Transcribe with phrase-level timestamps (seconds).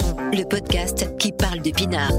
[0.00, 2.10] Le podcast qui parle de pinard.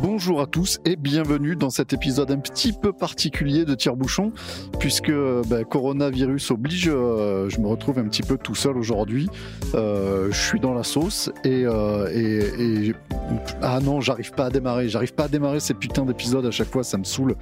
[0.00, 4.32] Bonjour à tous et bienvenue dans cet épisode un petit peu particulier de Tire-Bouchon,
[4.78, 5.12] puisque
[5.48, 9.28] bah, coronavirus oblige, euh, je me retrouve un petit peu tout seul aujourd'hui.
[9.74, 12.94] Euh, je suis dans la sauce et, euh, et, et
[13.62, 16.70] ah non, j'arrive pas à démarrer, j'arrive pas à démarrer ces putains d'épisodes à chaque
[16.70, 17.34] fois, ça me saoule.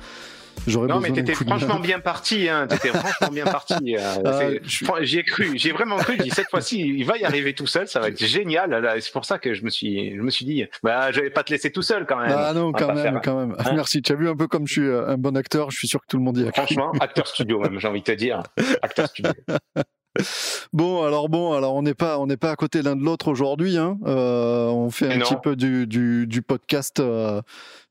[0.67, 2.49] Non, mais t'étais franchement bien parti.
[2.49, 2.67] Hein.
[2.67, 3.97] T'étais franchement bien parti.
[3.97, 4.59] Euh,
[5.01, 5.53] J'y ai cru.
[5.57, 6.17] J'ai vraiment cru.
[6.19, 7.89] Je dis cette fois-ci, il va y arriver tout seul.
[7.89, 8.99] Ça va être génial.
[9.01, 11.43] C'est pour ça que je me suis, je me suis dit, bah, je vais pas
[11.43, 12.33] te laisser tout seul quand même.
[12.35, 13.57] Ah non, quand même, quand même.
[13.59, 14.03] Hein Merci.
[14.03, 15.71] Tu as vu un peu comme je suis euh, un bon acteur.
[15.71, 16.53] Je suis sûr que tout le monde y a.
[16.53, 17.79] Franchement, acteur studio même.
[17.79, 18.43] J'ai envie de te dire,
[18.83, 19.33] acteur studio.
[20.73, 23.29] Bon, alors bon, alors on n'est pas, on n'est pas à côté l'un de l'autre
[23.29, 23.77] aujourd'hui.
[23.77, 23.99] Hein.
[24.07, 27.43] Euh, on fait un petit peu du, du, du podcast, euh,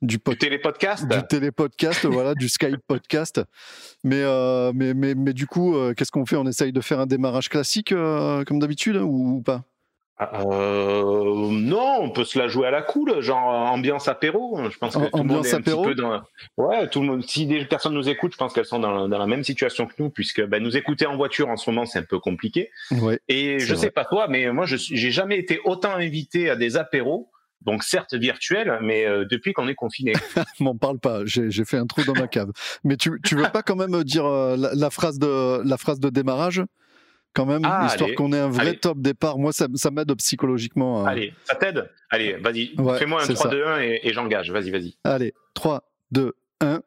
[0.01, 0.33] du, pod...
[0.33, 3.41] du télépodcast, du télépodcast, voilà, du Skype podcast.
[4.03, 6.35] Mais, euh, mais, mais, mais, du coup, euh, qu'est-ce qu'on fait?
[6.35, 9.63] On essaye de faire un démarrage classique comme d'habitude ou, ou pas?
[10.21, 14.69] Euh, non, on peut se la jouer à la cool, genre ambiance apéro.
[14.69, 16.21] Je pense que tout le monde est un petit peu dans.
[16.57, 17.23] Ouais, tout le monde.
[17.23, 19.93] Si des personnes nous écoutent, je pense qu'elles sont dans, dans, la même situation que
[19.97, 22.69] nous, puisque bah, nous écouter en voiture en ce moment, c'est un peu compliqué.
[22.91, 23.85] Ouais, Et je vrai.
[23.85, 27.29] sais pas toi, mais moi, je j'ai jamais été autant invité à des apéros.
[27.61, 30.13] Donc certes virtuel, mais euh, depuis qu'on est confiné.
[30.61, 31.21] M'en parle pas.
[31.25, 32.51] J'ai fait un trou dans ma cave.
[32.85, 35.99] Mais tu tu veux pas quand même dire euh, la, la phrase de la phrase
[35.99, 36.63] de démarrage?
[37.39, 38.77] Quand même, ah, histoire qu'on ait un vrai allez.
[38.77, 39.37] top départ.
[39.37, 41.05] Moi, ça, ça m'aide psychologiquement.
[41.05, 41.07] Hein.
[41.07, 41.89] Allez, ça t'aide?
[42.09, 44.51] Allez, vas-y, ouais, fais-moi un 3, 2, 1 et, et j'engage.
[44.51, 44.97] Vas-y, vas-y.
[45.05, 46.81] Allez, 3, 2, 1.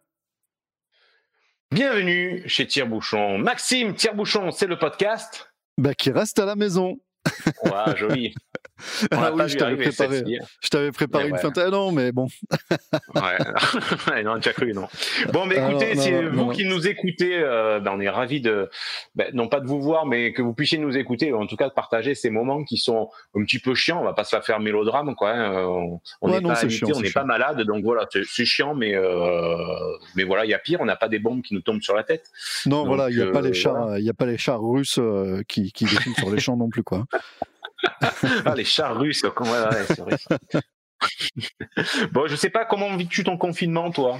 [1.70, 3.39] Bienvenue chez Tire-Bouchon.
[3.39, 6.98] Maxime Tire-Bouchon, c'est le podcast bah, qui reste à la maison.
[7.97, 8.34] Joli.
[9.12, 10.25] On ah oui, je t'avais préparé,
[10.61, 11.39] je t'avais préparé une ouais.
[11.39, 11.70] fin.
[11.70, 12.27] non, mais bon.
[13.14, 14.89] ouais, non, tu as cru, non.
[15.33, 16.48] Bon, mais écoutez, si vous non.
[16.51, 18.70] qui nous écoutez, euh, ben, on est ravis de,
[19.14, 21.69] ben, non pas de vous voir, mais que vous puissiez nous écouter, en tout cas
[21.69, 24.01] de partager ces moments qui sont un petit peu chiants.
[24.01, 25.30] On va pas se la faire mélodrame, quoi.
[25.30, 25.64] Hein.
[26.20, 29.57] On n'est ouais, pas invité, on n'est pas malade, donc voilà, c'est chiant, mais euh,
[30.17, 30.80] mais voilà, il y a pire.
[30.80, 32.30] On n'a pas des bombes qui nous tombent sur la tête.
[32.67, 34.11] Non, donc, voilà, il n'y a euh, pas les chars, il voilà.
[34.11, 37.05] a pas les chars russes euh, qui qui défilent sur les champs non plus, quoi.
[38.45, 39.52] Ah, les chars russes, comment...
[39.52, 40.17] ouais, ouais, c'est vrai.
[42.12, 44.18] bon, je sais pas comment vis-tu ton confinement, toi?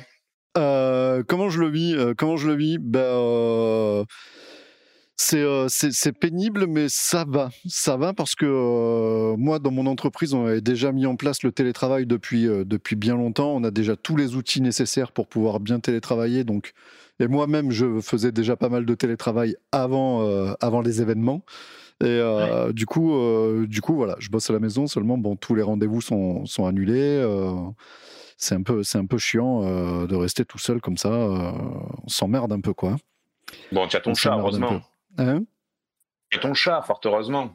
[0.59, 2.79] Euh, Comment je le vis euh, Comment je le vis?
[2.79, 4.05] Ben, euh,
[5.19, 10.35] c'est c'est pénible, mais ça va, ça va parce que euh, moi, dans mon entreprise,
[10.35, 13.55] on avait déjà mis en place le télétravail depuis euh, depuis bien longtemps.
[13.55, 16.45] On a déjà tous les outils nécessaires pour pouvoir bien télétravailler.
[16.45, 16.73] Donc,
[17.21, 21.45] et moi-même, je faisais déjà pas mal de télétravail avant euh, avant les événements.
[22.03, 22.73] Et euh, ouais.
[22.73, 24.89] du coup, euh, du coup, voilà, je bosse à la maison.
[24.89, 27.21] Seulement, bon, tous les rendez-vous sont, sont annulés.
[27.23, 27.55] Euh,
[28.37, 31.11] c'est un peu, c'est un peu chiant euh, de rester tout seul comme ça.
[31.11, 32.97] on s'emmerde un peu, quoi.
[33.71, 34.83] Bon, tu as ton chat, heureusement.
[35.19, 35.45] Hein?
[36.31, 37.55] Tu as ton chat, fort heureusement.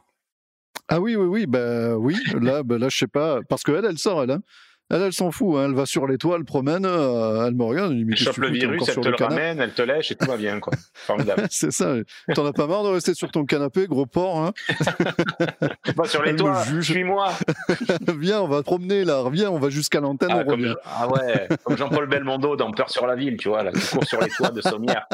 [0.87, 2.15] Ah oui, oui, oui, bah oui.
[2.39, 4.31] Là, bah, là, je sais pas, parce qu'elle, elle sort, elle.
[4.31, 4.41] Hein.
[4.89, 5.65] Elle, elle s'en fout, hein.
[5.65, 8.49] elle va sur les toits, elle promène, euh, elle me regarde, elle, elle chope le
[8.49, 10.71] virus, elle te le, le ramène, elle te lèche et tout va bien, quoi.
[10.93, 11.45] Formidable.
[11.49, 11.95] c'est ça.
[12.33, 14.53] T'en as pas marre de rester sur ton canapé, gros porc, hein?
[15.95, 17.33] Va sur les elle toits, suis-moi.
[18.17, 21.77] viens, on va promener là, viens, on va jusqu'à l'antenne, ah, comme, ah ouais, comme
[21.77, 24.51] Jean-Paul Belmondo dans Peur sur la ville, tu vois, là, qui court sur les toits
[24.51, 25.07] de Sommières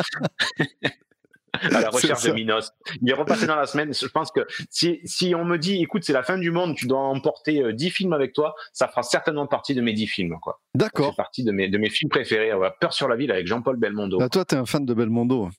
[1.53, 2.71] à la recherche de Minos.
[3.01, 3.93] Il est repassé dans la semaine.
[3.93, 6.87] Je pense que si, si on me dit, écoute, c'est la fin du monde, tu
[6.87, 10.37] dois emporter euh, 10 films avec toi, ça fera certainement partie de mes 10 films.
[10.41, 10.61] quoi.
[10.75, 11.11] D'accord.
[11.11, 12.53] C'est partie de mes, de mes films préférés.
[12.53, 12.69] Ouais.
[12.79, 14.17] Peur sur la ville avec Jean-Paul Belmondo.
[14.17, 15.49] Bah, toi, t'es un fan de Belmondo.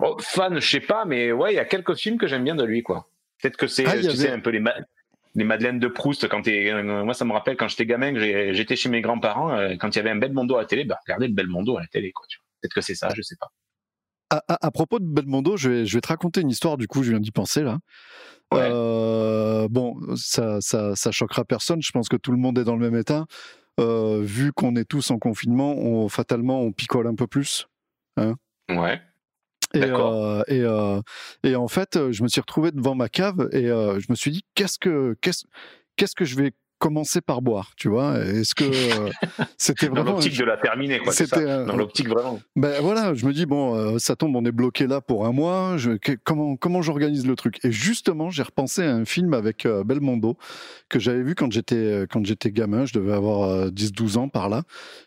[0.00, 2.56] Oh, fan, je sais pas, mais ouais, il y a quelques films que j'aime bien
[2.56, 2.82] de lui.
[2.82, 3.06] quoi.
[3.40, 4.16] Peut-être que c'est, ah, tu avait...
[4.16, 4.62] sais, un peu les,
[5.34, 6.28] les Madeleines de Proust.
[6.28, 9.76] Quand euh, moi, ça me rappelle quand j'étais gamin, que j'étais chez mes grands-parents, euh,
[9.78, 11.86] quand il y avait un Belmondo à la télé, bah, regardez le Belmondo à la
[11.86, 12.10] télé.
[12.12, 12.26] quoi.
[12.60, 13.48] Peut-être que c'est ça, je sais pas.
[14.30, 16.86] À, à, à, propos de Belmondo, je vais, je vais te raconter une histoire, du
[16.86, 17.78] coup, je viens d'y penser là.
[18.52, 18.60] Ouais.
[18.62, 22.76] Euh, bon, ça, ça, ça choquera personne, je pense que tout le monde est dans
[22.76, 23.26] le même état.
[23.78, 27.68] Euh, vu qu'on est tous en confinement, on, fatalement, on picole un peu plus.
[28.16, 28.34] Hein
[28.68, 29.00] ouais.
[29.74, 31.00] Et, euh, et, euh,
[31.44, 34.42] et, en fait, je me suis retrouvé devant ma cave et je me suis dit,
[34.54, 35.44] qu'est-ce que, qu'est-ce,
[35.96, 39.10] qu'est-ce que je vais commencer par boire, tu vois Est-ce que euh,
[39.56, 42.40] c'était vraiment dans l'optique de la terminer quoi C'était euh, dans l'optique vraiment.
[42.56, 45.32] Ben voilà, je me dis bon, euh, ça tombe, on est bloqué là pour un
[45.32, 45.76] mois.
[45.76, 47.58] Je, que, comment comment j'organise le truc?
[47.64, 50.36] Et justement, j'ai repensé à un film avec Belmondo
[50.88, 52.86] que j'avais vu quand j'étais quand j'étais gamin.
[52.86, 54.62] Je devais avoir 10-12 ans par là,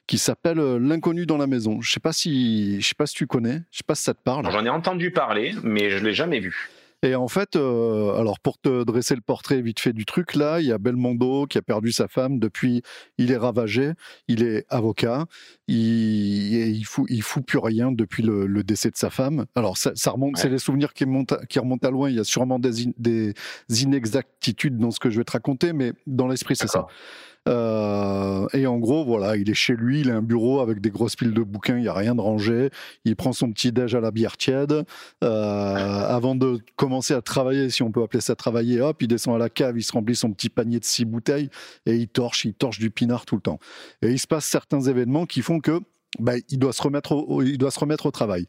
[0.08, 1.82] qui s'appelle L'inconnu dans la maison.
[1.82, 3.62] Je sais pas si je sais pas si tu connais.
[3.72, 4.50] Je sais pas si ça te parle.
[4.52, 6.70] J'en ai entendu parler, mais je l'ai jamais vu.
[7.04, 10.60] Et en fait, euh, alors pour te dresser le portrait vite fait du truc, là,
[10.60, 12.84] il y a Belmondo qui a perdu sa femme depuis,
[13.18, 13.94] il est ravagé,
[14.28, 15.26] il est avocat,
[15.68, 19.46] il, il fout, il fout plus rien depuis le, décès de sa femme.
[19.56, 21.06] Alors ça, remonte, c'est les souvenirs qui,
[21.50, 22.10] qui remontent à loin.
[22.10, 23.34] Il y a sûrement des, des
[23.70, 26.86] inexactitudes dans ce que je vais te raconter, mais dans l'esprit, c'est ça.
[27.48, 30.90] Euh, et en gros, voilà, il est chez lui, il a un bureau avec des
[30.92, 32.70] grosses piles de bouquins, il n'y a rien de rangé.
[33.06, 34.84] Il prend son petit déj à la bière tiède.
[35.24, 39.36] Euh, avant de commencer à travailler, si on peut appeler ça travailler, hop, il descend
[39.36, 41.50] à la cave, il se remplit son petit panier de six bouteilles
[41.86, 43.60] et il torche, il torche du pinard tout le temps.
[44.02, 45.82] Et il se passe certains événements qui font que
[46.20, 48.46] bah, il, doit se remettre au, il doit se remettre au travail.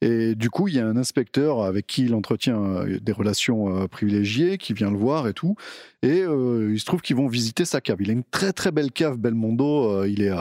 [0.00, 3.82] Et du coup, il y a un inspecteur avec qui il entretient euh, des relations
[3.82, 5.54] euh, privilégiées, qui vient le voir et tout.
[6.02, 7.98] Et euh, il se trouve qu'ils vont visiter sa cave.
[8.00, 10.04] Il a une très très belle cave, Belmondo.
[10.04, 10.32] il, est,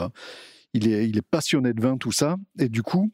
[0.73, 2.37] il, est, il est passionné de vin, tout ça.
[2.57, 3.11] Et du coup,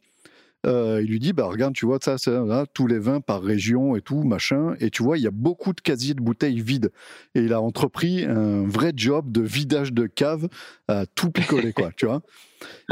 [0.65, 4.01] il lui dit bah regarde tu vois ça, ça tous les vins par région et
[4.01, 6.91] tout machin et tu vois il y a beaucoup de casiers de bouteilles vides
[7.35, 10.49] et il a entrepris un vrai job de vidage de cave
[10.89, 12.21] à tout picoler quoi tu vois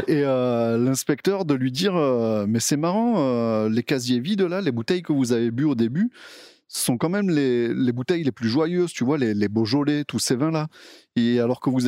[0.08, 4.60] et euh, l'inspecteur de lui dire euh, Mais c'est marrant, euh, les casiers vides là,
[4.60, 6.10] les bouteilles que vous avez bu au début,
[6.68, 10.36] sont quand même les, les, bouteilles les plus joyeuses, tu vois, les, Beaujolais, tous ces
[10.36, 10.68] vins-là.
[11.14, 11.80] Et alors que vous,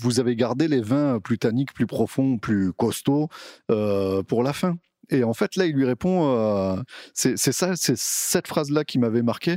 [0.00, 3.28] vous avez gardé les vins plus tanniques, plus profonds, plus costauds
[3.68, 4.76] pour la fin.
[5.10, 9.56] Et en fait, là, il lui répond, c'est ça, c'est cette phrase-là qui m'avait marqué.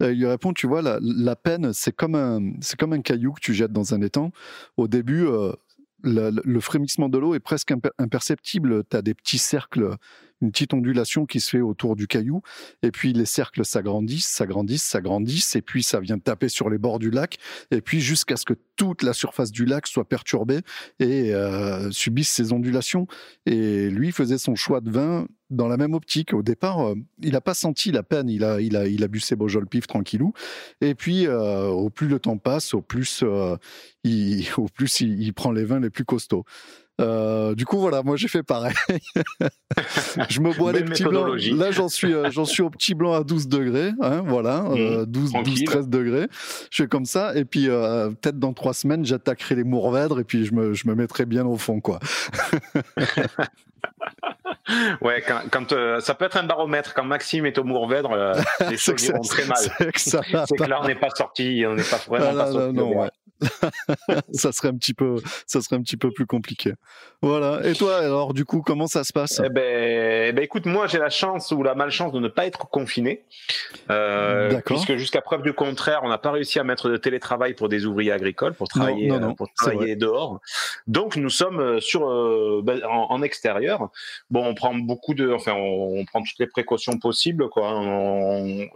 [0.00, 2.40] il lui répond, tu vois, la, peine, c'est comme, un,
[2.78, 4.30] comme un caillou que tu jettes dans un étang.
[4.76, 5.26] Au début,
[6.02, 8.84] le, frémissement de l'eau est presque imperceptible.
[8.90, 9.96] Tu as des petits cercles,
[10.42, 12.42] une petite ondulation qui se fait autour du caillou.
[12.82, 15.56] Et puis les cercles s'agrandissent, s'agrandissent, s'agrandissent.
[15.56, 17.38] Et puis ça vient taper sur les bords du lac.
[17.70, 20.60] Et puis jusqu'à ce que toute la surface du lac soit perturbée
[20.98, 23.06] et euh, subisse ces ondulations.
[23.46, 26.32] Et lui faisait son choix de vin dans la même optique.
[26.32, 29.08] Au départ, euh, il n'a pas senti la peine, il a, il a, il a
[29.08, 30.32] bu ses Beaujolais pif tranquillou.
[30.80, 33.22] Et puis, euh, au plus le temps passe, au plus,
[34.04, 36.44] il, au plus il, prend les vins les plus costauds.
[36.98, 38.74] Du coup, voilà, moi j'ai fait pareil.
[40.28, 41.40] je me bois les petits blancs.
[41.52, 43.92] Là, j'en suis, j'en suis au petit blanc à 12 degrés.
[44.00, 44.64] Hein, voilà,
[45.06, 46.28] 12, 12, 13 degrés.
[46.70, 47.34] Je fais comme ça.
[47.34, 50.94] Et puis, peut-être dans trois semaines, j'attaquerai les Mourvèdres et puis je me, je me
[50.94, 51.98] mettrai bien au fond, quoi.
[55.00, 56.94] ouais, quand, euh, ça peut être un baromètre.
[56.94, 58.34] Quand Maxime est au Mourvèdre, euh,
[58.70, 59.58] les choses vont très mal.
[59.96, 62.76] C'est que, là, on n'est pas sorti, on n'est pas vraiment pas sorti.
[62.76, 63.08] Non,
[64.32, 65.16] ça serait un petit peu,
[65.46, 66.72] ça serait un petit peu plus compliqué.
[67.20, 67.60] Voilà.
[67.66, 69.40] Et toi, alors, du coup, comment ça se passe?
[69.44, 72.46] Eh ben, eh ben, écoute, moi, j'ai la chance ou la malchance de ne pas
[72.46, 73.22] être confiné,
[73.90, 77.68] euh, puisque jusqu'à preuve du contraire, on n'a pas réussi à mettre de télétravail pour
[77.68, 80.40] des ouvriers agricoles pour travailler, pour travailler dehors.
[80.86, 82.00] Donc, nous sommes sur
[82.62, 83.90] ben, en, extérieur.
[84.30, 87.80] Bon, on prend beaucoup de, enfin, on, prend toutes les précautions possibles, quoi.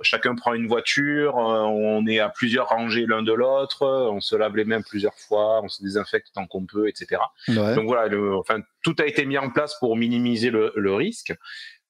[0.02, 4.55] chacun prend une voiture, on est à plusieurs rangées l'un de l'autre, on se lave
[4.56, 7.20] les mains plusieurs fois, on se désinfecte tant qu'on peut, etc.
[7.48, 11.34] Donc voilà, enfin, tout a été mis en place pour minimiser le, risque.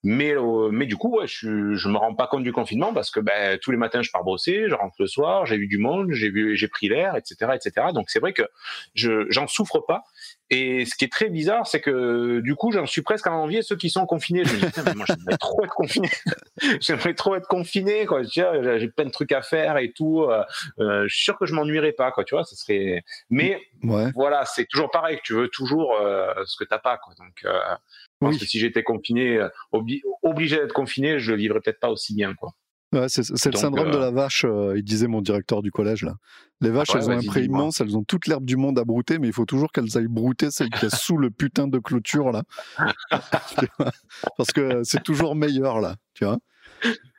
[0.02, 3.10] Mais, euh, mais du coup, ouais, je, je me rends pas compte du confinement parce
[3.10, 5.78] que ben, tous les matins, je pars brosser, je rentre le soir, j'ai vu du
[5.78, 7.88] monde, j'ai vu, j'ai pris l'air, etc., etc.
[7.92, 8.42] Donc c'est vrai que
[8.94, 10.04] je j'en souffre pas.
[10.50, 13.62] Et ce qui est très bizarre, c'est que du coup, j'en suis presque à envier
[13.62, 14.44] ceux qui sont confinés.
[14.44, 16.08] Je me dis, mais moi, j'aimerais trop être confiné.
[16.80, 18.22] j'aimerais trop être confiné, quoi.
[18.22, 20.22] J'ai plein de trucs à faire et tout.
[20.22, 20.44] Euh,
[20.78, 22.22] euh, je suis sûr que je m'ennuierais pas, quoi.
[22.22, 23.02] Tu vois, ça serait.
[23.28, 23.60] Mais
[24.14, 25.18] voilà, c'est toujours pareil.
[25.24, 27.14] Tu veux toujours euh, ce que t'as pas, quoi.
[27.18, 27.58] Donc, euh,
[28.20, 32.14] je pense que si j'étais confiné, obligé d'être confiné, je le vivrais peut-être pas aussi
[32.14, 32.52] bien, quoi
[33.08, 36.02] c'est le syndrome de la euh, vache, euh, il disait mon directeur du collège.
[36.02, 36.14] Là.
[36.60, 39.18] Les vaches, elles ont un pré immense, elles ont toute l'herbe du monde à brouter,
[39.18, 42.30] mais il faut toujours qu'elles aillent brouter celle qui est sous le putain de clôture.
[42.32, 42.42] là.
[44.36, 45.96] Parce que c'est toujours meilleur, là.
[46.14, 46.38] Tu vois?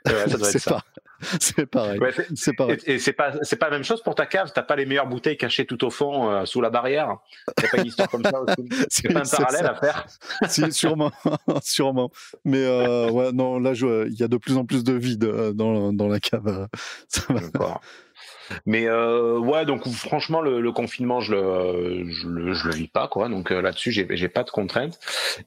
[0.05, 0.59] C'est
[1.39, 1.99] c'est pareil.
[2.35, 2.77] c'est pareil.
[2.85, 4.51] Et, c'est pas, c'est pas la même chose pour ta cave.
[4.53, 7.17] T'as pas les meilleures bouteilles cachées tout au fond, euh, sous la barrière.
[7.59, 8.69] C'est pas une histoire comme ça aussi.
[8.89, 10.05] C'est pas un parallèle à faire.
[10.47, 11.11] si, sûrement,
[11.63, 12.11] sûrement.
[12.45, 15.53] Mais euh, ouais, non, là, il y a de plus en plus de vide euh,
[15.53, 16.67] dans, dans la cave.
[17.07, 17.21] Ça
[17.53, 17.81] va.
[18.65, 22.87] Mais euh, ouais, donc franchement, le, le confinement, je le, je le, je le vis
[22.87, 23.29] pas, quoi.
[23.29, 24.99] Donc euh, là-dessus, j'ai, j'ai pas de contraintes.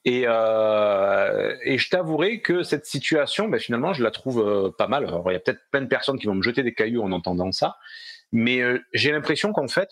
[0.04, 4.88] Et, euh, et je t'avouerai que cette situation, ben, finalement, je la trouve euh, pas
[4.88, 5.04] mal.
[5.06, 7.12] Alors, il y a peut-être plein de personnes qui vont me jeter des cailloux en
[7.12, 7.76] entendant ça.
[8.32, 9.88] Mais euh, j'ai l'impression qu'en fait,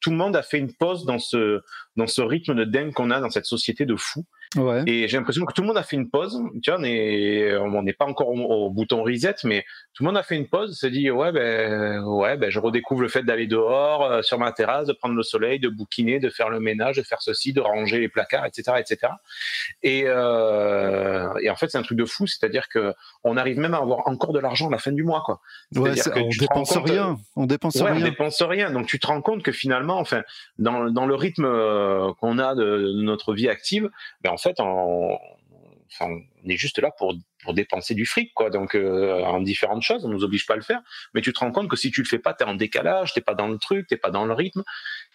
[0.00, 1.60] tout le monde a fait une pause dans ce
[1.96, 4.24] dans ce rythme de dingue qu'on a dans cette société de fous.
[4.56, 4.82] Ouais.
[4.86, 6.40] Et j'ai l'impression que tout le monde a fait une pause.
[6.62, 10.36] Tu vois, on n'est pas encore au, bouton reset, mais tout le monde a fait
[10.36, 14.22] une pause, s'est dit ouais ben ouais ben je redécouvre le fait d'aller dehors euh,
[14.22, 17.20] sur ma terrasse, de prendre le soleil, de bouquiner, de faire le ménage, de faire
[17.20, 19.12] ceci, de ranger les placards, etc., etc.
[19.82, 22.94] Et, euh, et en fait c'est un truc de fou, c'est-à-dire que
[23.24, 25.40] on arrive même à avoir encore de l'argent à la fin du mois quoi.
[25.74, 28.00] Ouais, on dépense rien, on dépense ouais, rien.
[28.00, 30.22] On dépense rien, donc tu te rends compte que finalement, enfin
[30.58, 33.90] dans dans le rythme euh, qu'on a de, notre vie active,
[34.22, 35.18] ben en fait on,
[36.46, 38.50] est juste là pour, pour dépenser du fric, quoi.
[38.50, 40.80] Donc, euh, en différentes choses, on nous oblige pas à le faire.
[41.14, 43.12] Mais tu te rends compte que si tu le fais pas, tu es en décalage,
[43.12, 44.62] t'es pas dans le truc, t'es pas dans le rythme.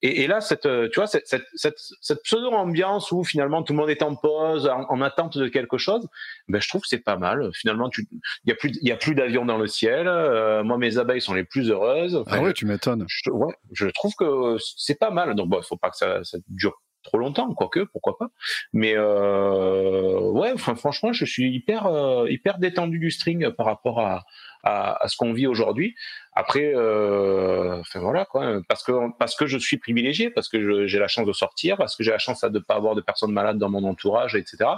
[0.01, 3.77] Et, et là, cette, euh, tu vois, cette, cette, cette, pseudo-ambiance où finalement tout le
[3.77, 6.07] monde est en pause, en, attente de quelque chose,
[6.47, 7.49] ben, je trouve que c'est pas mal.
[7.53, 8.05] Finalement, il
[8.45, 10.07] y a plus, il y a plus d'avions dans le ciel.
[10.07, 12.23] Euh, moi, mes abeilles sont les plus heureuses.
[12.27, 13.05] ah ouais, tu m'étonnes.
[13.07, 15.35] Je, ouais, je trouve que c'est pas mal.
[15.35, 18.27] Donc, bon, faut pas que ça, ça dure trop longtemps, quoique, pourquoi pas.
[18.73, 24.25] Mais euh, ouais, franchement, je suis hyper, euh, hyper détendu du string par rapport à,
[24.63, 25.95] à, ce qu'on vit aujourd'hui.
[26.33, 30.99] Après, euh, enfin voilà quoi, parce que parce que je suis privilégié, parce que j'ai
[30.99, 33.31] la chance de sortir, parce que j'ai la chance de ne pas avoir de personnes
[33.31, 34.69] malades dans mon entourage, etc.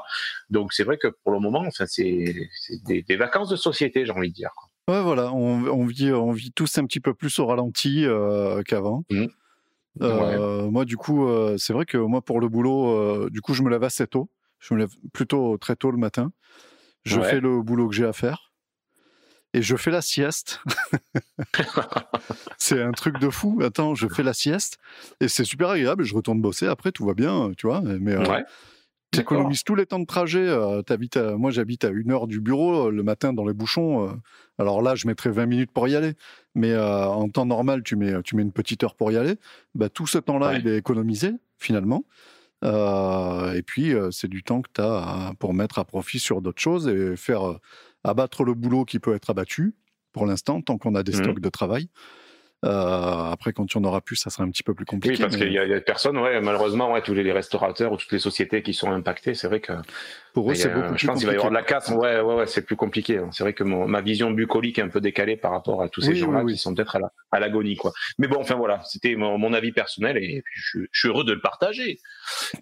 [0.49, 2.33] Donc c'est vrai que pour le moment, enfin c'est
[2.85, 4.51] des, vacances de société, j'ai envie de dire.
[4.87, 8.05] Ouais, voilà, on, vit, on vit tous un petit peu plus au ralenti
[8.65, 9.03] qu'avant.
[9.09, 9.25] Mmh.
[10.01, 13.53] Euh, moi, du coup, euh, c'est vrai que moi, pour le boulot, euh, du coup,
[13.53, 14.29] je me lève assez tôt.
[14.59, 16.31] Je me lève plutôt très tôt le matin.
[17.03, 18.53] Je fais le boulot que j'ai à faire.
[19.53, 20.61] Et je fais la sieste.
[22.57, 23.59] c'est un truc de fou.
[23.63, 24.77] Attends, je fais la sieste.
[25.21, 26.03] Et c'est super agréable.
[26.03, 26.67] Je retourne bosser.
[26.67, 27.81] Après, tout va bien, tu vois.
[27.81, 28.29] Mais tu
[29.17, 30.45] économises tous les temps de trajet.
[30.47, 30.81] Euh,
[31.37, 34.07] moi, j'habite à une heure du bureau euh, le matin dans les bouchons.
[34.07, 34.11] Euh.
[34.57, 36.13] alors là, je mettrais 20 minutes pour y aller.
[36.55, 39.35] Mais en temps normal, tu mets, tu mets une petite heure pour y aller.
[39.75, 42.03] Bah, tout ce temps-là, il est économisé, finalement.
[42.63, 46.87] et puis, c'est du temps que tu as pour mettre à profit sur d'autres choses
[46.87, 47.59] et faire
[48.03, 49.75] abattre le boulot qui peut être abattu,
[50.11, 51.23] pour l'instant, tant qu'on a des mmh.
[51.23, 51.87] stocks de travail.
[52.65, 55.15] Euh, après, quand tu en auras plus, ça sera un petit peu plus compliqué.
[55.15, 58.11] Oui, parce qu'il y, a des personnes, ouais, malheureusement, ouais, tous les, restaurateurs ou toutes
[58.11, 59.71] les sociétés qui sont impactées, c'est vrai que
[60.33, 61.89] pour eux, c'est beaucoup plus Je pense qu'il va y avoir de la casse.
[61.89, 63.17] Ouais, ouais, ouais, c'est plus compliqué.
[63.17, 63.29] Hein.
[63.31, 66.15] C'est vrai que ma vision bucolique est un peu décalée par rapport à tous ces
[66.15, 66.97] gens-là qui sont peut-être
[67.31, 67.93] à l'agonie, quoi.
[68.17, 71.99] Mais bon, enfin voilà, c'était mon, avis personnel et je, suis heureux de le partager.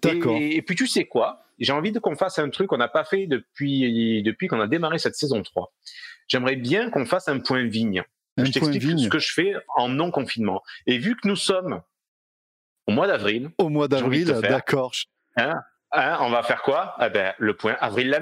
[0.02, 0.36] D'accord.
[0.40, 1.42] Et, puis tu sais quoi?
[1.58, 4.68] J'ai envie de qu'on fasse un truc qu'on n'a pas fait depuis depuis qu'on a
[4.68, 5.72] démarré cette saison 3.
[6.28, 8.04] J'aimerais bien qu'on fasse un point vigne
[8.44, 10.62] je t'explique ce que je fais en non confinement.
[10.86, 11.82] Et vu que nous sommes
[12.86, 13.50] au mois d'avril.
[13.58, 14.92] Au mois d'avril, d'accord.
[15.36, 15.60] Hein,
[15.92, 16.96] hein, on va faire quoi?
[17.00, 18.20] Eh ben, Le point avril la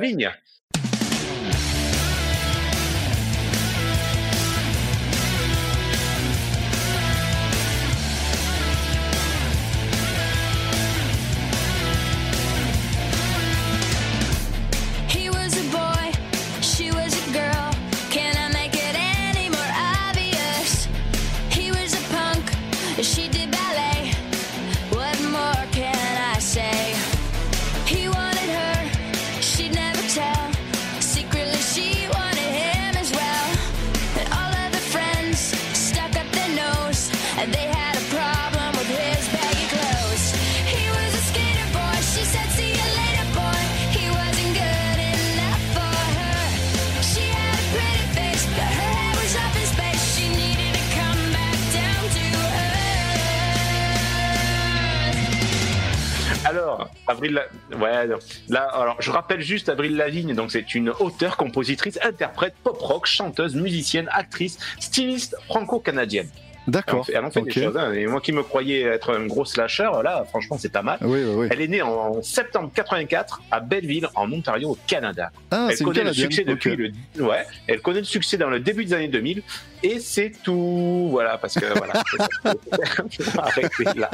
[57.09, 57.41] Avril,
[57.79, 58.09] ouais,
[58.49, 63.07] là, alors je rappelle juste Avril Lavigne, donc c'est une auteure, compositrice, interprète, pop rock,
[63.07, 66.29] chanteuse, musicienne, actrice, styliste franco-canadienne.
[66.67, 67.07] D'accord.
[67.13, 67.77] Elle en fait, des choses.
[67.77, 67.93] Hein.
[67.93, 70.99] Et moi qui me croyais être un gros slasher, là, franchement, c'est pas mal.
[71.03, 75.31] Oui, oui, Elle est née en septembre 84 à Belleville, en Ontario, au Canada.
[75.51, 78.85] Ah, elle connaît le succès depuis le, ouais, elle connaît le succès dans le début
[78.85, 79.43] des années 2000
[79.83, 81.09] et c'est tout.
[81.11, 82.03] Voilà, parce que voilà.
[83.97, 84.11] là.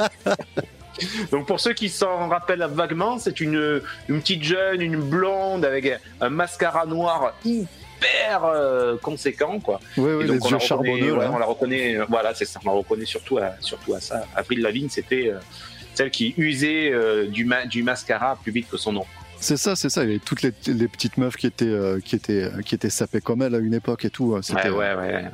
[1.31, 5.99] Donc pour ceux qui s'en rappellent vaguement, c'est une, une petite jeune, une blonde avec
[6.21, 9.79] un mascara noir hyper euh, conséquent quoi.
[9.97, 11.15] Oui, oui, les yeux charbonneux.
[11.15, 12.59] on la reconnaît, euh, voilà, c'est ça.
[12.65, 14.25] On la reconnaît surtout à, surtout à ça.
[14.35, 15.39] Avril Lavigne, c'était euh,
[15.93, 16.91] celle qui usait
[17.27, 19.05] du, du mascara plus vite que son nom.
[19.39, 20.03] C'est ça, c'est ça.
[20.03, 23.19] Il y avait toutes les, les petites meufs qui étaient, qui étaient, qui étaient sapées
[23.21, 24.33] comme elle à une époque et tout.
[24.33, 25.25] Ouais, ouais, ouais.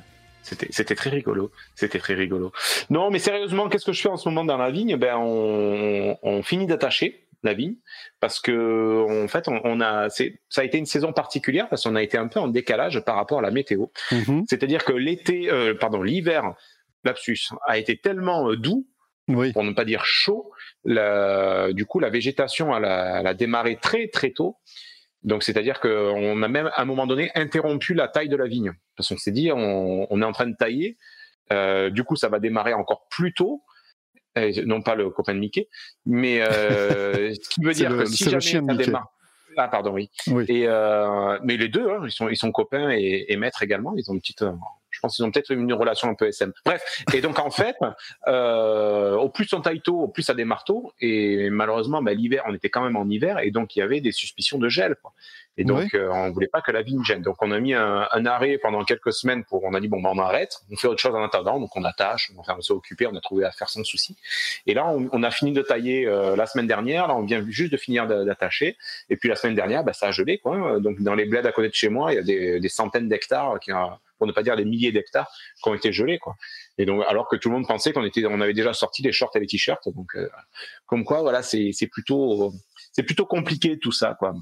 [0.69, 1.51] C'était très rigolo.
[1.75, 2.51] C'était très rigolo.
[2.89, 4.95] Non, mais sérieusement, qu'est-ce que je fais en ce moment dans la vigne?
[4.95, 7.75] Ben, on, finit d'attacher la vigne
[8.19, 12.03] parce que en fait, on, a, ça a été une saison particulière parce qu'on a
[12.03, 13.87] été un peu en décalage par rapport à la météo.
[14.11, 14.45] Mm-hmm.
[14.49, 16.53] C'est-à-dire que l'été, euh, pardon, l'hiver,
[17.03, 18.87] lapsus, a été tellement euh, doux
[19.53, 20.51] pour ne pas dire chaud.
[20.85, 24.57] du coup, la végétation elle a, démarré très très tôt.
[25.23, 28.71] Donc, c'est-à-dire qu'on a même à un moment donné interrompu la taille de la vigne
[28.95, 30.97] parce qu'on s'est dit on, est en train de tailler.
[31.51, 33.63] Euh, du coup, ça va démarrer encore plus tôt.
[34.65, 35.67] non pas le copain de Mickey,
[36.05, 39.11] mais euh, ce qui veut dire que si jamais ça démarre,
[39.57, 40.09] ah pardon oui.
[40.47, 43.93] Et euh, mais les deux, hein, ils sont ils sont copains et, et maîtres également.
[43.97, 44.45] Ils ont une petite
[44.99, 46.51] je pense qu'ils ont peut-être une relation un peu SM.
[46.65, 47.77] Bref, et donc en fait,
[48.27, 50.91] euh, au plus on taille tôt, au plus ça démarre tôt.
[50.99, 54.01] Et malheureusement, bah, l'hiver, on était quand même en hiver, et donc il y avait
[54.01, 54.97] des suspicions de gel.
[55.59, 57.21] Et donc, euh, on voulait pas que la vigne gêne.
[57.21, 60.01] Donc, on a mis un, un, arrêt pendant quelques semaines pour, on a dit, bon,
[60.01, 61.59] bah, on arrête, on fait autre chose en attendant.
[61.59, 64.15] Donc, on attache, on s'est occupé, on a trouvé à faire sans souci.
[64.67, 67.09] Et là, on, on a fini de tailler euh, la semaine dernière.
[67.09, 68.77] Là, on vient juste de finir d'attacher.
[69.09, 70.79] Et puis, la semaine dernière, bah, ça a gelé, quoi.
[70.79, 73.09] Donc, dans les bleds à côté de chez moi, il y a des, des centaines
[73.09, 73.73] d'hectares qui
[74.17, 75.29] pour ne pas dire des milliers d'hectares
[75.61, 76.35] qui ont été gelés, quoi.
[76.77, 79.11] Et donc, alors que tout le monde pensait qu'on était, on avait déjà sorti les
[79.11, 79.89] shorts et les t-shirts.
[79.89, 80.29] Donc, euh,
[80.85, 82.53] comme quoi, voilà, c'est plutôt,
[82.93, 84.35] c'est plutôt compliqué tout ça, quoi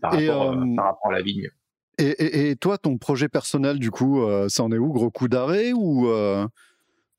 [0.00, 1.48] par, rapport, euh, par rapport à la vigne.
[1.98, 4.90] Et, et, toi, ton projet personnel, du coup, euh, ça en est où?
[4.92, 6.46] Gros coup d'arrêt ou euh?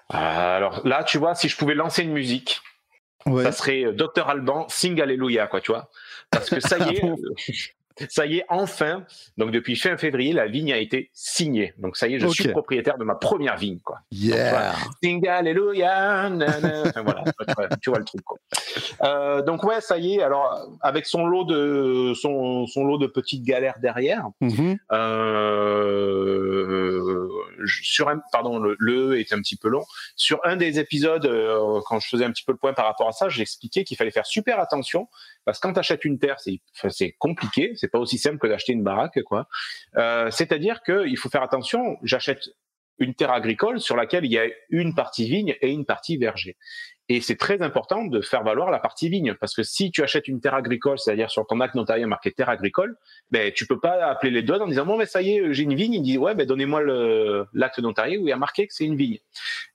[0.10, 2.62] Alors là, tu vois, si je pouvais lancer une musique,
[3.26, 5.90] ça serait Docteur Alban, Sing Alléluia, quoi, tu vois.
[6.32, 7.02] Parce que ça y est,
[8.10, 9.04] ça y est, enfin,
[9.38, 11.74] donc depuis fin février, la vigne a été signée.
[11.78, 14.00] Donc ça y est, je suis propriétaire de ma première vigne, quoi.
[14.12, 14.74] Yeah.
[15.04, 16.30] Sing Alléluia.
[16.32, 17.24] Enfin, voilà,
[17.82, 18.38] tu vois le truc, quoi.
[19.04, 20.22] Euh, donc ouais, ça y est.
[20.22, 24.28] Alors avec son lot de son, son lot de petites galères derrière.
[24.42, 24.78] Mm-hmm.
[24.92, 26.91] euh,
[27.66, 29.84] sur un, pardon, le, le est un petit peu long.
[30.16, 33.08] Sur un des épisodes, euh, quand je faisais un petit peu le point par rapport
[33.08, 35.08] à ça, j'expliquais qu'il fallait faire super attention
[35.46, 38.48] parce que quand tu achètes une terre, c'est c'est compliqué, c'est pas aussi simple que
[38.48, 39.48] d'acheter une baraque, quoi.
[39.98, 41.98] Euh, C'est-à-dire qu'il faut faire attention.
[42.04, 42.50] J'achète
[43.02, 46.56] une terre agricole sur laquelle il y a une partie vigne et une partie verger.
[47.14, 50.30] Et c'est très important de faire valoir la partie vigne, parce que si tu achètes
[50.30, 52.96] une terre agricole, c'est-à-dire sur ton acte notarié marqué terre agricole,
[53.32, 55.64] ben tu peux pas appeler les douanes en disant bon mais ça y est j'ai
[55.64, 55.96] une vigne.
[55.96, 56.82] Il dit ouais ben donnez-moi
[57.54, 59.18] l'acte notarié où il y a marqué que c'est une vigne.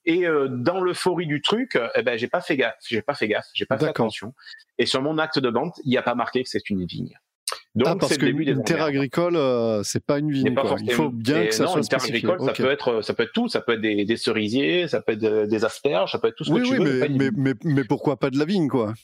[0.06, 3.28] Et euh, dans l'euphorie du truc, eh ben j'ai pas fait gaffe, j'ai pas fait
[3.28, 4.32] gaffe, j'ai pas fait attention.
[4.78, 7.18] Et sur mon acte de vente, il n'y a pas marqué que c'est une vigne.
[7.76, 10.56] Donc, ah, parce qu'une terre agricole, euh, c'est pas une vigne.
[10.80, 13.32] Il faut bien que ça soit une terre agricole, ça peut être, ça peut être
[13.32, 13.48] tout.
[13.48, 16.52] Ça peut être des, cerisiers, ça peut être des asperges, ça peut être tout ce
[16.52, 17.06] que tu veux.
[17.10, 18.94] Mais, mais, mais, pourquoi pas de la vigne, quoi?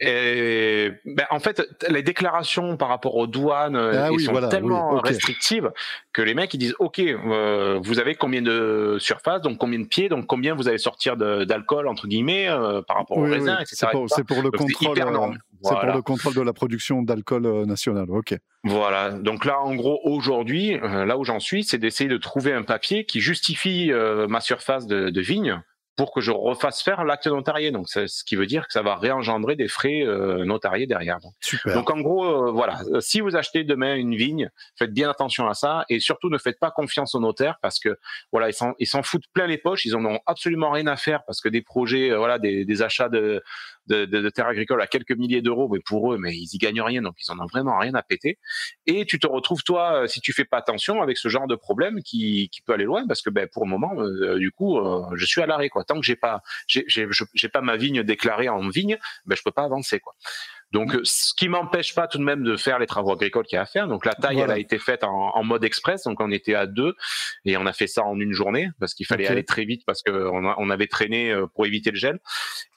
[0.00, 5.70] Et, ben, en fait, les déclarations par rapport aux douanes ah sont tellement restrictives
[6.12, 9.86] que les mecs ils disent OK, euh, vous avez combien de surface, donc combien de
[9.86, 13.86] pieds, donc combien vous allez sortir d'alcool entre guillemets euh, par rapport aux raisins, etc.
[14.08, 15.38] C'est pour, le contrôle.
[15.64, 18.10] C'est pour le contrôle de la production d'alcool euh, national.
[18.10, 18.34] Ok.
[18.64, 19.10] Voilà.
[19.10, 23.04] Donc là, en gros, aujourd'hui, là où j'en suis, c'est d'essayer de trouver un papier
[23.04, 23.90] qui justifie
[24.28, 25.60] ma surface de, de vigne
[25.96, 27.70] pour que je refasse faire l'acte notarié.
[27.70, 31.20] Donc, ce qui veut dire que ça va réengendrer des frais euh, notariés derrière.
[31.20, 31.74] Donc, Super.
[31.74, 35.48] donc en gros, euh, voilà, euh, si vous achetez demain une vigne, faites bien attention
[35.48, 37.96] à ça et surtout ne faites pas confiance aux notaires parce que
[38.32, 40.96] voilà, ils s'en ils s'en foutent plein les poches, ils en ont absolument rien à
[40.96, 43.42] faire parce que des projets, euh, voilà, des, des achats de
[43.86, 46.58] de, de, de terres agricoles à quelques milliers d'euros, mais pour eux, mais ils y
[46.58, 48.38] gagnent rien, donc ils en ont vraiment rien à péter.
[48.86, 51.54] Et tu te retrouves toi, euh, si tu fais pas attention, avec ce genre de
[51.54, 54.78] problème qui, qui peut aller loin, parce que ben pour le moment, euh, du coup,
[54.78, 55.84] euh, je suis à l'arrêt quoi.
[55.84, 59.52] Tant que j'ai pas, j'ai, j'ai, pas ma vigne déclarée en vigne, ben je peux
[59.52, 60.14] pas avancer quoi.
[60.74, 61.04] Donc, mmh.
[61.04, 63.62] ce qui m'empêche pas tout de même de faire les travaux agricoles qu'il y a
[63.62, 63.86] à faire.
[63.86, 66.02] Donc, la taille, elle a été faite en, mode express.
[66.02, 66.96] Donc, on était à deux
[67.44, 70.02] et on a fait ça en une journée parce qu'il fallait aller très vite parce
[70.02, 72.18] qu'on on avait traîné euh, pour éviter le gel.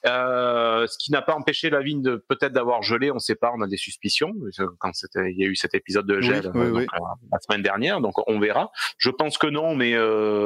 [0.06, 3.10] Euh, ce qui n'a pas empêché la vigne de peut-être d'avoir gelé.
[3.10, 3.50] On ne sait pas.
[3.56, 4.32] On a des suspicions
[4.78, 6.86] quand il y a eu cet épisode de gel euh,
[7.32, 8.00] la semaine dernière.
[8.00, 8.70] Donc, on verra.
[8.98, 9.94] Je pense que non, mais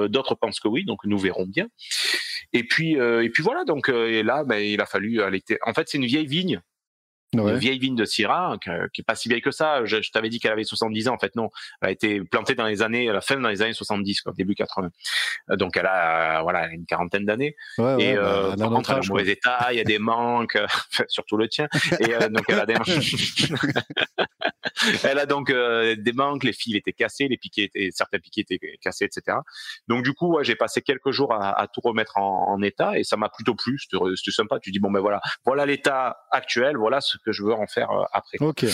[0.09, 0.87] d'autres pensent que oui.
[0.87, 1.67] Donc, nous verrons bien.
[2.55, 3.65] Et puis, et puis voilà.
[3.65, 5.43] Donc, et là, ben, il a fallu aller.
[5.67, 6.63] En fait, c'est une vieille vigne
[7.33, 9.85] une vieille vigne de Syrah, qui, qui est pas si vieille que ça.
[9.85, 11.15] Je, t'avais dit qu'elle avait 70 ans.
[11.15, 11.51] En fait, non.
[11.81, 14.33] Elle a été plantée dans les années, à la fin dans les années 70, quoi,
[14.37, 14.91] début 80.
[15.51, 17.57] Euh, donc, elle a, euh, voilà, une quarantaine d'années.
[17.79, 20.59] Ouais, et, bah, euh, par contre, elle un mauvais état, il y a des manques,
[21.09, 21.69] surtout le tien.
[22.01, 22.75] Et, euh, donc, elle a des
[25.05, 28.43] elle a donc euh, des manques, les fils étaient cassés, les piquets étaient, certains piquets
[28.43, 29.39] étaient cassés, etc.
[29.89, 32.99] Donc, du coup, ouais, j'ai passé quelques jours à, à tout remettre en, en, état
[32.99, 33.79] et ça m'a plutôt plu.
[33.79, 34.59] C'était sympa.
[34.61, 37.91] Tu dis, bon, ben voilà, voilà l'état actuel, voilà ce que je veux en faire
[37.91, 38.39] euh, après.
[38.41, 38.65] Ok.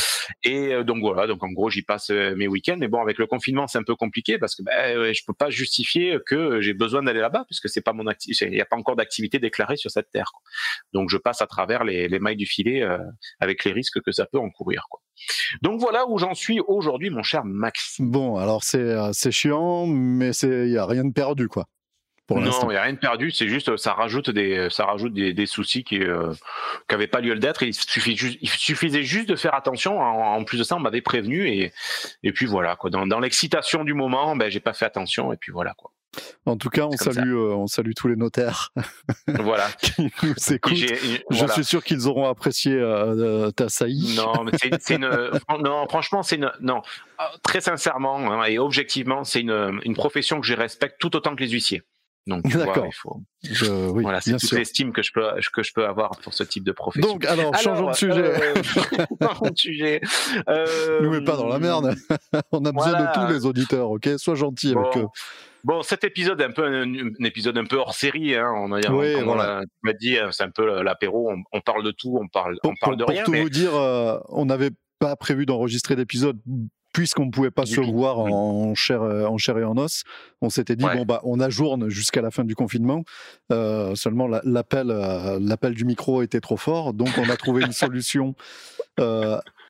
[0.44, 2.76] Et euh, donc voilà, donc en gros j'y passe euh, mes week-ends.
[2.78, 5.50] Mais bon, avec le confinement c'est un peu compliqué parce que ben, je peux pas
[5.50, 8.76] justifier que j'ai besoin d'aller là-bas puisque c'est pas mon activité, il n'y a pas
[8.76, 10.30] encore d'activité déclarée sur cette terre.
[10.32, 10.42] Quoi.
[10.92, 12.86] Donc je passe à travers les, les mailles du filet
[13.40, 14.86] avec les risques que ça peut encourir.
[14.90, 15.00] Quoi.
[15.62, 17.96] Donc voilà où j'en suis aujourd'hui, mon cher Max.
[17.98, 21.66] Bon, alors c'est c'est chiant, mais c'est il y a rien de perdu quoi.
[22.28, 23.32] Pour Non, il n'y a rien de perdu.
[23.32, 26.00] C'est juste, ça rajoute des, ça rajoute des, soucis qui
[26.90, 27.62] n'avaient pas lieu d'être.
[27.62, 29.98] Il, il suffisait juste de faire attention.
[29.98, 31.72] En, plus de ça, on m'avait prévenu et,
[32.22, 32.76] et puis voilà.
[32.76, 32.90] Quoi.
[32.90, 35.74] Dans, dans l'excitation du moment, ben, j'ai pas fait attention et puis voilà.
[35.74, 35.90] Quoi.
[36.46, 38.72] En tout cas, on salue, euh, on salue tous les notaires
[39.26, 39.68] voilà.
[39.80, 40.74] qui nous écoutent.
[41.30, 44.16] Je suis sûr qu'ils auront apprécié euh, ta saillie.
[44.16, 45.08] Non, mais c'est une,
[45.62, 46.82] non, franchement, c'est une, non,
[47.42, 51.42] très sincèrement hein, et objectivement, c'est une, une profession que je respecte tout autant que
[51.42, 51.82] les huissiers.
[52.28, 52.86] Donc, D'accord.
[53.42, 56.62] oui, voilà, c'est toute l'estime que je peux que je peux avoir pour ce type
[56.62, 57.10] de profession.
[57.10, 58.40] Donc, alors, changeons de sujet.
[58.40, 58.62] Euh,
[59.22, 60.00] changeons de sujet.
[60.48, 61.94] Euh, Nous mets pas dans la merde.
[62.52, 64.10] On a besoin de tous les auditeurs, ok?
[64.18, 65.06] Sois gentil avec eux.
[65.64, 68.34] Bon, cet épisode est un peu un, épisode un peu hors série.
[68.34, 69.62] Hein, on a, oui, voilà.
[69.62, 71.32] on l'a dit, c'est un peu l'apéro.
[71.52, 73.24] On, parle de tout, on parle, on parle de pour rien.
[73.24, 76.38] Pour tout vous dire, euh, on n'avait pas prévu d'enregistrer d'épisode
[76.92, 80.04] puisqu'on ne pouvait pas se voir en chair, euh, en chair et en os,
[80.40, 83.04] on s'était dit bon bah on ajourne jusqu'à la fin du confinement.
[83.52, 88.34] Euh, seulement l'appel, l'appel du micro était trop fort, donc on a trouvé une solution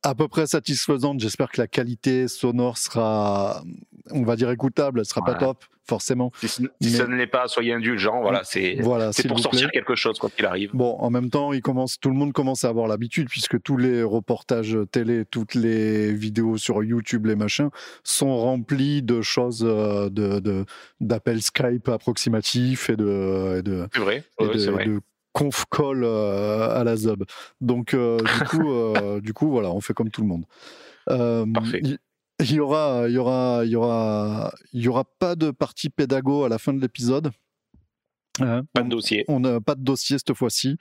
[0.03, 1.21] à peu près satisfaisante.
[1.21, 3.63] J'espère que la qualité sonore sera,
[4.11, 6.31] on va dire écoutable, elle sera pas top forcément.
[6.43, 8.21] Si, ça ne l'est pas, soyez indulgents.
[8.21, 10.71] Voilà, c'est voilà, pour sortir quelque chose quand il arrive.
[10.75, 13.77] Bon, en même temps, il commence, tout le monde commence à avoir l'habitude puisque tous
[13.77, 17.71] les reportages télé, toutes les vidéos sur YouTube, les machins,
[18.05, 20.65] sont remplis de choses, euh, de
[21.01, 24.85] d'appels Skype approximatifs et de, de, vrai, vrai.
[24.85, 25.01] de
[25.39, 27.25] conf call euh, à la ZUB.
[27.61, 30.45] Donc, euh, du coup, du coup, voilà, on fait comme tout le monde.
[31.07, 31.81] Parfait.
[32.41, 35.91] Il y aura, il y aura, il y aura, il y aura pas de partie
[35.91, 37.33] pédago à la fin de l'épisode.
[38.39, 39.25] Pas de dossier.
[39.27, 40.77] On n'a pas de dossier cette fois-ci.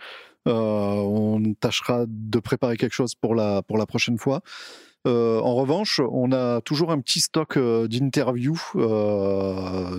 [0.48, 4.42] Euh, on tâchera de préparer quelque chose pour la, pour la prochaine fois.
[5.08, 8.60] Euh, en revanche, on a toujours un petit stock euh, d'interviews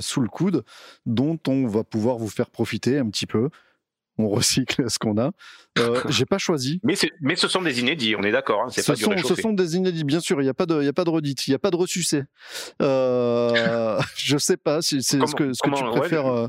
[0.00, 0.64] sous le coude
[1.06, 3.50] dont on va pouvoir vous faire profiter un petit peu
[4.18, 5.30] on recycle ce qu'on a.
[5.78, 6.80] Euh, j'ai pas choisi.
[6.82, 8.62] Mais, mais ce sont des inédits, on est d'accord.
[8.62, 10.40] Hein, ce, pas sont, ce sont des inédits, bien sûr.
[10.40, 11.70] Il n'y a pas de, il y a pas de redite, il n'y a pas
[11.70, 12.24] de ressucé.
[12.82, 16.26] Euh, je sais pas si c'est ce que, ce que tu préfères.
[16.26, 16.48] Euh,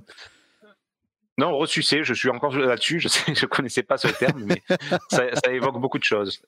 [1.39, 2.99] non, ressucé, je suis encore là-dessus.
[2.99, 4.61] Je ne je connaissais pas ce terme, mais
[5.09, 6.41] ça, évoque beaucoup de choses.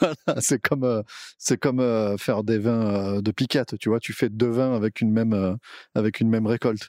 [0.00, 1.02] Voilà, c'est comme, euh,
[1.38, 3.78] c'est comme euh, faire des vins de piquette.
[3.78, 5.56] Tu vois, tu fais deux vins avec une même,
[5.94, 6.88] avec une même récolte.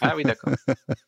[0.00, 0.52] Ah oui, d'accord.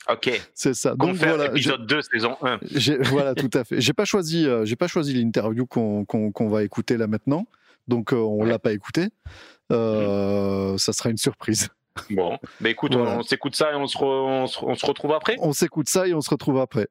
[0.09, 0.31] Ok.
[0.55, 0.95] C'est ça.
[0.95, 1.47] Donc voilà.
[1.47, 2.61] Épisode 2, saison 1.
[3.11, 3.81] Voilà, tout à fait.
[3.81, 7.47] J'ai pas choisi, euh, j'ai pas choisi l'interview qu'on va écouter là maintenant.
[7.89, 9.09] Donc euh, on l'a pas écouté.
[9.73, 11.69] Euh, Ça sera une surprise.
[12.11, 15.37] Bon, bah écoute, on, s'écoute ça et on se, on se, retrouve après.
[15.41, 16.89] On s'écoute ça et on se retrouve après.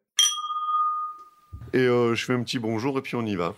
[1.73, 3.55] Et euh, je fais un petit bonjour et puis on y va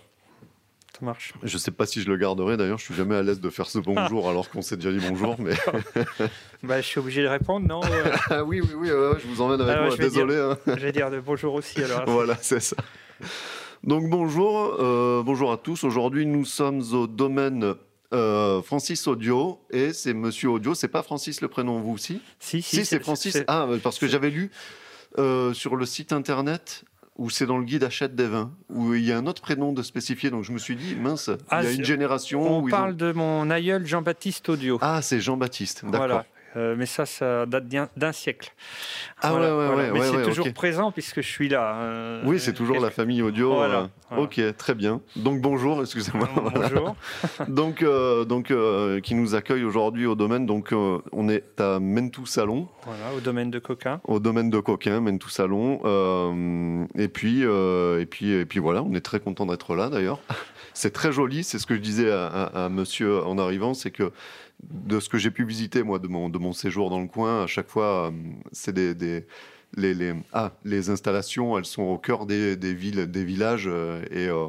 [1.02, 1.34] marche.
[1.44, 3.68] Je sais pas si je le garderai d'ailleurs, je suis jamais à l'aise de faire
[3.68, 5.36] ce bonjour alors qu'on s'est déjà dit bonjour.
[5.40, 5.56] Mais...
[6.64, 7.82] bah, je suis obligé de répondre, non
[8.30, 10.36] ah Oui, oui, oui, je vous emmène avec moi, désolé.
[10.36, 10.58] Hein.
[10.68, 12.04] Je vais dire de bonjour aussi alors.
[12.08, 12.76] voilà, c'est ça.
[13.84, 15.84] Donc bonjour, euh, bonjour à tous.
[15.84, 17.74] Aujourd'hui, nous sommes au domaine
[18.14, 20.76] euh, Francis Audio et c'est Monsieur Audio.
[20.76, 23.44] C'est pas Francis le prénom, vous aussi Si, si, c'est Francis.
[23.48, 24.52] Ah, parce que j'avais lu
[25.18, 26.84] euh, sur le site internet
[27.18, 29.74] ou c'est dans le guide Achète des vins, où il y a un autre prénom
[29.74, 30.30] de spécifié.
[30.30, 32.42] Donc je me suis dit, mince, il y a ah, une génération.
[32.42, 34.78] On parle de mon aïeul Jean-Baptiste Audio.
[34.82, 35.98] Ah, c'est Jean-Baptiste, d'accord.
[35.98, 36.26] Voilà.
[36.58, 38.54] Euh, mais ça, ça date d'un siècle.
[39.22, 41.76] Ah ouais, ouais, ouais, Mais c'est toujours présent puisque je suis là.
[41.76, 42.22] Hein.
[42.26, 43.54] oui, c'est toujours la famille audio.
[43.54, 45.02] Voilà, euh, Ok, très bien.
[45.16, 46.28] Donc bonjour, excusez-moi.
[46.54, 46.96] Bonjour.
[47.48, 48.54] donc, euh, donc
[49.02, 50.46] qui nous accueille aujourd'hui au domaine.
[50.46, 52.68] Donc, on est à Mentou Salon.
[52.86, 54.02] Voilà, au domaine de Coquin.
[54.04, 55.80] Au domaine de Coquin, Mentou Salon.
[56.98, 60.20] et puis, et puis, et puis voilà, on est très content d'être là d'ailleurs.
[60.74, 61.44] c'est très joli.
[61.44, 64.12] C'est ce que je disais à, à monsieur en arrivant, c'est que
[64.70, 67.44] de ce que j'ai pu visiter, moi, de mon, de mon séjour dans le coin,
[67.44, 68.12] à chaque fois, euh,
[68.52, 69.26] c'est des,
[69.76, 74.04] les, les, ah, les installations, elles sont au cœur des, des villes, des villages, euh,
[74.12, 74.48] et euh,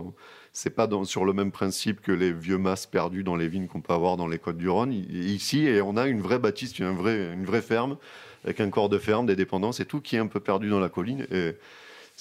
[0.53, 3.81] c'est pas sur le même principe que les vieux masses perdus dans les vignes qu'on
[3.81, 4.93] peut avoir dans les côtes du Rhône.
[4.93, 7.97] Ici, et on a une vraie bâtisse, une vraie, une vraie ferme,
[8.45, 10.81] avec un corps de ferme, des dépendances et tout, qui est un peu perdu dans
[10.81, 11.27] la colline.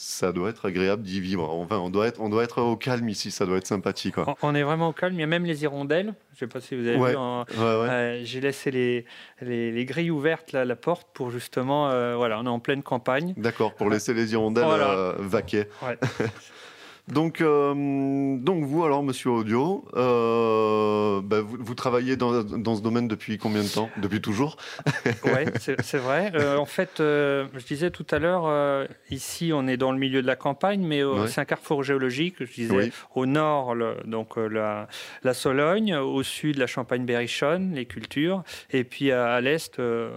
[0.01, 1.47] Ça doit être agréable d'y vivre.
[1.51, 4.15] Enfin, on doit, être, on doit être au calme ici, ça doit être sympathique.
[4.41, 6.15] On est vraiment au calme, il y a même les hirondelles.
[6.31, 7.15] Je ne sais pas si vous avez vu.
[7.59, 9.05] Euh, j'ai laissé les,
[9.41, 11.89] les, grilles ouvertes, là, la porte, pour justement.
[11.89, 13.35] Euh, voilà, on est en pleine campagne.
[13.37, 15.65] D'accord, pour laisser les hirondelles euh, vaquer.
[17.07, 23.07] Donc, euh, donc vous, alors, monsieur Audio, euh, bah, vous, travaillez dans, dans, ce domaine
[23.07, 23.89] depuis combien de temps?
[23.97, 24.57] Depuis toujours?
[25.23, 26.31] Oui, c'est vrai.
[26.35, 30.27] Euh, en fait, je disais tout à l'heure, ici, on est dans le milieu de
[30.27, 32.35] la campagne, mais c'est un carrefour géologique.
[32.39, 34.87] Je disais au nord, donc la,
[35.23, 40.11] la, Sologne, au sud, la Champagne-Berrichonne, les cultures, et puis à, l'est, le,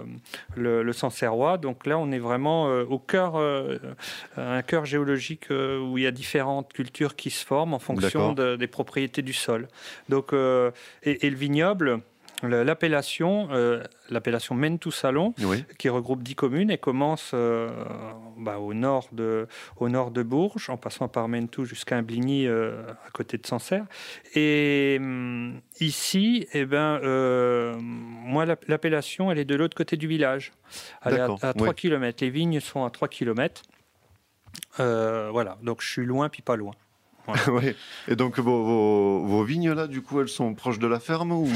[0.57, 1.59] le Sancerrois.
[1.59, 3.37] Donc là, on est vraiment au cœur,
[4.37, 8.67] un cœur géologique où il y a différentes cultures qui se forment en fonction des
[8.67, 9.69] propriétés du sol.
[10.09, 10.71] Donc, euh,
[11.03, 12.01] et, le vignoble,
[12.43, 15.35] l'appellation, euh, l'appellation Mentou Salon,
[15.79, 17.71] qui regroupe dix communes et commence euh,
[18.39, 23.11] bah, au nord de au nord de Bourges, en passant par Mentou jusqu'à Bligny à
[23.13, 23.87] côté de Sancerre.
[24.35, 27.01] Et hum, ici, eh ben,
[27.81, 30.53] moi l'appellation, elle est de l'autre côté du village,
[31.05, 32.19] elle est à, 3 km.
[32.23, 33.63] Les vignes sont à 3 km.
[34.79, 36.75] Voilà, donc je suis loin puis pas loin.
[38.09, 41.49] Et donc vos, vignes là, du coup, elles sont proches de la ferme ou?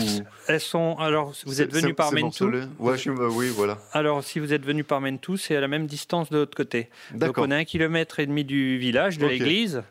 [0.46, 0.96] Elles sont.
[0.98, 2.50] Alors, vous êtes venu par Mentou.
[2.78, 3.78] Ouais, oui, voilà.
[3.92, 6.88] Alors, si vous êtes venu par Mentou, c'est à la même distance de l'autre côté.
[7.14, 9.82] Donc, on est à un kilomètre et demi du village, de l'église,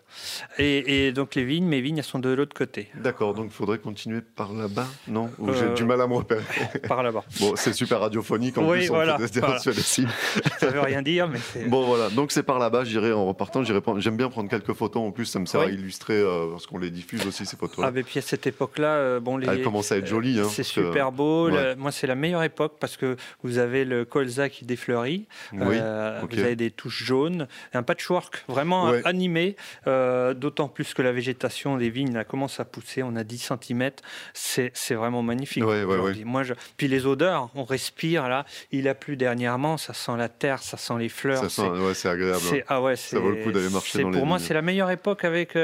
[0.57, 2.89] et, donc les vignes, mes vignes, elles sont de l'autre côté.
[2.95, 3.33] D'accord.
[3.33, 5.29] Donc, il faudrait continuer par là-bas, non?
[5.53, 6.43] J'ai euh, du mal à me repérer?
[6.87, 7.23] par là-bas.
[7.39, 8.87] Bon, c'est super radiophonique en plus.
[8.87, 9.59] Voilà, on peut voilà.
[9.59, 11.39] Ça veut rien dire, mais.
[11.67, 12.09] Bon, voilà.
[12.09, 12.83] Donc, c'est par là-bas.
[12.83, 13.63] J'irai en repartant.
[13.63, 15.03] J'aime bien prendre quelques photos.
[15.03, 17.85] En plus, ça me sert illustrer euh, parce qu'on les diffuse aussi ces photos.
[17.87, 20.39] Ah, mais puis à cette époque-là, euh, bon, les, elle commence à être jolie.
[20.39, 21.49] Hein, c'est super beau.
[21.77, 26.39] moi, c'est la meilleure époque parce que vous avez le colza qui défleurit, euh, vous
[26.39, 29.55] avez des touches jaunes, un patchwork vraiment animé.
[29.85, 33.03] D'autant plus que la végétation des vignes commence à pousser.
[33.03, 33.91] On a 10 cm.
[34.33, 35.63] C'est vraiment magnifique.
[35.63, 36.53] Moi, je...
[36.77, 38.45] Puis les odeurs, on respire là.
[38.71, 39.77] Il a plu dernièrement.
[39.77, 41.49] Ça sent la terre, ça sent les fleurs.
[41.49, 42.41] c'est agréable.
[42.67, 45.23] Ah ouais, ça vaut le coup d'aller marcher dans Pour moi, c'est la meilleure époque
[45.23, 45.55] avec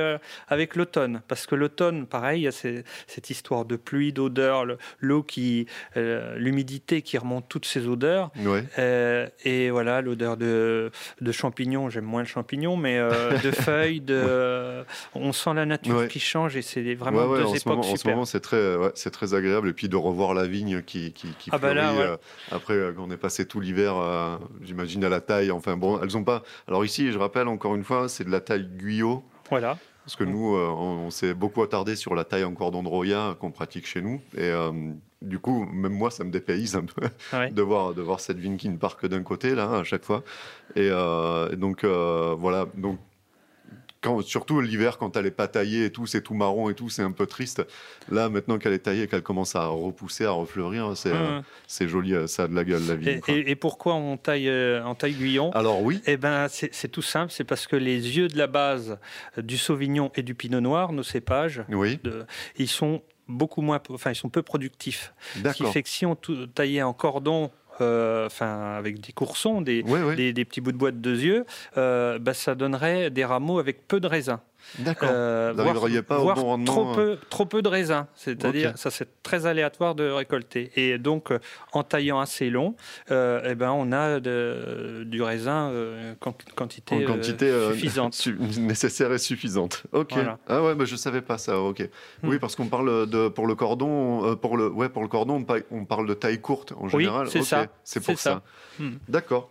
[0.48, 1.22] avec l'automne.
[1.28, 4.66] Parce que l'automne, pareil, il y a cette histoire de pluie, d'odeur,
[5.00, 8.32] l'eau qui, euh, l'humidité qui remonte toutes ces odeurs.
[8.78, 14.02] Euh, et voilà, l'odeur de, de champignons, j'aime moins le champignon, mais euh, de feuilles,
[14.02, 17.94] de, on sent la nature qui change et c'est vraiment deux époques moment, super.
[17.94, 19.70] En ce moment, c'est très, c'est très agréable.
[19.70, 22.18] Et puis de revoir la vigne qui, qui, qui ah bah fleurit.
[22.52, 23.96] après, on est passé tout l'hiver,
[24.62, 25.52] j'imagine, à la taille.
[25.52, 26.44] Enfin bon, elles ont pas.
[26.68, 29.24] Alors ici, je rappelle encore une fois, c'est de la taille Guyot.
[29.50, 29.78] Voilà.
[30.06, 33.38] Parce que nous, euh, on, s'est beaucoup attardé sur la taille en cordon de Roya
[33.40, 34.22] qu'on pratique chez nous.
[34.36, 34.72] Et euh,
[35.22, 37.08] du coup, même moi, ça me dépayse un peu
[37.52, 40.04] de, voir, de voir cette vigne qui ne part que d'un côté, là, à chaque
[40.04, 40.24] fois.
[40.76, 42.66] Et, euh, donc, voilà.
[42.76, 43.00] Donc,
[44.22, 47.02] surtout l'hiver, quand elle est pas taillée et tout, c'est tout marron et tout, c'est
[47.02, 47.66] un peu triste.
[48.10, 51.42] Là, maintenant qu'elle est taillée, qu'elle commence à repousser, à refleurir, c'est euh,
[51.88, 53.20] joli, euh, ça a de la gueule la vie.
[53.28, 55.52] Et, pourquoi on taille euh, en taille Guyon?
[55.52, 56.02] Alors oui.
[56.06, 58.98] Eh ben, c'est tout simple, c'est parce que les yeux de la base
[59.38, 62.00] du Sauvignon et du Pinot Noir, nos cépages, oui.
[62.58, 65.14] ils sont beaucoup moins, enfin ils sont peu productifs.
[65.36, 67.48] Ce qui fait que si on taillait en cordon euh,
[67.82, 71.46] enfin avec des coursons, des, des, petits bouts de bois de deux yeux,
[71.78, 74.40] euh, bah, ça donnerait des rameaux avec peu de raisins.
[74.80, 75.10] D'accord.
[75.12, 76.66] Euh, Vous pas au bon rendement.
[76.66, 78.06] Trop peu, trop peu de raisins.
[78.16, 80.72] C'est-à-dire, ça c'est très aléatoire de récolter.
[80.76, 81.32] Et donc,
[81.72, 82.76] en taillant assez long,
[83.10, 85.72] eh ben, on a de, du raisin
[86.56, 88.28] quantité, quantité suffisante.
[88.58, 89.84] nécessaire et suffisante.
[89.92, 90.14] Ok.
[90.48, 91.60] Ah ouais, mais je savais pas ça.
[91.60, 91.88] Ok.
[92.22, 92.30] Hmm.
[92.30, 95.86] Oui, parce qu'on parle de pour le cordon, pour le ouais pour le cordon, on
[95.86, 97.26] parle de taille courte en général.
[97.26, 97.68] Oui, c'est ça.
[97.84, 98.42] C'est pour ça.
[98.80, 98.94] Hmm.
[99.08, 99.50] D'accord.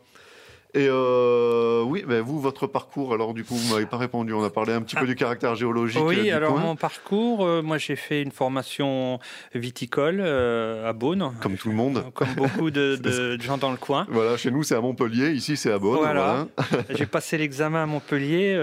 [0.74, 4.32] Et euh, oui, mais vous, votre parcours, alors du coup, vous m'avez pas répondu.
[4.32, 5.06] On a parlé un petit peu ah.
[5.06, 6.02] du caractère géologique.
[6.02, 9.18] Oui, euh, alors mon parcours, euh, moi j'ai fait une formation
[9.54, 11.34] viticole à Beaune.
[11.42, 12.04] Comme tout le monde.
[12.14, 14.06] Comme beaucoup de, gens dans le coin.
[14.08, 15.98] Voilà, chez nous c'est à Montpellier, ici c'est à Beaune.
[15.98, 16.46] Voilà.
[16.90, 18.56] j'ai passé l'examen à Montpellier.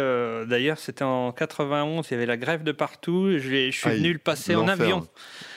[0.48, 3.30] D'ailleurs, c'était en 91, il y avait la grève de partout.
[3.38, 5.08] Je, suis venu le passer en avion.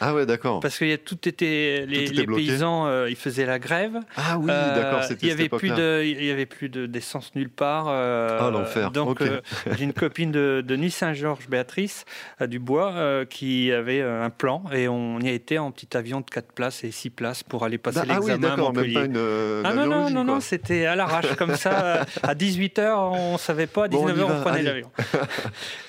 [0.05, 0.61] Ah ouais, d'accord.
[0.61, 4.01] Parce que tout était, les, paysans, ils faisaient la grève.
[4.17, 5.01] Ah oui, d'accord.
[5.21, 7.87] Il y avait plus de, il y avait plus d'essence nulle part.
[7.88, 8.91] Euh, ah, l'enfer.
[8.91, 9.41] Donc, euh,
[9.77, 12.05] j'ai une copine de, de Nuit Saint-Georges, Béatrice
[12.38, 16.21] à Dubois, euh, qui avait un plan et on y a été en petit avion
[16.21, 18.21] de 4 places et 6 places pour aller passer l'examen.
[18.21, 19.62] Ah oui, d'accord, même pas une.
[19.65, 22.05] ah non, non, non, non, c'était à l'arrache comme ça.
[22.23, 24.91] à 18h, on savait pas, à 19h, on, prenait l'avion.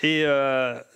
[0.04, 0.26] et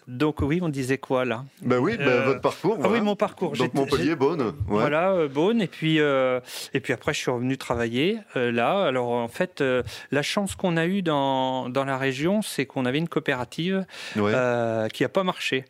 [0.07, 1.43] donc oui, on disait quoi là?
[1.61, 2.77] Ben oui, ben, votre parcours.
[2.83, 3.53] Ah oui, mon parcours.
[3.53, 4.53] Donc Montpellier, Beaune.
[4.67, 5.61] Voilà, Beaune.
[5.61, 8.85] Et puis, et puis après, je suis revenu travailler là.
[8.85, 9.63] Alors en fait,
[10.11, 14.21] la chance qu'on a eue dans, dans la région, c'est qu'on avait une coopérative qui
[14.21, 15.65] n'a pas marché.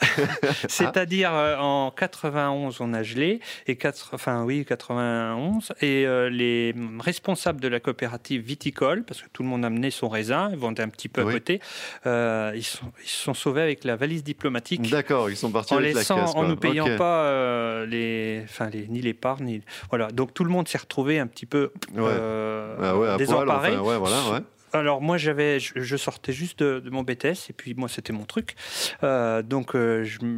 [0.68, 7.68] C'est-à-dire en 91, on a gelé et 4, enfin oui, 91 et les responsables de
[7.68, 11.08] la coopérative viticole, parce que tout le monde amenait son raisin, ils vendaient un petit
[11.08, 11.60] peu à côté,
[12.04, 14.90] ils, sont, ils se sont sauvés avec la valise diplomatique.
[14.90, 18.42] D'accord, ils sont partis en avec laissant, la caisse, En ne payant pas euh, les,
[18.44, 20.08] enfin les, ni les parts, ni voilà.
[20.10, 23.76] Donc tout le monde s'est retrouvé un petit peu euh, ah désemparé.
[23.76, 28.24] voilà, alors moi j'avais, je, sortais juste de, mon BTS et puis moi c'était mon
[28.24, 28.54] truc,
[29.02, 29.76] euh, donc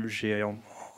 [0.06, 0.44] j'ai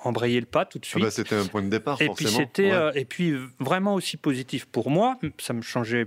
[0.02, 1.26] embrayé le pas tout de ah bah, suite.
[1.26, 2.30] c'était un point de départ et forcément.
[2.30, 6.06] Puis c'était et puis vraiment aussi positif pour moi, ça me changeait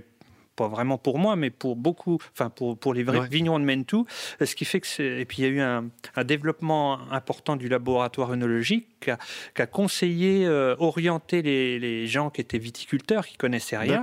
[0.58, 4.06] pas vraiment pour moi, mais pour beaucoup, enfin pour, pour les vrais vignerons de Mentou,
[4.44, 5.20] ce qui fait que c'est.
[5.20, 5.84] Et puis il y a eu un,
[6.16, 12.40] un développement important du laboratoire œnologique qui a, conseillé, euh, orienté les, les, gens qui
[12.40, 14.02] étaient viticulteurs, qui connaissaient rien.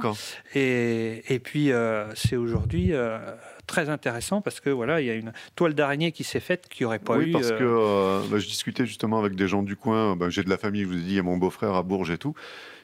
[0.54, 2.94] Et, et puis euh, c'est aujourd'hui.
[2.94, 3.20] Euh,
[3.68, 6.86] très intéressant parce que voilà, il y a une toile d'araignée qui s'est faite qui
[6.86, 7.32] aurait pas oui, eu.
[7.32, 10.16] parce que bah, je discutais justement avec des gens du coin.
[10.16, 11.82] Bah, j'ai de la famille, je vous ai dit, il y a mon beau-frère à
[11.82, 12.36] Bourges et tout.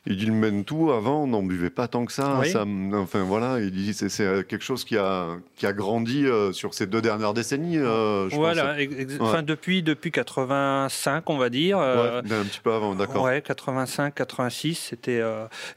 [0.07, 0.91] Il dit le mène tout.
[0.91, 2.41] Avant, on n'en buvait pas tant que ça.
[2.45, 6.51] ça enfin voilà, il dit c'est, c'est quelque chose qui a qui a grandi euh,
[6.51, 7.77] sur ces deux dernières décennies.
[7.77, 8.75] Euh, je voilà,
[9.19, 11.77] enfin depuis depuis 85, on va dire.
[11.77, 13.25] Euh, un petit peu avant, d'accord.
[13.25, 15.21] Ouais, 85, 86, c'était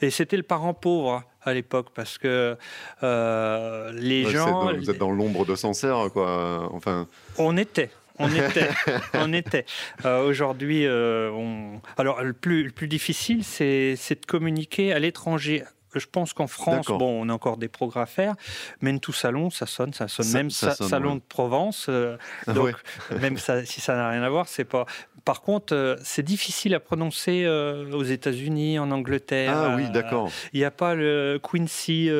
[0.01, 2.57] et c'était le parent pauvre à l'époque parce que
[3.03, 4.73] les gens.
[4.75, 6.71] vous êtes dans l'ombre de Sancerre, quoi.
[6.73, 7.09] Enfin.
[7.37, 7.91] On était.
[8.19, 8.71] On était,
[9.15, 9.65] on était.
[10.05, 11.81] Euh, aujourd'hui, euh, on...
[11.97, 15.65] alors le plus, le plus difficile, c'est de communiquer à l'étranger
[15.99, 18.35] je pense qu'en France, bon, on a encore des progrès à faire,
[18.81, 21.87] mais tout salon, ça sonne, ça sonne même salon de Provence.
[21.89, 22.75] Euh, ah donc,
[23.21, 24.87] même si ça n'a rien à voir, c'est pas.
[25.25, 29.55] Par contre, euh, c'est difficile à prononcer euh, aux États-Unis, en Angleterre.
[29.55, 30.31] Ah oui, d'accord.
[30.53, 32.11] Il n'y a pas le Quincy,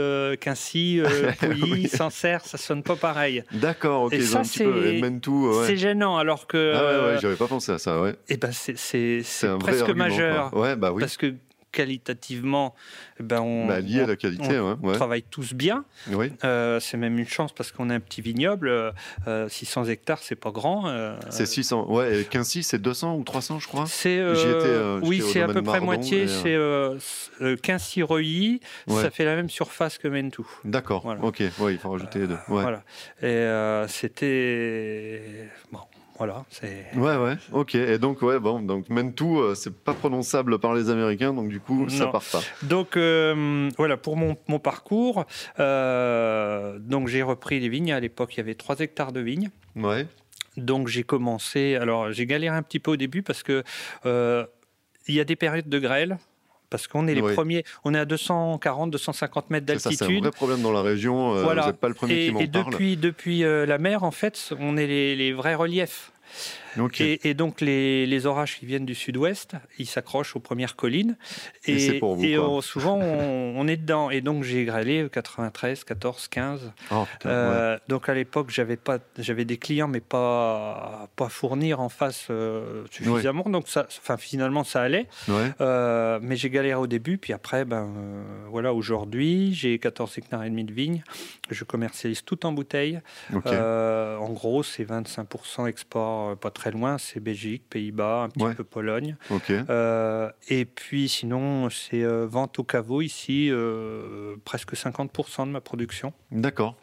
[0.41, 1.03] Quincy,
[1.39, 3.45] Pouilly, Sancerre, ça sonne pas pareil.
[3.53, 4.15] D'accord, ok.
[4.15, 6.73] Et ça, c'est gênant, alors que.
[6.75, 8.13] Ah ouais, j'avais pas pensé à ça, ouais.
[8.29, 9.23] Et eh ben, c'est
[9.59, 10.55] presque majeur.
[10.55, 11.01] Ouais, bah oui.
[11.01, 11.35] Parce que
[11.75, 12.75] qualitativement,
[13.21, 15.85] ben on, bah, lié à la qualité, on, travaille tous bien.
[16.11, 16.33] Oui.
[16.45, 18.93] Euh, c'est même une chance parce qu'on a un petit vignoble.
[19.49, 20.89] 600 euh, hectares, c'est pas grand.
[20.89, 21.91] Euh, c'est 600.
[21.91, 23.85] Ouais, et Quincy, c'est 200 ou 300, je crois.
[23.87, 24.23] C'est.
[25.03, 26.27] oui, c'est à peu près moitié.
[26.29, 26.57] C'est
[27.63, 28.61] Quincy Reuilly.
[28.89, 30.49] Ça fait la même surface que Mentou.
[30.65, 31.05] D'accord.
[31.23, 31.41] Ok.
[31.41, 32.39] Il faut rajouter les deux.
[32.49, 32.83] Voilà.
[33.23, 33.45] Et
[33.89, 35.81] c'était bon.
[36.19, 36.87] Voilà, c'est.
[36.95, 37.75] Ouais, ouais, ok.
[37.75, 41.59] Et donc, ouais, bon, donc tout, euh, c'est pas prononçable par les Américains, donc du
[41.59, 42.41] coup, ça part pas.
[42.63, 45.25] Donc, euh, voilà, pour mon, mon parcours,
[45.59, 47.93] euh, donc j'ai repris les vignes.
[47.93, 49.51] À l'époque, il y avait 3 hectares de vignes.
[49.75, 50.07] Ouais.
[50.57, 51.75] Donc, j'ai commencé.
[51.75, 53.65] Alors, j'ai galéré un petit peu au début parce que
[55.07, 56.19] il y a des périodes de grêle
[56.71, 59.97] parce qu'on est les premiers, on est à 240, 250 mètres d'altitude.
[59.99, 61.35] C'est un vrai problème dans la région.
[61.43, 61.63] Voilà.
[61.63, 62.45] Vous n'êtes pas le premier qui m'en parle.
[62.45, 66.13] Et depuis, depuis la mer, en fait, on est les, les vrais reliefs.
[67.01, 71.17] Et, donc les, orages qui viennent du sud-ouest, ils s'accrochent aux premières collines.
[71.67, 72.01] Et,
[72.63, 74.11] souvent on, est dedans.
[74.11, 76.73] Et donc j'ai grêlé 93, 14, 15.
[77.89, 82.85] Donc à l'époque j'avais pas, j'avais des clients mais pas pas fournir en face euh,
[82.91, 83.45] suffisamment.
[83.45, 85.07] Donc ça, enfin finalement ça allait.
[85.61, 87.19] Euh, mais j'ai galéré au début.
[87.19, 91.03] Puis après ben euh, voilà aujourd'hui j'ai 14 hectares et demi de vignes.
[91.51, 93.01] Je commercialise tout en bouteille.
[93.33, 98.65] en gros c'est 25% export pas très très loin, c'est Belgique, Pays-Bas, un petit peu
[98.65, 99.17] Pologne.
[99.51, 105.61] Euh, et puis sinon, c'est euh, vente au caveau ici, euh, presque 50% de ma
[105.61, 106.15] production.
[106.31, 106.75] D'accord.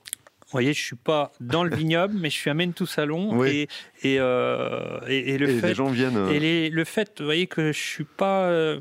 [0.41, 3.43] Vous voyez, je suis pas dans le vignoble, mais je suis à tout Salon.
[3.43, 3.67] Et,
[4.03, 6.27] et, et, le fait, les gens viennent.
[6.29, 8.75] Et le fait, vous voyez, que je suis pas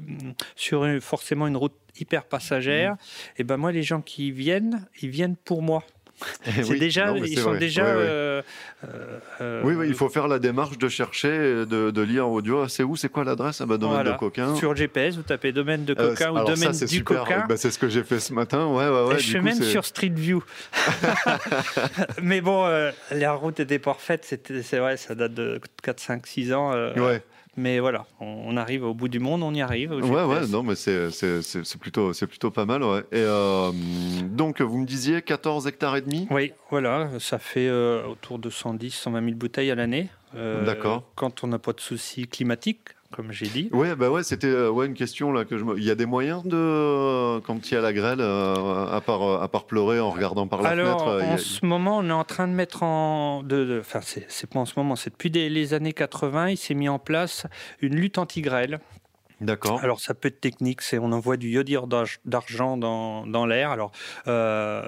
[0.55, 2.93] sur forcément une route hyper passagère.
[2.93, 2.97] Mmh.
[3.39, 5.83] Et ben moi, les gens qui viennent, ils viennent pour moi.
[6.47, 7.85] Eh c'est déjà, ils sont déjà.
[7.85, 8.43] Euh,
[9.41, 12.69] euh, oui, oui, il faut faire la démarche de chercher, de, de lire audio.
[12.69, 14.55] C'est où C'est quoi l'adresse ah bah, Domaine de Coquin.
[14.57, 17.25] Sur GPS, vous tapez domaine de euh, Coquin ou domaine du super.
[17.25, 17.45] Coquin.
[17.49, 18.67] Bah, c'est ce que j'ai fait ce matin.
[18.67, 20.43] Ouais, ouais, ouais, je suis même sur Street View.
[22.23, 22.67] Mais bon,
[23.11, 24.27] la route était parfaite.
[24.63, 26.73] C'est vrai, ça date de 4, 5, 6 ans.
[26.73, 27.23] ouais.
[27.57, 29.93] Mais voilà, on, arrive au bout du monde, on y arrive.
[29.93, 31.11] Ouais, ouais, non, mais c'est
[31.81, 33.01] plutôt, plutôt pas mal, ouais.
[33.13, 33.73] Et euh,
[34.31, 36.27] donc, vous me disiez 14 hectares et demi?
[36.31, 40.09] Oui, voilà, ça fait euh, autour de 110, 120 000 bouteilles à l'année.
[40.35, 41.11] D'accord.
[41.17, 43.69] Quand on n'a pas de soucis climatiques, comme j'ai dit.
[43.73, 46.07] Ouais, bah ouais, c'était euh, ouais, une question là que je Il y a des
[46.07, 50.01] moyens de euh, quand il y a la grêle, euh, à part à part pleurer
[50.01, 51.33] en regardant par la Alors, fenêtre.
[51.33, 54.67] En ce moment, on est en train de mettre en, de, enfin c'est pas en
[54.67, 57.47] ce moment, c'est depuis les années 80, il s'est mis en place
[57.81, 58.81] une lutte anti-grêle
[59.41, 59.81] D'accord.
[59.83, 61.87] Alors ça peut être technique, c'est on envoie du iodure
[62.25, 63.71] d'argent dans, dans l'air.
[63.71, 63.91] Alors
[64.29, 64.83] euh,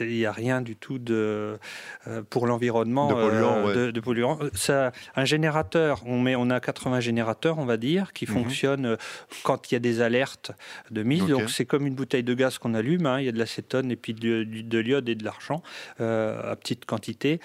[0.00, 1.58] il n'y a rien du tout de
[2.06, 3.68] euh, pour l'environnement de polluant.
[3.68, 4.38] Euh, de, polluant.
[4.54, 8.32] Ça, un générateur, on met, on a 80 générateurs, on va dire, qui mhm.
[8.32, 8.96] fonctionnent
[9.42, 10.52] quand il y a des alertes
[10.90, 11.26] de mise.
[11.26, 13.06] Donc c'est comme une bouteille de gaz qu'on allume.
[13.06, 13.18] Hein.
[13.18, 15.62] il y a de l'acétone et puis de, de l'iode et de l'argent
[15.98, 17.40] à petite quantité.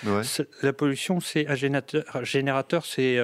[0.61, 2.23] La pollution, c'est un générateur.
[2.23, 3.17] générateur c'est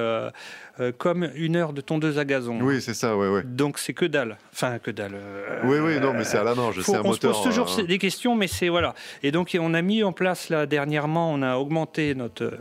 [0.98, 2.60] comme une heure de tondeuse à gazon.
[2.62, 3.16] Oui, c'est ça.
[3.44, 4.38] Donc c'est que dalle.
[4.54, 5.14] Enfin, que dalle.
[5.16, 7.32] Euh, oui, oui, non, mais c'est à la marge, c'est un on moteur.
[7.32, 8.94] On se pose toujours euh, des questions, mais c'est voilà.
[9.24, 12.54] Et donc on a mis en place là dernièrement, on a augmenté notre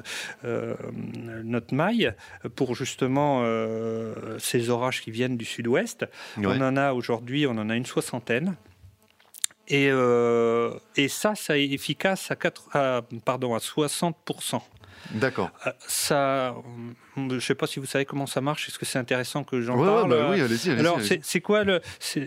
[0.44, 0.74] euh,
[1.44, 2.12] notre maille
[2.56, 3.44] pour justement
[4.38, 6.06] ces orages qui viennent du sud-ouest.
[6.38, 8.56] On en a aujourd'hui, on en a une soixantaine.
[9.68, 9.88] Et,
[10.96, 14.60] et ça, ça est efficace à, 4, pardon, à 60%.
[15.12, 15.50] D'accord.
[15.86, 16.54] Ça,
[17.16, 18.68] je ne sais pas si vous savez comment ça marche.
[18.68, 20.70] Est-ce que c'est intéressant que j'en parle bah Oui, allez-y.
[20.70, 21.80] Alors, c'est quoi le,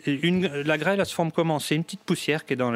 [0.06, 1.60] une, la grêle Elle se forme comment?
[1.60, 2.74] C'est une petite poussière qui est dans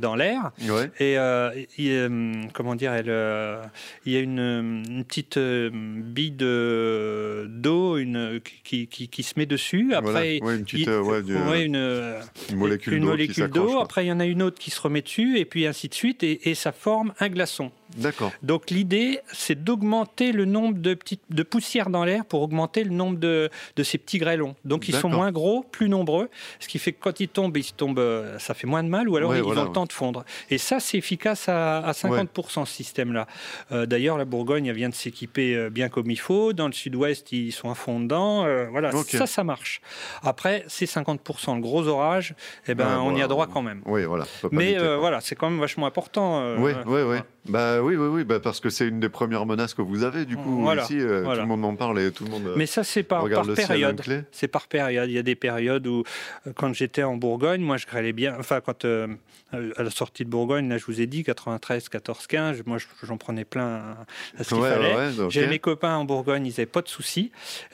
[0.00, 0.52] dans l'air.
[1.00, 1.50] Et euh,
[1.80, 3.62] euh, comment dire, elle, euh,
[4.04, 9.94] il y a une, petite bille d'eau, une qui, qui, qui, se met dessus.
[9.94, 13.80] Après, une petite, une, molécule d'eau.
[13.80, 15.94] Après, il y en a une autre qui se remet dessus, et puis ainsi de
[15.94, 17.72] suite, et, et ça forme un glaçon.
[17.96, 18.32] D'accord.
[18.42, 22.90] Donc l'idée, c'est d'augmenter le nombre de petites de poussière dans l'air pour augmenter le
[22.90, 24.54] nombre de, de ces petits grêlons.
[24.64, 26.28] Donc ils sont moins gros, plus nombreux,
[26.60, 29.08] ce qui fait que quand ils tombent, ils tombent, euh, ça fait moins de mal,
[29.08, 30.24] ou alors ils ont le temps de fondre.
[30.50, 33.26] Et ça, c'est efficace à, à 50% ce système-là.
[33.72, 36.52] Euh, d'ailleurs, la Bourgogne elle vient de s'équiper euh, bien comme il faut.
[36.52, 38.44] Dans le sud-ouest, ils sont à fond dedans.
[38.70, 39.80] voilà, ça, ça marche.
[40.22, 41.54] Après, c'est 50%.
[41.56, 42.34] Le gros orage,
[42.66, 43.82] eh ben, on y a droit quand même.
[43.86, 44.26] Oui, voilà.
[44.50, 46.56] Mais voilà, c'est quand même vachement important.
[46.58, 47.18] oui, oui, oui.
[47.46, 50.24] Bah oui, oui, oui, bah, parce que c'est une des premières menaces que vous avez
[50.24, 50.98] du coup ici.
[50.98, 52.54] Euh, tout le monde en parle et tout le monde.
[52.56, 54.00] Mais ça, c'est par, par période.
[54.32, 55.10] C'est par période.
[55.10, 56.04] Il y a des périodes où,
[56.46, 58.34] euh, quand j'étais en Bourgogne, moi, je grêlais bien.
[58.38, 59.08] Enfin, quand euh,
[59.52, 62.62] à la sortie de Bourgogne, là, je vous ai dit 93, 14, 15.
[62.64, 63.96] Moi, j'en prenais plein
[64.38, 65.10] à ce qu'il fallait.
[65.28, 67.30] J'ai mes copains en Bourgogne, ils n'avaient pas de soucis.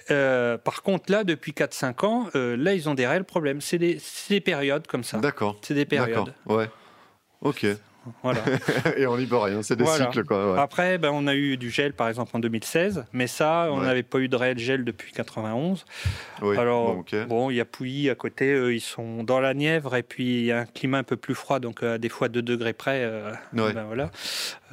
[0.09, 3.61] par contre, là, depuis 4-5 ans, là, ils ont des réels problèmes.
[3.61, 5.19] C'est des, des, périodes comme ça.
[5.19, 5.59] D'accord.
[5.63, 6.35] C'est des périodes.
[6.47, 6.69] Ouais.
[7.43, 7.67] Ok.
[8.23, 8.41] Voilà.
[8.97, 10.25] et on n'y peut rien, c'est des cycles.
[10.25, 13.81] Quoi, Après, ben, on a eu du gel par exemple en 2016, mais ça, on
[13.81, 15.85] n'avait pas eu de réel gel depuis 91.
[16.57, 20.03] Alors, bon, il y a Pouilly à côté, eux, ils sont dans la Nièvre, et
[20.03, 22.43] puis il y a un climat un peu plus froid, donc à des fois 2
[22.43, 23.03] degrés près.
[23.03, 24.11] Euh, ben, voilà.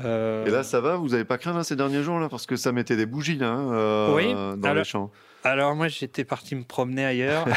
[0.03, 2.55] Euh, et là, ça va Vous n'avez pas craint ces derniers jours là Parce que
[2.55, 5.11] ça mettait des bougies là, hein, euh, dans les champs.
[5.47, 7.47] Alors moi j'étais parti me promener ailleurs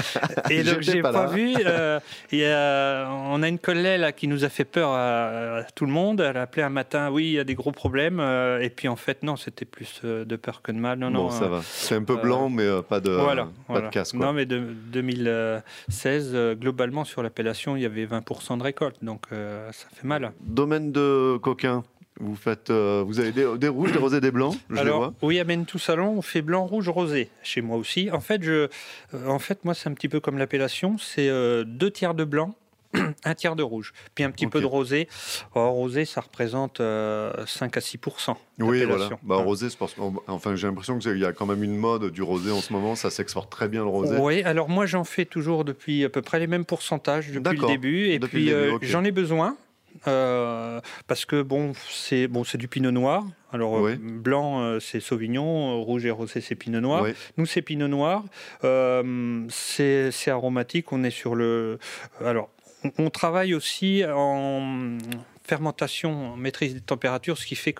[0.50, 1.54] et donc j'ai pas, pas vu.
[1.58, 6.20] Euh, on a une collègue là qui nous a fait peur à, tout le monde.
[6.20, 8.88] Elle a appelé un matin, oui il y a des gros problèmes euh, et puis
[8.88, 10.98] en fait non c'était plus euh, de peur que de mal.
[10.98, 11.30] Non bon, non.
[11.30, 11.60] ça va.
[11.62, 14.58] C'est un peu blanc mais pas de voilà, pas de casse Non mais de
[14.92, 20.32] 2016 globalement sur l'appellation il y avait 20% de récolte donc ça fait mal.
[20.40, 21.82] Domaine de coquin.
[22.20, 24.54] Vous faites, euh, vous avez des, rouges, des rosés, des blancs.
[24.68, 25.14] Je Alors, vois.
[25.22, 27.30] oui, amène tout salon, on fait blanc, rouge, rosé.
[27.42, 28.10] Chez moi aussi.
[28.12, 28.68] En fait, je,
[29.14, 30.98] euh, en fait, moi, c'est un petit peu comme l'appellation.
[30.98, 32.54] C'est euh, deux tiers de blanc,
[33.24, 35.08] un tiers de rouge, puis un petit peu de rosé.
[35.54, 37.98] rosé, ça représente 5 à 6
[38.58, 39.08] Oui, voilà.
[39.22, 39.94] Bah, rosé, parce
[40.26, 42.96] enfin, j'ai l'impression qu'il y a quand même une mode du rosé en ce moment.
[42.96, 44.16] Ça s'exporte très bien le rosé.
[44.18, 47.66] Oui, alors moi, j'en fais toujours depuis à peu près les mêmes pourcentages depuis le
[47.66, 48.08] début.
[48.08, 48.52] Et puis,
[48.82, 49.56] j'en ai besoin.
[50.06, 53.24] Euh, parce que bon, c'est bon, c'est du pinot noir.
[53.52, 57.06] Alors blanc, euh, c'est Sauvignon, rouge et rosé, c'est pinot noir.
[57.36, 58.24] Nous, c'est pinot noir.
[58.64, 60.92] Euh, c'est aromatique.
[60.92, 61.78] On est sur le.
[62.24, 62.50] Alors,
[62.98, 64.98] on, travaille aussi en
[65.44, 67.74] fermentation, en maîtrise des températures, ce qui fait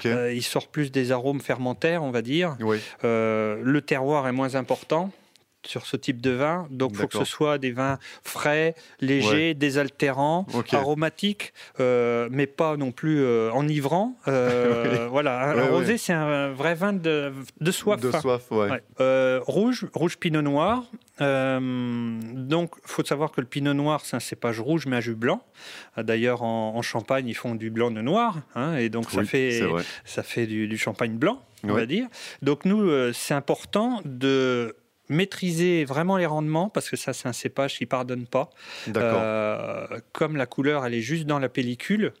[0.00, 2.56] qu'il sort plus des arômes fermentaires, on va dire.
[3.02, 5.12] le terroir est moins important
[5.66, 6.66] sur ce type de vin.
[6.70, 12.76] Donc, il faut que ce soit des vins frais, légers, désaltérants, aromatiques, euh, mais pas
[12.76, 14.16] non plus euh, enivrants.
[14.28, 18.00] Euh, voilà, un rosé, c'est un vrai vin de, de soif.
[18.00, 18.82] De soif, ouais.
[19.40, 20.84] rouge, rouge pinot noir.
[21.20, 25.14] donc, il faut savoir que le pinot noir, c'est un cépage rouge, mais un jus
[25.14, 25.42] blanc.
[25.96, 28.38] D'ailleurs, en, Champagne, ils font du blanc de noir.
[28.56, 29.62] Hein, et donc, ça fait,
[30.04, 32.08] ça fait du, du champagne blanc, on va dire.
[32.42, 34.74] Donc, nous, c'est important de
[35.08, 38.50] maîtriser vraiment les rendements, parce que ça, c'est un cépage qui pardonne pas.
[38.96, 42.12] Euh, comme la couleur, elle est juste dans la pellicule,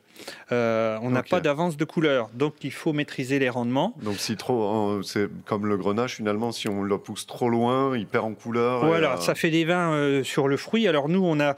[0.50, 2.30] euh, on n'a pas d'avance de couleur.
[2.34, 3.94] Donc il faut maîtriser les rendements.
[4.02, 8.06] Donc si trop, c'est comme le grenache finalement, si on le pousse trop loin, il
[8.06, 8.84] perd en couleur.
[8.84, 10.88] Voilà, ça fait des vins sur le fruit.
[10.88, 11.56] Alors nous, on a,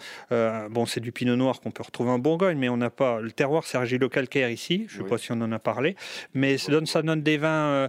[0.69, 3.33] bon, c'est du pinot noir qu'on peut retrouver en Bourgogne, mais on n'a pas le
[3.33, 4.87] terroir, c'est argilo-calcaire ici.
[4.89, 5.97] Je ne sais pas si on en a parlé,
[6.35, 7.89] mais ça donne, ça donne des vins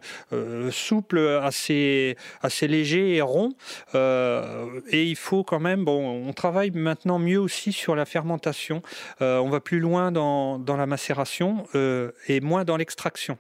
[0.72, 3.54] souples, assez, assez légers et ronds.
[3.94, 8.82] et il faut quand même, bon, on travaille maintenant mieux aussi sur la fermentation.
[9.20, 13.38] on va plus loin dans, dans la macération euh, et moins dans l'extraction.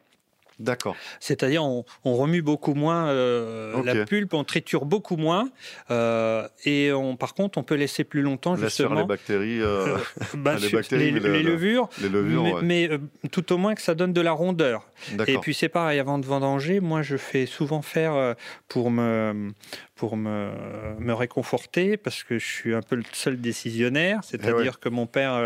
[0.59, 0.95] D'accord.
[1.19, 5.49] C'est-à-dire, on, remue beaucoup moins euh, la pulpe, on triture beaucoup moins,
[5.91, 9.01] euh, et on, par contre, on peut laisser plus longtemps justement.
[9.01, 9.97] les bactéries, euh,
[10.33, 12.89] bah, les, bactéries les, levures, les levures, mais,
[13.31, 14.87] tout au moins que ça donne de la rondeur.
[15.27, 18.35] Et puis c'est pareil, avant de vendanger, moi je fais souvent faire
[18.67, 19.51] pour me
[19.95, 20.51] pour me,
[20.99, 25.05] me réconforter parce que je suis un peu le seul décisionnaire, eh c'est-à-dire que mon
[25.05, 25.41] père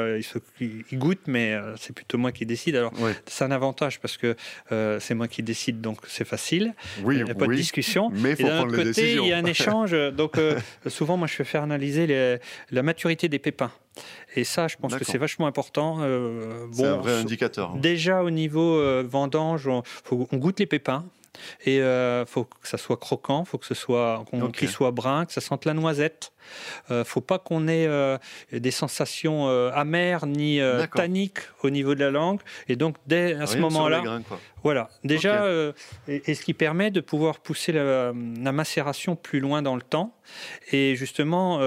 [0.59, 2.75] il, goûte, mais c'est plutôt moi qui décide.
[2.75, 2.93] Alors
[3.25, 4.35] c'est un avantage parce que
[4.99, 6.73] c'est moi qui décide, donc c'est facile.
[7.03, 8.09] Oui, il n'y a pas de discussion.
[8.13, 9.23] Mais il faut prendre côté, les décisions.
[9.23, 9.95] Il y a un échange.
[10.13, 12.39] Donc euh, souvent, moi, je fais faire analyser
[12.71, 13.71] la maturité des pépins.
[14.35, 15.97] Et ça, je pense que c'est vachement important.
[16.01, 17.75] Euh, bon, c'est un vrai indicateur.
[17.75, 21.05] Déjà au niveau euh, vendange, on, on goûte les pépins.
[21.65, 25.25] Et il euh, faut que ça soit croquant, faut que ce soit qu'il soit brun,
[25.25, 26.31] que ça sente la noisette.
[26.91, 28.17] Euh, faut pas qu'on ait euh,
[28.51, 30.59] des sensations euh, amères ni
[30.95, 32.39] tanniques au niveau de la langue.
[32.67, 34.03] Et donc dès à ce moment-là,
[34.63, 34.89] voilà.
[35.03, 35.45] Déjà,
[36.07, 40.15] et, ce qui permet de pouvoir pousser la, macération plus loin dans le temps
[40.71, 41.59] et justement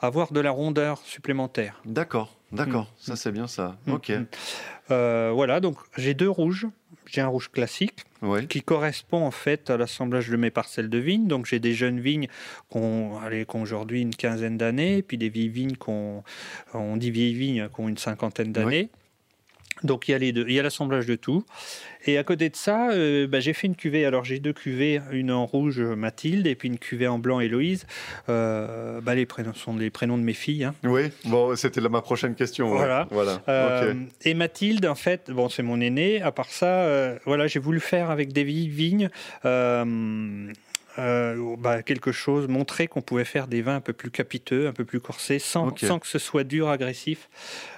[0.00, 1.80] avoir de la rondeur supplémentaire.
[1.84, 2.84] D'accord, d'accord.
[2.84, 3.06] Mm.
[3.06, 3.76] Ça c'est bien ça.
[3.86, 3.92] Mm.
[3.92, 4.10] Ok.
[4.10, 5.30] Mm.
[5.32, 5.60] voilà.
[5.60, 6.66] Donc j'ai deux rouges
[7.06, 8.04] j'ai un rouge classique
[8.48, 11.26] qui correspond en fait à l'assemblage de mes parcelles de vignes.
[11.26, 12.28] Donc j'ai des jeunes vignes
[12.70, 13.20] qui ont,
[13.54, 16.24] aujourd'hui une quinzaine d'années, puis des vieilles vignes qui ont,
[16.74, 18.90] on dit vieilles vignes qui ont une cinquantaine d'années.
[19.82, 21.44] Donc il y a les deux, il y a l'assemblage de tout.
[22.06, 24.06] Et à côté de ça, euh, bah, j'ai fait une cuvée.
[24.06, 27.86] Alors j'ai deux cuvées, une en rouge Mathilde et puis une cuvée en blanc Héloïse.
[28.28, 30.64] Euh, bah, les prénoms sont les prénoms de mes filles.
[30.64, 30.74] Hein.
[30.84, 32.68] Oui, bon, c'était ma prochaine question.
[32.68, 33.08] Voilà.
[33.10, 33.42] voilà.
[33.48, 36.22] Euh, et Mathilde, en fait, bon, c'est mon aîné.
[36.22, 39.10] À part ça, voilà, j'ai voulu faire avec des vignes.
[40.96, 44.84] Bah, quelque chose, montrer qu'on pouvait faire des vins un peu plus capiteux, un peu
[44.84, 47.28] plus corsés, sans, sans que ce soit dur, agressif.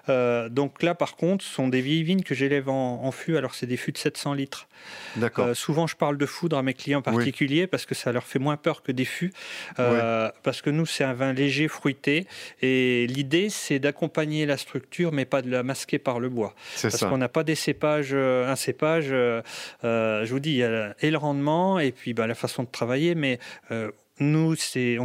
[0.08, 3.36] Euh, donc là, par contre, ce sont des vieilles vignes que j'élève en, fût.
[3.36, 4.68] Alors, c'est des fûts de 700 litres.
[5.16, 5.46] D'accord.
[5.46, 8.38] Euh, souvent, je parle de foudre à mes clients particuliers parce que ça leur fait
[8.38, 9.32] moins peur que des fûts.
[9.78, 12.26] Euh, parce que nous, c'est un vin léger, fruité.
[12.62, 16.54] Et l'idée, c'est d'accompagner la structure, mais pas de la masquer par le bois.
[16.82, 19.08] Parce qu'on n'a pas des cépages, un cépage.
[19.08, 22.68] je vous dis, il y a et le rendement et puis bah, la façon de
[22.68, 23.38] travailler, mais
[24.20, 24.98] nous, c'est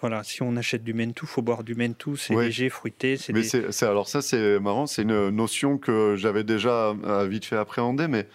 [0.00, 3.18] voilà, si on achète du mentou, faut boire du mentou, c'est léger, fruité.
[3.32, 7.56] Mais c'est alors ça, c'est marrant, c'est une notion que j'avais déjà euh, vite fait
[7.56, 8.26] appréhender, mais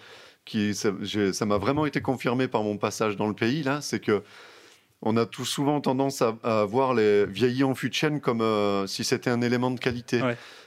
[0.44, 4.22] qui ça m'a vraiment été confirmé par mon passage dans le pays là, c'est que
[5.02, 8.86] on a tout souvent tendance à, voir les vieillis en fût de chêne comme euh,
[8.86, 10.20] si c'était un élément de qualité.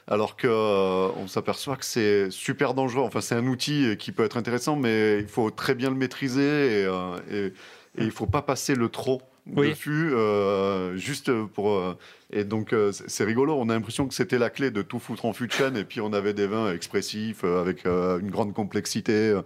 [0.08, 3.04] Alors que euh, on s'aperçoit que c'est super dangereux.
[3.04, 6.82] Enfin, c'est un outil qui peut être intéressant, mais il faut très bien le maîtriser
[6.82, 6.90] et,
[7.32, 7.54] et,
[7.98, 9.76] et il faut pas passer le trop oui.
[9.76, 11.72] fût, euh, juste pour.
[11.72, 11.98] Euh,
[12.32, 13.56] et donc, euh, c'est rigolo.
[13.58, 15.78] On a l'impression que c'était la clé de tout foutre en fût de chêne.
[15.78, 19.40] Et puis, on avait des vins expressifs avec une grande complexité.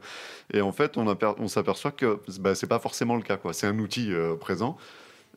[0.53, 1.07] Et en fait, on,
[1.39, 3.39] on s'aperçoit que bah, c'est pas forcément le cas.
[3.51, 4.77] C'est un outil présent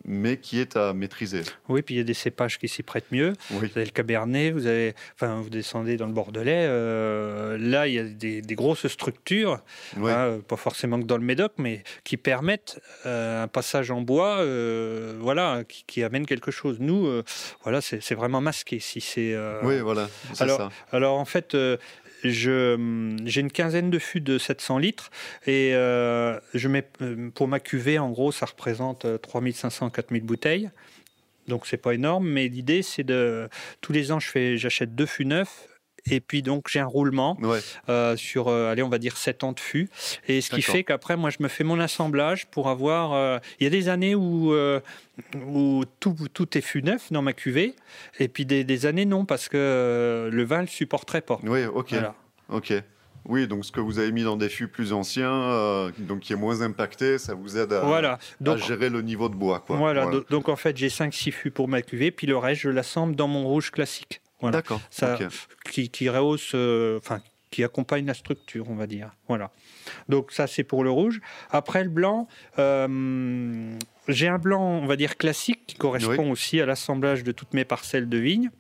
[0.05, 1.43] mais qui est à maîtriser.
[1.69, 3.35] Oui, puis il y a des cépages qui s'y prêtent mieux.
[3.51, 6.67] Vous avez le Cabernet, vous avez, enfin, vous descendez dans le Bordelais.
[6.69, 9.61] Euh, là, il y a des, grosses structures,
[9.97, 14.39] hein, pas forcément que dans le Médoc, mais qui permettent euh, un passage en bois,
[14.39, 16.79] euh, voilà, qui, amène quelque chose.
[16.81, 17.23] Nous,
[17.63, 18.81] voilà, c'est vraiment masqué.
[18.81, 19.37] Si c'est.
[19.63, 20.09] oui, voilà.
[20.39, 20.71] Alors, ça.
[20.93, 21.55] alors en fait,
[22.25, 25.11] j'ai une quinzaine de fûts de 700 litres
[25.47, 30.71] et euh, je mets, euh, pour ma cuvée, en gros, ça représente 3500-4000 euh, bouteilles.
[31.49, 33.49] Donc c'est pas énorme, mais l'idée c'est de
[33.81, 35.69] tous les ans je fais, j'achète deux fûts neufs
[36.07, 37.37] et puis donc j'ai un roulement
[38.17, 39.89] sur, allez, on va dire 7 ans de fûts.
[40.29, 43.41] Et ce qui fait qu'après, moi, je me fais mon assemblage pour avoir...
[43.59, 44.55] il y a des années où,
[45.47, 47.75] où tout, tout est fût neuf dans ma cuvée,
[48.19, 51.39] et puis des, années non, parce que le vin ne le supporterait pas.
[51.43, 51.95] Oui, ok.
[52.49, 52.73] Ok.
[53.27, 56.33] Oui, donc ce que vous avez mis dans des fûts plus anciens, euh, donc qui
[56.33, 58.19] est moins impacté, ça vous aide à, voilà.
[58.57, 59.61] gérer le niveau de bois.
[59.61, 59.77] Quoi.
[59.77, 63.15] Voilà, donc en fait j'ai 5-6 fûts pour ma cuvée, puis le reste je l'assemble
[63.15, 64.23] dans mon rouge classique.
[64.43, 64.81] D'accord.
[65.71, 67.21] Qui, qui, rehausse, euh, enfin,
[67.51, 69.11] qui accompagne la structure, on va dire.
[69.29, 69.51] Voilà.
[70.09, 71.21] Donc ça c'est pour le rouge.
[71.51, 72.29] Après le blanc,
[72.59, 73.77] euh,
[74.09, 77.65] j'ai un blanc, on va dire classique, qui correspond aussi à l'assemblage de toutes mes
[77.65, 78.51] parcelles de vignes.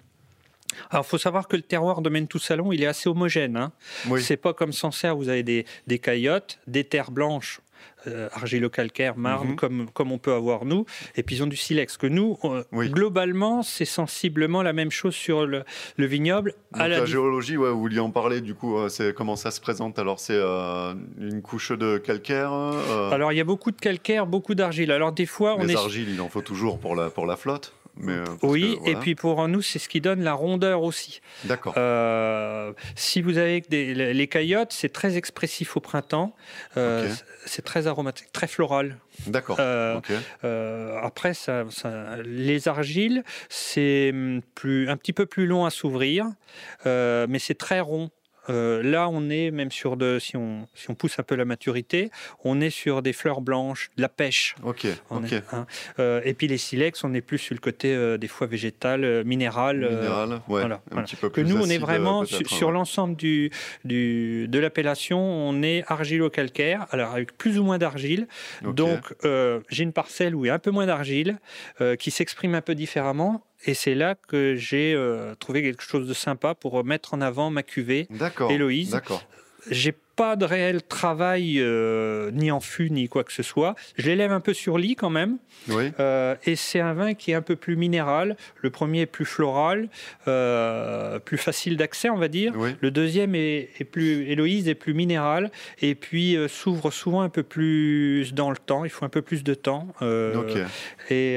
[0.90, 3.56] alors, il faut savoir que le terroir de Maine-tout-Salon, il est assez homogène.
[3.56, 3.72] Hein.
[4.08, 4.22] Oui.
[4.22, 7.60] C'est pas comme Sancerre, vous avez des, des caillottes, des terres blanches
[8.06, 9.56] euh, argilo-calcaire, marne, mhm.
[9.56, 11.96] comme, comme on peut avoir nous, et puis ils ont du silex.
[11.96, 12.38] Que nous,
[12.72, 15.64] globalement, c'est sensiblement la même chose sur le,
[15.98, 16.54] vignoble.
[16.72, 19.60] à la, géologie, ouais, vous vouliez en parler, du coup, euh, c'est comment ça se
[19.60, 19.98] présente?
[19.98, 24.54] Alors, c'est euh, une couche de calcaire Alors, il y a beaucoup de calcaire, beaucoup
[24.54, 24.92] d'argile.
[24.92, 25.76] Alors, des fois, on Les est...
[25.76, 27.74] argiles, il en faut toujours pour la, pour la flotte
[28.08, 31.20] euh, oui, et puis pour nous, c'est ce qui donne la rondeur aussi.
[31.44, 31.74] D'accord.
[31.76, 36.34] Euh, si vous avez des, les caillottes, c'est très expressif au printemps.
[36.76, 37.12] Euh,
[37.46, 38.98] c'est très aromatique, très floral.
[39.26, 39.60] D'accord.
[39.60, 41.64] après, ça,
[42.24, 46.26] les argiles, c'est hum, plus, un petit peu plus long à s'ouvrir,
[46.84, 48.10] mais c'est très rond.
[48.48, 51.44] Euh, là, on est même sur de, si on, si on pousse un peu la
[51.44, 52.10] maturité,
[52.44, 54.54] on est sur des fleurs blanches, de la pêche.
[54.64, 54.86] Ok.
[55.10, 55.66] Hein.
[55.98, 59.24] Euh, et puis les silex, on est plus sur le côté euh, des fois végétal,
[59.24, 59.88] minéral.
[59.90, 60.62] Minéral, ouais.
[60.62, 63.50] Un petit peu plus que nous, on est vraiment sur, l'ensemble du,
[63.84, 68.26] du, de l'appellation, on est argilo-calcaire, alors avec plus ou moins d'argile.
[68.62, 69.14] Donc,
[69.68, 71.38] j'ai une parcelle où il y a un peu moins d'argile,
[71.98, 76.14] qui s'exprime un peu différemment et c'est là que j'ai euh, trouvé quelque chose de
[76.14, 78.08] sympa pour mettre en avant ma cuvée,
[78.50, 78.94] Héloïse.
[79.70, 83.74] J'ai pas de réel travail euh, ni en fût ni quoi que ce soit.
[83.96, 85.38] Je l'élève un peu sur lit quand même.
[85.70, 88.36] Euh, et c'est un vin qui est un peu plus minéral.
[88.56, 89.88] Le premier est plus floral,
[90.28, 92.52] euh, plus facile d'accès, on va dire.
[92.82, 95.50] Le deuxième est, plus Héloïse est plus minéral
[95.80, 98.84] et puis s'ouvre souvent un peu plus dans le temps.
[98.84, 99.86] Il faut un peu plus de temps.
[101.08, 101.36] Et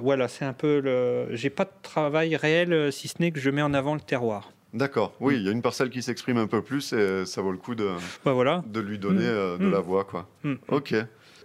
[0.00, 1.26] voilà, c'est un peu le.
[1.36, 4.50] J'ai pas de travail réel si ce n'est que je mets en avant le terroir.
[4.72, 5.38] D'accord, oui, mm.
[5.38, 7.74] il y a une parcelle qui s'exprime un peu plus et ça vaut le coup
[7.74, 7.90] de,
[8.24, 8.62] bah, voilà.
[8.66, 9.36] de lui donner mm.
[9.36, 9.70] euh, de mm.
[9.70, 10.04] la voix.
[10.04, 10.28] Quoi.
[10.68, 10.94] Ok.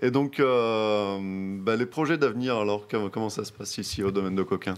[0.02, 1.18] Et donc, euh,
[1.60, 4.76] bah, les projets d'avenir, alors, comment ça se passe ici au domaine de Coquin?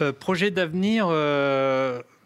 [0.00, 1.08] Euh, Projet d'avenir,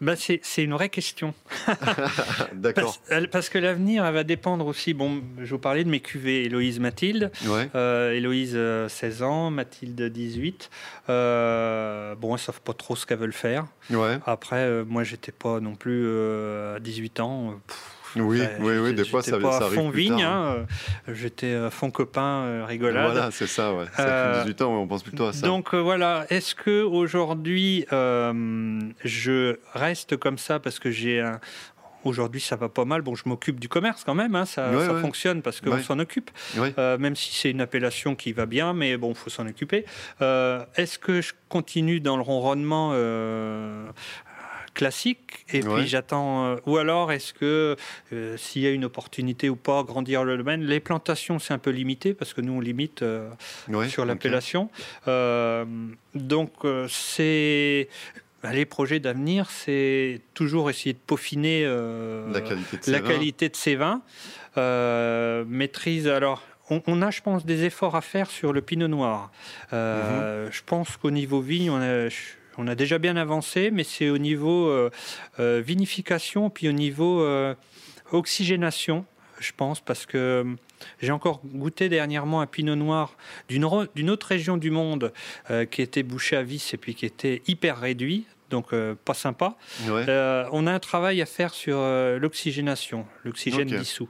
[0.01, 1.35] bah, c'est, une vraie question.
[2.53, 2.99] D'accord.
[3.33, 4.95] Parce, que l'avenir, elle va dépendre aussi.
[4.95, 7.33] Bon, je vous parlais de mes cuvées Héloïse Mathilde.
[7.75, 8.57] Euh, Héloïse,
[8.89, 10.71] 16 euh, ans, Mathilde, 18.
[11.09, 13.67] Euh, bon, elles ne savent pas trop ce qu'elles veulent faire.
[13.91, 14.19] Ouais.
[14.27, 16.09] Après, moi, j'étais pas non plus
[16.77, 17.61] à 18 ans.
[18.17, 20.67] Oui, oui, oui, des fois ça, pas ça à fond vigne, hein,
[21.09, 23.13] euh, j'étais fond copain, euh, rigolade.
[23.13, 23.87] Voilà, c'est ça, ouais.
[23.97, 25.47] Ça fait 18 euh, ans, on pense plutôt à ça.
[25.47, 31.41] Donc voilà, est-ce que aujourd'hui je reste comme ça parce que j'ai un,
[32.05, 33.03] Aujourd'hui, ça va pas mal?
[33.03, 36.31] Bon, je m'occupe du commerce quand même, hein, ça, fonctionne parce qu'on s'en occupe.
[36.77, 39.85] même si c'est une appellation qui va bien, mais bon, il faut s'en occuper.
[40.21, 42.93] Est-ce que je continue dans le ronronnement
[44.79, 47.75] classique et puis j'attends euh, ou alors est-ce que
[48.13, 51.59] euh, s'il y a une opportunité ou pas grandir le domaine les plantations c'est un
[51.59, 53.29] peu limité parce que nous on limite euh,
[53.89, 54.71] sur l'appellation
[56.15, 56.53] donc
[56.89, 57.89] c'est
[58.45, 64.01] bah, les projets d'avenir, c'est toujours essayer de peaufiner la qualité de ces, vins.
[65.49, 69.33] maîtrise, alors, on, a, je pense, des efforts à faire sur le pinot noir.
[69.73, 70.51] Mhm.
[70.53, 72.09] Je pense qu'au niveau vigne, on a,
[72.59, 74.91] on a déjà bien avancé, mais c'est au niveau euh,
[75.39, 77.55] euh, vinification, puis au niveau euh,
[78.11, 79.07] oxygénation,
[79.39, 80.45] je pense, parce que
[81.01, 83.17] j'ai encore goûté dernièrement un pinot noir
[83.49, 85.13] d'une autre région du monde
[85.71, 89.57] qui était bouché à vis et puis qui était hyper réduit, donc pas sympa.
[89.89, 91.79] on a un travail à faire sur
[92.19, 94.09] l'oxygénation, l'oxygène dissous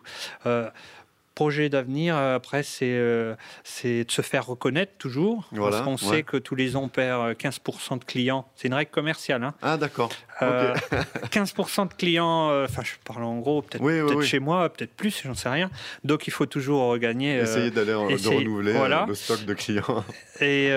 [1.38, 5.48] projet d'avenir, euh, après, euh, c'est de se faire reconnaître toujours.
[5.54, 8.48] parce qu'on sait que tous les ans, on perd 15% euh, de clients.
[8.56, 9.44] C'est une règle commerciale.
[9.44, 9.54] Hein.
[9.62, 10.10] Ah, d'accord.
[10.40, 15.48] 15% de clients, enfin, je parle en gros, peut-être chez moi, peut-être plus, j'en sais
[15.48, 15.70] rien.
[16.02, 17.38] Donc, il faut toujours regagner.
[17.38, 18.72] Essayer d'aller de renouveler
[19.06, 20.04] le stock de clients.
[20.40, 20.72] Et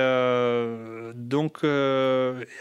[1.16, 1.66] donc,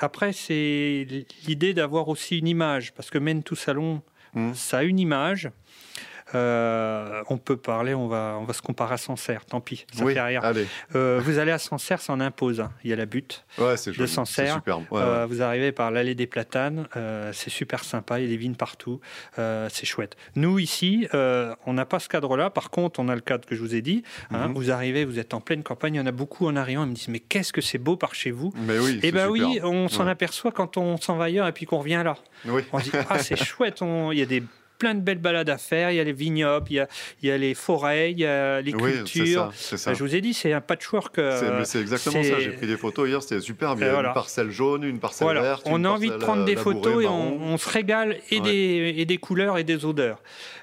[0.01, 1.07] après, c'est
[1.47, 2.95] l'idée d'avoir aussi une image.
[2.95, 4.01] Parce que Mène tout salon,
[4.33, 4.55] mmh.
[4.55, 5.51] ça a une image.
[6.35, 10.05] Euh, on peut parler, on va, on va se comparer à Sancerre, tant pis, ça
[10.07, 10.41] fait rien.
[10.95, 12.61] Euh, vous allez à Sancerre, ça en impose.
[12.61, 12.73] Hein.
[12.85, 14.63] Il y a la butte de Sancerre.
[14.93, 16.87] Euh, vous arrivez par l'allée des Platanes,
[17.33, 19.01] c'est super sympa, il y a des vignes partout,
[19.37, 20.17] c'est chouette.
[20.37, 22.51] Nous, ici, on n'a pas ce cadre-là.
[22.51, 24.03] Par contre, on a le cadre que je vous ai dit.
[24.31, 24.49] Hein.
[24.49, 24.55] Mhm.
[24.55, 26.91] Vous arrivez, vous êtes en pleine campagne, il y en a beaucoup en arrivant, ils
[26.91, 29.29] me disent Mais qu'est-ce que c'est beau par chez vous Mais oui, Et eh bien
[29.29, 32.17] oui, on s'en aperçoit quand on s'en va ailleurs et puis qu'on revient là.
[32.73, 34.43] On dit Ah, c'est chouette, il y a des
[34.81, 35.93] plein de belles balades à faire.
[35.93, 36.89] Il y a les vignobles, il y a,
[37.23, 39.53] il y a les forêts, il y a les cultures.
[39.55, 41.21] Ça, Je vous ai dit, c'est un patchwork.
[41.65, 42.41] c'est exactement ça.
[42.41, 43.75] J'ai pris des photos hier, c'était super.
[43.77, 45.63] Il y a une parcelle jaune, une parcelle verte.
[45.67, 49.19] On a envie de prendre des photos et on, se régale et, des, et des
[49.19, 50.23] couleurs et des odeurs.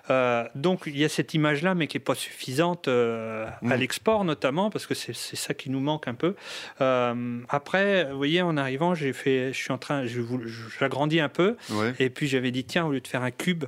[0.10, 3.80] Euh, donc il y a cette image-là, mais qui n'est pas suffisante euh, à mm.
[3.80, 6.36] l'export notamment, parce que c'est ça qui nous manque un peu.
[6.82, 10.05] Euh, après, vous voyez, en arrivant, j'ai fait, je suis en train,
[10.80, 11.55] j'agrandis un peu,
[11.99, 13.66] et puis j'avais dit tiens, au lieu de faire un cube,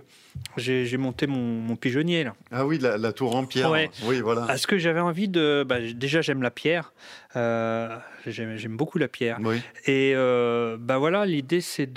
[0.57, 2.33] j'ai monté mon, pigeonnier là.
[2.51, 3.71] Ah oui, la, tour en pierre.
[4.03, 4.53] Oui, voilà.
[4.53, 6.93] Est-ce que j'avais envie de, bah, déjà j'aime la pierre.
[7.35, 9.39] Euh, j'aime beaucoup la pierre.
[9.85, 10.13] Et
[10.79, 11.91] bah voilà, l'idée c'est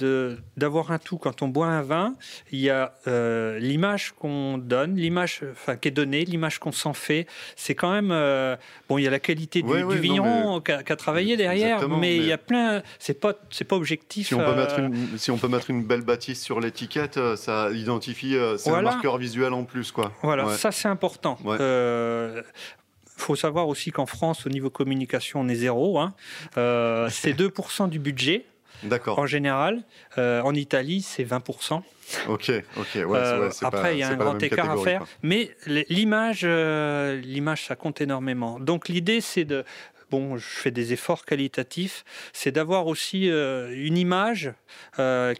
[0.56, 1.18] d'avoir un tout.
[1.18, 2.14] Quand on boit un vin,
[2.50, 6.92] il y a euh, l'image qu'on donne, l'image enfin qui est donnée, l'image qu'on s'en
[6.92, 7.26] fait.
[7.56, 8.08] C'est quand même
[8.88, 8.98] bon.
[8.98, 12.38] Il y a la qualité du, vigneron qui a, travaillé derrière, mais, il y a
[12.38, 12.82] plein.
[12.98, 14.28] C'est pas c'est pas objectif.
[14.28, 17.70] Si on peut mettre une, si on peut mettre une belle bâtisse sur l'étiquette, ça
[17.72, 18.36] identifie.
[18.58, 20.12] c'est un marqueur visuel en plus, quoi.
[20.22, 21.38] Voilà, ça c'est important
[23.22, 25.98] faut savoir aussi qu'en France, au niveau communication, on est zéro.
[25.98, 26.14] Hein.
[26.56, 28.44] Euh, c'est 2% du budget.
[28.82, 29.18] D'accord.
[29.18, 29.84] En général,
[30.18, 31.82] euh, en Italie, c'est 20%.
[32.28, 32.86] Ok, ok.
[32.96, 37.76] Ouais, euh, après, il y a un grand écart à faire, mais l'image, l'image, ça
[37.76, 38.58] compte énormément.
[38.58, 39.64] Donc l'idée, c'est de
[40.10, 44.52] bon, je fais des efforts qualitatifs, c'est d'avoir aussi une image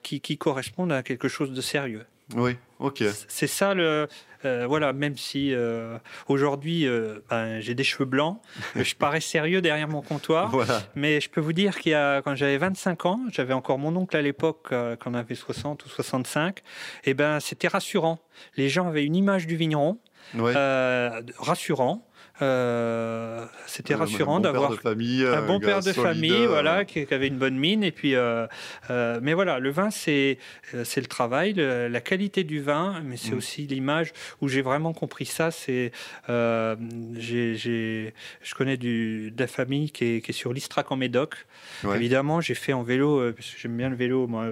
[0.02, 2.06] qui, qui corresponde à quelque chose de sérieux.
[2.36, 3.04] Oui, ok.
[3.28, 4.08] C'est ça le.
[4.44, 8.40] Euh, voilà, même si euh, aujourd'hui euh, ben, j'ai des cheveux blancs,
[8.76, 10.52] je parais sérieux derrière mon comptoir.
[10.94, 13.94] Mais je peux vous dire qu'il y a, quand j'avais 25 ans, j'avais encore mon
[13.96, 16.60] oncle à l'époque, quand on avait 60 ou 65,
[17.04, 18.18] et ben c'était rassurant.
[18.56, 19.98] Les gens avaient une image du vigneron.
[21.38, 22.06] rassurant,
[22.40, 27.56] euh, c'était rassurant d'avoir un bon père de famille, euh, voilà, qui, avait une bonne
[27.56, 27.84] mine.
[27.84, 28.46] Et puis, euh,
[29.20, 30.38] mais voilà, le vin, c'est
[30.84, 33.38] c'est le travail, la qualité du vin, mais c'est mm.
[33.38, 35.50] aussi l'image où j'ai vraiment compris ça.
[35.50, 35.92] C'est
[36.28, 41.46] j'ai je connais du, de la famille qui est, qui est sur l'Istrac en Médoc.
[41.94, 44.26] Évidemment, j'ai fait en vélo parce que j'aime bien le vélo.
[44.26, 44.46] Moi,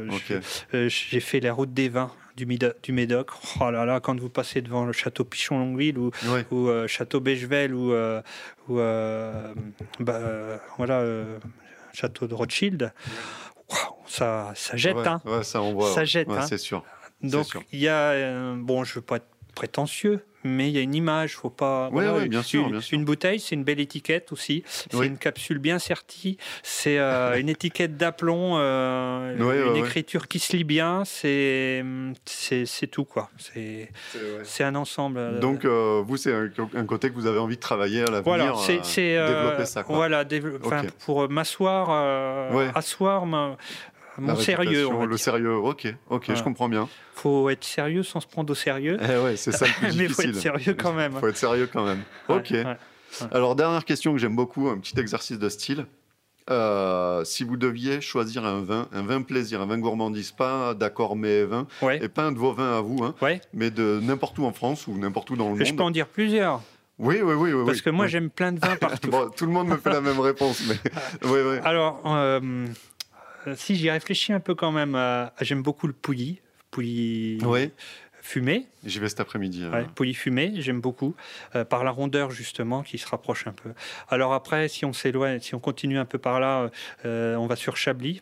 [0.72, 2.12] j'ai fait la route des vins
[2.44, 3.30] du, Médoc.
[3.60, 6.10] Oh là là, quand vous passez devant le château Pichon-Longueville ou,
[6.50, 8.22] ou euh, château Bechevel ou, euh,
[8.68, 9.52] ou euh,
[9.98, 10.20] bah,
[10.76, 11.04] voilà,
[11.92, 12.92] château de Rothschild,
[14.06, 14.96] ça, ça jette.
[14.96, 15.20] hein.
[15.42, 16.30] ça, on voit, ça jette.
[16.30, 16.42] Hein.
[16.42, 16.84] C'est sûr.
[17.22, 18.54] Donc, il y a.
[18.56, 21.90] bon, je ne veux pas être prétentieux, mais il y a une image, faut pas.
[21.92, 24.64] Oui, bien, sûr, une, bouteille, c'est une belle étiquette aussi.
[24.66, 26.38] C'est une capsule bien sertie.
[26.62, 31.02] C'est euh, une étiquette d'aplomb, euh, une écriture qui se lit bien.
[31.04, 31.84] C'est
[32.24, 33.30] c'est tout quoi.
[33.36, 33.90] C'est
[34.44, 35.18] c'est un ensemble.
[35.18, 38.22] Euh, Donc vous, c'est un, côté que vous avez envie de travailler à l'avenir.
[38.24, 39.82] Voilà, c'est développer ça.
[39.82, 39.96] Quoi.
[39.96, 40.24] Voilà,
[41.04, 41.90] pour m'asseoir,
[42.74, 43.26] asseoir
[44.20, 44.88] mon sérieux.
[45.08, 46.88] Le sérieux, ok, ok, je comprends bien.
[47.14, 48.98] Faut être sérieux sans se prendre au sérieux.
[49.02, 51.12] Eh ouais, c'est ça le plus Mais faut être sérieux quand même.
[51.12, 52.02] faut être sérieux quand même.
[52.28, 52.54] Ok.
[53.32, 55.86] Alors dernière question que j'aime beaucoup, un petit exercice de style.
[56.48, 61.14] Euh, si vous deviez choisir un vin, un vin plaisir, un vin gourmandise, pas d'accord
[61.14, 61.66] mais vin,
[62.00, 63.14] et pas un de vos vins à vous, hein,
[63.52, 65.64] mais de n'importe où en France ou n'importe où dans le monde.
[65.64, 66.62] Je peux en dire plusieurs.
[67.00, 67.52] Oui, oui, oui.
[67.52, 69.10] oui Parce que moi, j'aime plein de vins partout.
[69.34, 70.62] tout le monde me fait la même réponse.
[70.68, 70.74] Mais...
[71.24, 71.56] oui, oui.
[71.64, 72.66] Alors, euh,
[73.54, 77.38] si j'y réfléchis un peu quand même, euh, j'aime beaucoup le pouilly, pouilly
[78.22, 78.66] fumé.
[78.84, 79.66] J'y vais cet après-midi.
[79.66, 81.14] Ouais, pouilly fumé, j'aime beaucoup,
[81.54, 83.72] euh, par la rondeur justement qui se rapproche un peu.
[84.08, 86.70] Alors après, si on s'éloigne, si on continue un peu par là,
[87.04, 88.20] on va sur Chablis.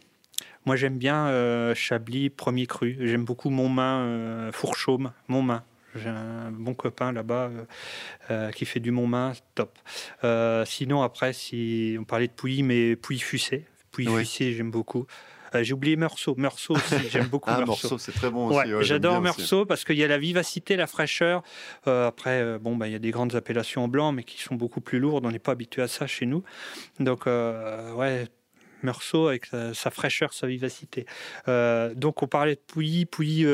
[0.67, 2.97] Moi, j'aime bien Chablis premier cru.
[3.01, 5.65] J'aime beaucoup Montmain, Fourchaume, Montmain.
[5.97, 7.51] J'ai un bon copain là-bas
[8.55, 9.79] qui fait du Montmain, top.
[10.65, 12.95] sinon, après, si on parlait de Pouilly, mais
[14.05, 15.07] Pouilly puis j'aime beaucoup.
[15.55, 16.35] Euh, j'ai oublié Meursault.
[16.37, 17.99] Meursault aussi, j'aime beaucoup ah, Meursault.
[17.99, 18.71] c'est très bon aussi.
[18.81, 21.43] J'adore Meursault parce qu'il y a la vivacité, la fraîcheur.
[21.87, 24.41] Euh, après, euh, bon, bah, il y a des grandes appellations en blanc, mais qui
[24.41, 25.25] sont beaucoup plus lourdes.
[25.27, 26.43] On n'est pas habitué à ça chez nous.
[27.01, 28.27] Donc, ouais,
[28.83, 31.07] Meursault avec sa, fraîcheur, sa vivacité.
[31.47, 33.47] donc, on parlait de Pouilly, Pouilly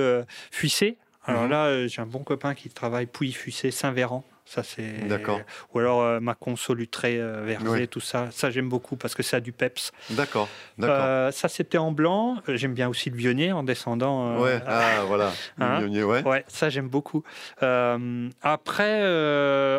[0.50, 0.98] Fuissé.
[1.26, 1.50] Alors mhm.
[1.50, 4.24] là, j'ai un bon copain qui travaille Pouilly Fuissé, Saint-Véran.
[4.46, 5.08] Ça, c'est.
[5.08, 5.40] D'accord.
[5.72, 8.28] Ou alors euh, Macon Solutré, euh, tout ça.
[8.30, 9.90] Ça, j'aime beaucoup parce que ça a du peps.
[10.10, 10.48] D'accord.
[10.82, 12.36] Euh, ça, c'était en blanc.
[12.48, 14.36] J'aime bien aussi le Vionnier en descendant.
[14.36, 15.32] Euh, ouais, ah, voilà.
[15.56, 16.22] le hein Vionnier, ouais.
[16.22, 17.24] Ouais, ça, j'aime beaucoup.
[17.60, 19.02] après,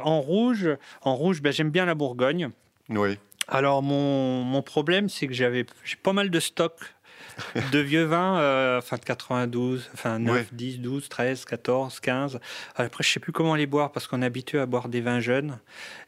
[0.02, 0.70] en rouge,
[1.02, 2.50] en rouge ben, j'aime bien la Bourgogne.
[2.90, 3.20] Oui.
[3.48, 5.68] Alors, mon, mon problème, c'est que j'avais
[6.02, 6.95] pas mal de stock
[7.72, 12.40] de vieux vins, fin de 92, enfin 9, 10, 12, 13, 14, 15.
[12.76, 15.20] Après, je sais plus comment les boire parce qu'on est habitué à boire des vins
[15.20, 15.60] jeunes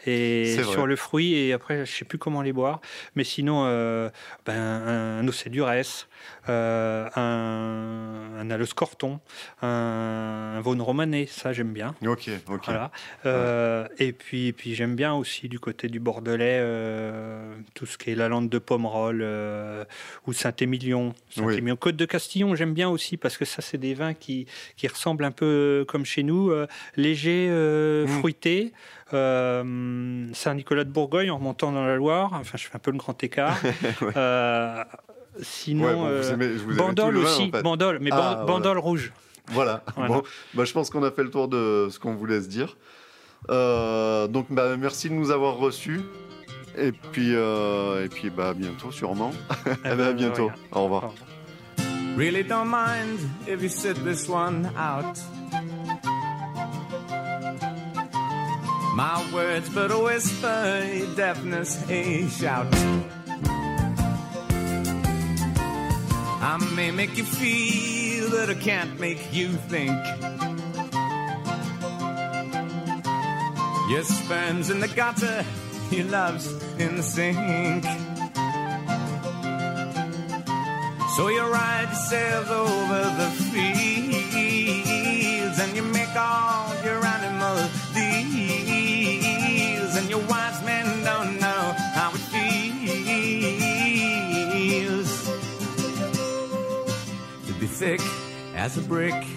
[0.05, 1.34] et sur le fruit.
[1.34, 2.82] Et après, je sais plus comment les boire.
[3.15, 3.63] Mais sinon,
[4.45, 6.07] ben, un, un Océdurès,
[6.49, 9.19] euh, un, un Corton,
[9.61, 11.95] un, un Vaune Romané, ça j'aime bien.
[12.05, 12.65] Ok, ok.
[12.65, 12.91] Voilà.
[13.25, 18.11] Euh, et puis, puis j'aime bien aussi du côté du Bordelais euh, tout ce qui
[18.11, 19.25] est la lande de Pomerol
[20.25, 21.13] ou Saint-Émilion.
[21.30, 24.88] Saint Côte de Castillon, j'aime bien aussi parce que ça, c'est des vins qui, qui
[24.88, 26.51] ressemblent un peu comme chez nous,
[26.95, 28.07] légers, mmh.
[28.07, 28.74] fruités.
[29.11, 33.24] Saint-Nicolas de Bourgogne en remontant dans la Loire, enfin je fais un peu le grand
[33.24, 33.57] écart.
[35.41, 36.36] Sinon, euh,
[36.76, 39.11] bandole aussi, bandole, mais ah, bandole rouge.
[39.49, 39.82] Voilà.
[39.95, 40.24] Bon,
[40.55, 42.76] bah, je pense qu'on a fait le tour de ce qu'on voulait se dire.
[43.49, 46.01] Euh, donc, bah, merci de nous avoir reçus.
[46.78, 49.34] Et puis, euh, et puis bah, à bientôt, sûrement.
[49.84, 50.51] Eh ben, à bientôt.
[50.71, 51.13] Au revoir.
[52.15, 55.19] Really don't mind if you sit this one out.
[58.95, 62.73] My words, but a whisper, deafness, a shout.
[66.41, 69.91] I may make you feel that I can't make you think.
[73.89, 75.45] Your sperm's in the gutter,
[75.91, 76.47] your love's
[76.79, 77.83] in the sink.
[81.15, 83.99] So you ride yourselves over the fields
[85.59, 88.75] and you make all your animal deals
[89.95, 93.47] and your wise men don't know how it feels
[97.47, 98.01] to be thick
[98.55, 99.36] as a brick.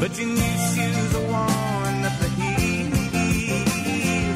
[0.00, 2.94] But your new shoes are worn at the heels,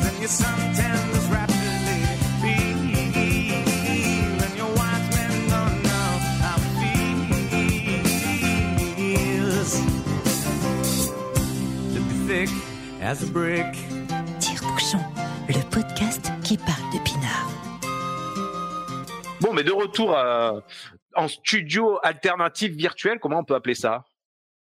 [0.08, 2.02] and your suntans rapidly
[2.42, 2.80] feel,
[4.42, 6.72] and your wise men don't know how it
[8.98, 9.72] feels
[11.94, 12.50] to be thick
[13.00, 13.76] as a brick.
[14.40, 15.00] Tire-bouchon,
[15.48, 17.50] le podcast qui parle de pinard.
[19.40, 20.60] Bon, mais de retour euh,
[21.14, 24.04] en studio alternatif virtuel, comment on peut appeler ça?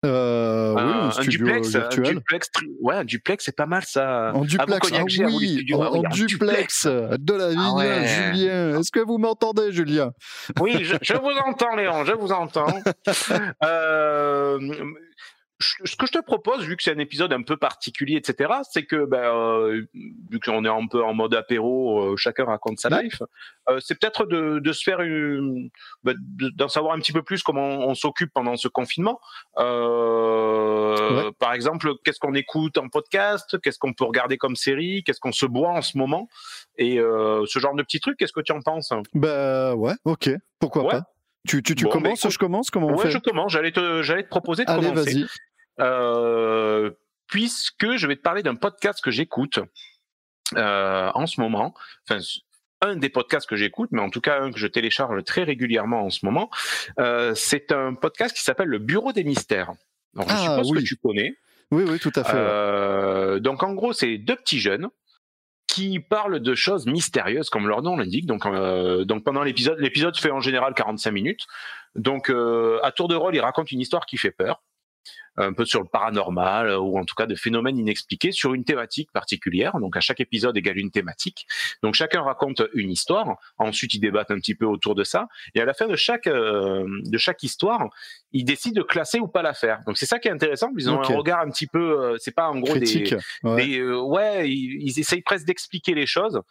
[0.06, 2.08] Euh, oui, un, un, duplex, virtuel.
[2.08, 2.50] un duplex,
[2.82, 4.32] ouais, un duplex, c'est pas mal ça.
[4.34, 8.80] En duplex, ah, oui, en, en duplex, de la vie, ah Julien.
[8.80, 10.12] Est-ce que vous m'entendez, Julien?
[10.62, 12.74] Oui, je, je, vous entends, Léon, je vous entends.
[13.64, 14.60] euh,
[15.60, 18.86] ce que je te propose, vu que c'est un épisode un peu particulier, etc., c'est
[18.86, 19.86] que, ben, euh,
[20.30, 23.22] vu qu'on est un peu en mode apéro, euh, chacun raconte sa life,
[23.68, 25.70] euh, c'est peut-être de, de, se faire une,
[26.03, 26.16] ben,
[26.55, 29.20] d'en savoir un petit peu plus comment on, s'occupe pendant ce confinement.
[29.57, 35.20] Euh, Par exemple, qu'est-ce qu'on écoute en podcast, qu'est-ce qu'on peut regarder comme série, qu'est-ce
[35.20, 36.30] qu'on se boit en ce moment,
[36.78, 38.18] et ce genre de petits trucs.
[38.18, 38.93] Qu'est-ce que tu en penses?
[39.14, 40.30] Bah ouais, ok,
[40.60, 41.03] pourquoi pas.
[41.47, 43.12] Tu, tu, tu commences, je commence Comment on ouais, fait?
[43.12, 43.51] je commence.
[43.53, 45.26] J'allais te, j'allais te proposer de Allez, commencer.
[45.80, 46.92] Euh,
[47.28, 49.60] puisque je vais te parler d'un podcast que j'écoute
[50.56, 51.74] euh, en ce moment.
[52.08, 52.20] Enfin,
[52.82, 56.06] un des podcasts que j'écoute, mais en tout cas un que je télécharge très régulièrement
[56.06, 56.50] en ce moment.
[57.00, 59.74] Euh, c'est un podcast qui s'appelle Le Bureau des Mystères.
[60.16, 61.36] Alors, je ah, suppose que tu connais.
[61.72, 62.36] Oui, oui, tout à fait.
[62.36, 64.90] Euh, donc en gros, c'est deux petits jeunes
[65.68, 68.26] qui parlent de choses mystérieuses, comme leur nom l'indique.
[68.26, 71.46] Donc, euh, donc pendant l'épisode, l'épisode fait en général 45 minutes.
[71.96, 74.64] Donc euh, à tour de rôle, ils racontent une histoire qui fait peur
[75.39, 79.12] un peu sur le paranormal ou en tout cas de phénomènes inexpliqués sur une thématique
[79.12, 79.80] particulière.
[79.80, 81.47] Donc à chaque épisode égale une thématique.
[81.82, 83.38] Donc chacun raconte une histoire.
[83.57, 85.28] Ensuite ils débattent un petit peu autour de ça.
[85.55, 87.89] Et à la fin de chaque euh, de chaque histoire,
[88.32, 89.82] ils décident de classer ou pas la faire.
[89.88, 90.72] Donc c'est ça qui est intéressant.
[90.78, 91.99] Ils ont un regard un petit peu.
[91.99, 93.80] Euh, c'est pas en gros des, ouais.
[93.80, 96.41] Euh, ouais ils, ils essayent presque d'expliquer les choses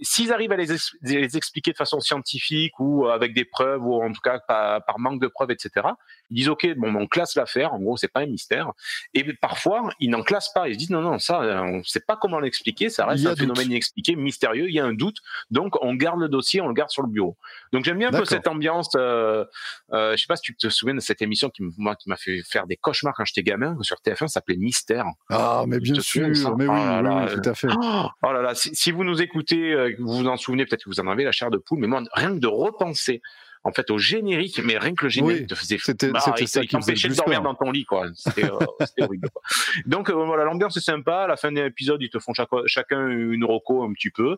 [0.00, 0.66] s'ils arrivent à les,
[1.02, 4.98] les, expliquer de façon scientifique ou avec des preuves ou en tout cas par, par
[4.98, 5.88] manque de preuves, etc.
[6.30, 7.72] Ils disent ok, bon, on classe l'affaire.
[7.72, 8.72] En gros, c'est pas un mystère.
[9.14, 10.68] Et parfois, ils n'en classent pas.
[10.68, 12.90] Ils se disent non, non, ça, on ne sait pas comment l'expliquer.
[12.90, 14.68] Ça reste un phénomène inexpliqué, mystérieux.
[14.68, 15.18] Il y a un doute.
[15.50, 17.36] Donc, on garde le dossier, on le garde sur le bureau.
[17.72, 18.90] Donc, j'aime bien un peu cette ambiance.
[18.96, 19.44] Euh,
[19.92, 22.66] euh, je sais pas si tu te souviens de cette émission qui m'a fait faire
[22.66, 24.18] des cauchemars quand j'étais gamin sur TF1.
[24.18, 25.06] Ça s'appelait Mystère.
[25.30, 26.28] Ah, mais bien sûr.
[26.56, 27.68] Mais oui, oh tout à fait.
[27.72, 30.90] Oh là là, si, si vous nous écoutez, euh, vous vous en souvenez, peut-être que
[30.90, 33.22] vous en avez la chair de poule, mais moi, rien que de repenser
[33.64, 36.68] en fait au générique, mais rien que le générique te faisait c'était bah, ça qui
[36.68, 38.06] t'empêchait de dormir dans ton lit quoi.
[38.14, 38.58] C'était euh,
[39.00, 39.28] horrible.
[39.30, 39.42] Quoi.
[39.86, 41.22] Donc euh, voilà, l'ambiance est sympa.
[41.22, 42.32] À la fin de l'épisode, ils te font
[42.66, 44.36] chacun une roco un petit peu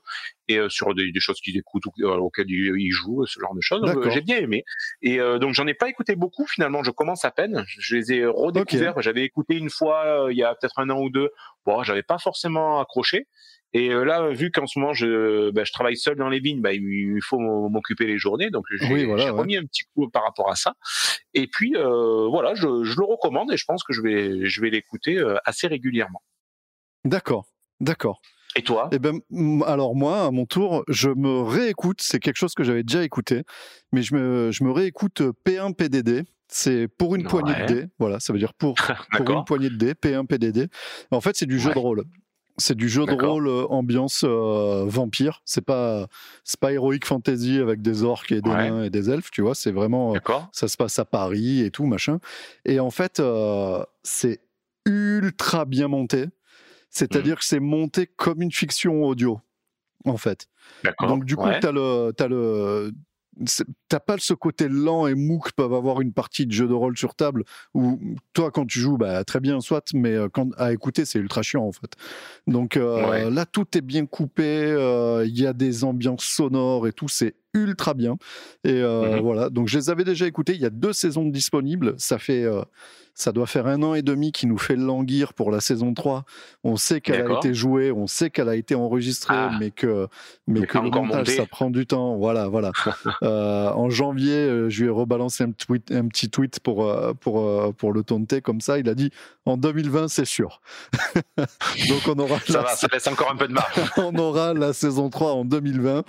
[0.48, 3.94] et euh, sur des, choses qu'ils écoutent ou auxquelles ils, jouent, ce genre de choses.
[4.10, 4.64] J'ai bien aimé.
[5.02, 6.82] Et donc j'en ai pas écouté beaucoup finalement.
[6.82, 7.64] Je commence à peine.
[7.66, 9.00] Je les ai redécouverts.
[9.00, 11.30] J'avais écouté une fois il y a peut-être un an ou deux.
[11.70, 13.28] Bon, j'avais pas forcément accroché.
[13.72, 16.60] Et euh, là, vu qu'en ce moment je, bah, je travaille seul dans les vignes,
[16.60, 20.56] bah, il faut m'occuper les journées, donc j'ai remis un petit coup par rapport à
[20.56, 20.74] ça.
[21.34, 24.60] Et puis euh, voilà, je, je, le recommande et je pense que je vais, je
[24.60, 26.20] vais l'écouter euh, assez régulièrement.
[27.04, 27.46] D'accord,
[27.78, 28.20] d'accord.
[28.56, 28.88] Et toi?
[28.90, 29.20] Eh ben,
[29.64, 32.00] alors moi, à mon tour, je me réécoute.
[32.02, 33.44] C'est quelque chose que j'avais déjà écouté,
[33.92, 36.24] mais je me, je me réécoute P1 PDD.
[36.50, 37.86] C'est pour une poignée de dés.
[37.98, 38.74] Voilà, ça veut dire pour,
[39.16, 40.68] pour une poignée de dés, P1 PDD.
[41.10, 42.04] En fait, c'est du jeu de rôle.
[42.58, 45.40] C'est du jeu de rôle euh, ambiance euh, vampire.
[45.46, 46.08] C'est pas
[46.44, 49.54] c'est pas héroïque fantasy avec des orques et des nains et des elfes, tu vois.
[49.54, 50.18] C'est vraiment euh,
[50.52, 52.18] ça se passe à Paris et tout machin.
[52.64, 53.22] Et en fait,
[54.02, 54.40] c'est
[54.86, 56.26] ultra bien monté.
[56.90, 57.38] C'est-à-dire mmh.
[57.38, 59.40] que c'est monté comme une fiction audio,
[60.04, 60.48] en fait.
[61.00, 62.92] Donc du coup, tu as le,
[63.88, 66.74] t'as pas ce côté lent et mou que peuvent avoir une partie de jeu de
[66.74, 67.98] rôle sur table où
[68.32, 71.42] toi quand tu joues bah très bien soit mais euh, quand à écouter c'est ultra
[71.42, 71.94] chiant en fait.
[72.46, 76.92] Donc euh, là tout est bien coupé euh, il y a des ambiances sonores et
[76.92, 78.16] tout c'est ultra bien
[78.64, 81.94] et mmh voilà donc je les avais déjà écoutés il y a deux saisons disponibles
[81.98, 82.46] ça fait
[83.20, 86.24] ça doit faire un an et demi qui nous fait languir pour la saison 3.
[86.64, 89.50] On sait qu'elle a été jouée, on sait qu'elle a été enregistrée, ah.
[89.60, 90.08] mais que,
[90.46, 92.16] mais que le montage, ça prend du temps.
[92.16, 92.72] Voilà, voilà.
[93.22, 97.12] euh, en janvier, euh, je lui ai rebalancé un, tweet, un petit tweet pour, euh,
[97.12, 98.78] pour, euh, pour le tonter comme ça.
[98.78, 99.10] Il a dit
[99.44, 100.60] en 2020, c'est sûr.
[101.36, 102.38] Donc on aura.
[102.40, 103.74] ça va, ça laisse encore un peu de marge.
[103.98, 106.04] on aura la saison 3 en 2020.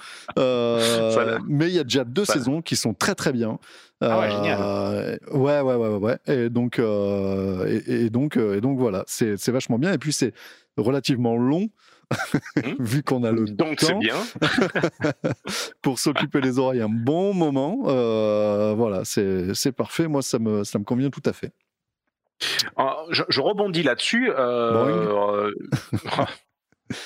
[1.48, 3.60] Mais il y a déjà deux saisons qui sont très très bien.
[4.02, 4.60] Ah ouais, génial.
[4.62, 6.18] Euh, ouais, ouais, ouais, ouais.
[6.28, 9.94] Et donc, euh, et, donc, euh, et donc voilà, c'est vachement bien.
[9.94, 10.34] Et puis c'est
[10.78, 11.70] relativement long.
[12.58, 12.62] Mmh.
[12.80, 14.18] vu qu'on a le donc c'est bien
[15.82, 17.84] pour s'occuper les oreilles un bon moment
[18.76, 21.54] voilà c'est parfait moi ça me ça me convient tout à fait
[23.12, 24.32] je, je, rebondis là-dessus.
[24.36, 25.52] Euh,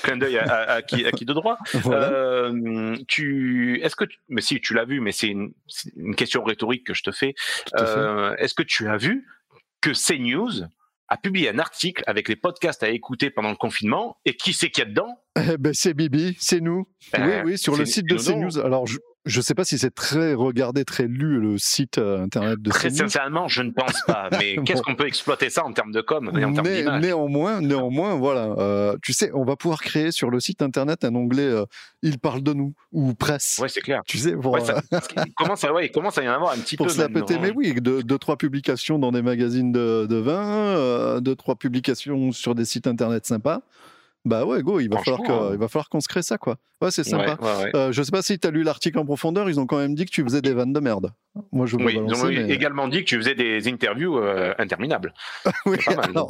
[0.03, 1.57] clin d'œil à, qui, de droit.
[1.85, 5.53] Euh, tu, est-ce que, mais si tu l'as vu, mais c'est une,
[6.15, 7.35] question rhétorique que je te fais.
[7.79, 9.27] Euh, est-ce que tu as vu
[9.81, 10.67] que CNews
[11.07, 14.69] a publié un article avec les podcasts à écouter pendant le confinement et qui c'est
[14.69, 15.21] qu'il y a dedans?
[15.37, 16.87] Eh ben, C'est Bibi, c'est nous.
[17.13, 18.57] oui, ben, oui, sur le site de CNews.
[18.59, 22.23] Alors, je, je ne sais pas si c'est très regardé, très lu le site euh,
[22.23, 24.29] internet de Très sincèrement, je ne pense pas.
[24.39, 28.15] Mais qu'est-ce qu'on peut exploiter ça en termes de com et en termes Néanmoins, néanmoins,
[28.15, 28.53] voilà.
[28.59, 31.65] Euh, tu sais, on va pouvoir créer sur le site internet un onglet euh,
[32.03, 33.59] "Il parle de nous" ou presse.
[33.59, 34.01] Ouais, c'est clair.
[34.05, 34.81] Tu sais, pour, ça,
[35.25, 36.91] il commence à, ouais, il commence à y en avoir un petit pour peu.
[36.93, 40.17] Pour se la péter, mais oui, deux, deux, trois publications dans des magazines de, de
[40.17, 43.61] vin, deux, trois publications sur des sites internet sympas.
[44.25, 46.57] Bah ouais, go, il va falloir que, il va falloir qu'on se crée ça, quoi.
[46.81, 47.37] Ouais, c'est sympa.
[47.73, 49.95] Euh, je sais pas si tu as lu l'article en profondeur, ils ont quand même
[49.95, 51.13] dit que tu faisais des vannes de merde.
[51.51, 55.13] Moi, je oui, ils ont également dit que tu faisais des interviews euh, interminables.
[55.65, 56.11] oui, pas mal,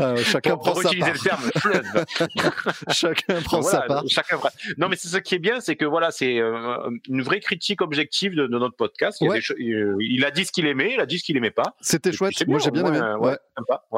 [0.00, 1.40] euh, chacun prend sa utiliser part.
[1.64, 2.52] le terme
[2.90, 4.04] chacun prend sa part.
[4.08, 4.38] Chacun...
[4.78, 8.34] Non, mais c'est ce qui est bien, c'est que voilà, c'est une vraie critique objective
[8.34, 9.22] de, notre podcast.
[9.58, 11.76] Il, a dit ce qu'il aimait, il a dit ce qu'il aimait pas.
[11.80, 12.34] C'était chouette.
[12.46, 13.00] Moi, j'ai bien aimé.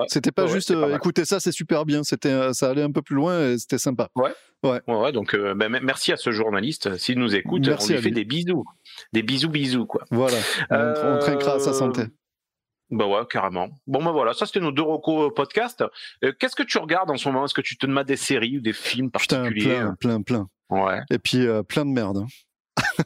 [0.09, 2.05] C'était pas juste écouter ça, c'est super bien.
[2.05, 4.09] C'était, ça allait un peu plus loin et c'était sympa.
[4.15, 4.33] Ouais.
[4.65, 4.81] Ouais.
[4.89, 6.97] ouais, donc euh, bah, merci à ce journaliste.
[6.97, 8.65] S'il nous écoute, on lui fait des bisous.
[9.13, 10.05] Des bisous, bisous, quoi.
[10.11, 10.37] Voilà.
[10.71, 11.19] On, euh...
[11.19, 12.03] trinquera à sa santé.
[12.91, 13.69] Bah ouais, carrément.
[13.87, 15.85] Bon, bah voilà, ça c'était nos deux recos podcast.
[16.25, 17.45] Euh, qu'est-ce que tu regardes en ce moment?
[17.45, 20.49] Est-ce que tu te demandes des séries ou des films particuliers Putain, plein, plein, plein.
[20.71, 21.01] Ouais.
[21.11, 22.19] Et puis euh, plein de merde.
[22.19, 22.27] Hein.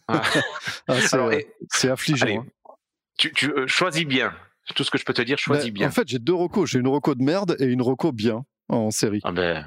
[0.08, 0.22] Ah.
[0.88, 0.94] ah,
[1.70, 2.26] c'est affligeant.
[2.26, 2.46] Allez, hein.
[3.18, 4.32] Tu, tu choisis bien.
[4.74, 5.88] Tout ce que je peux te dire, choisis bien.
[5.88, 6.70] En fait, j'ai deux recos.
[6.70, 9.20] J'ai une reco de merde et une reco bien en série.
[9.24, 9.66] Ah ben,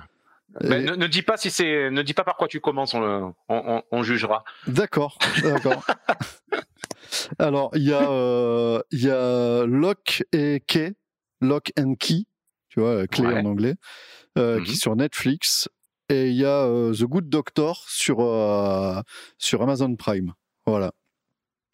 [0.61, 3.83] ben, ne, dis pas si c'est, ne dis pas par quoi tu commences, on, on,
[3.91, 4.43] on jugera.
[4.67, 5.85] D'accord, d'accord.
[7.39, 10.93] Alors il y a euh, il y a Lock et Key,
[11.41, 12.23] Lock and Key,
[12.69, 13.75] tu vois, clé en anglais,
[14.37, 14.79] euh, qui est mhm.
[14.79, 15.69] sur Netflix,
[16.09, 18.17] et il y a euh, The Good Doctor sur
[19.37, 20.33] sur Amazon Prime.
[20.65, 20.91] Voilà.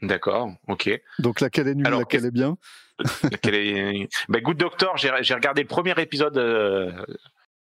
[0.02, 0.90] D'accord, ok.
[1.20, 2.58] Donc laquelle est nulle, laquelle est bien?
[3.22, 7.06] ben, Good Doctor, j'ai regardé le premier épisode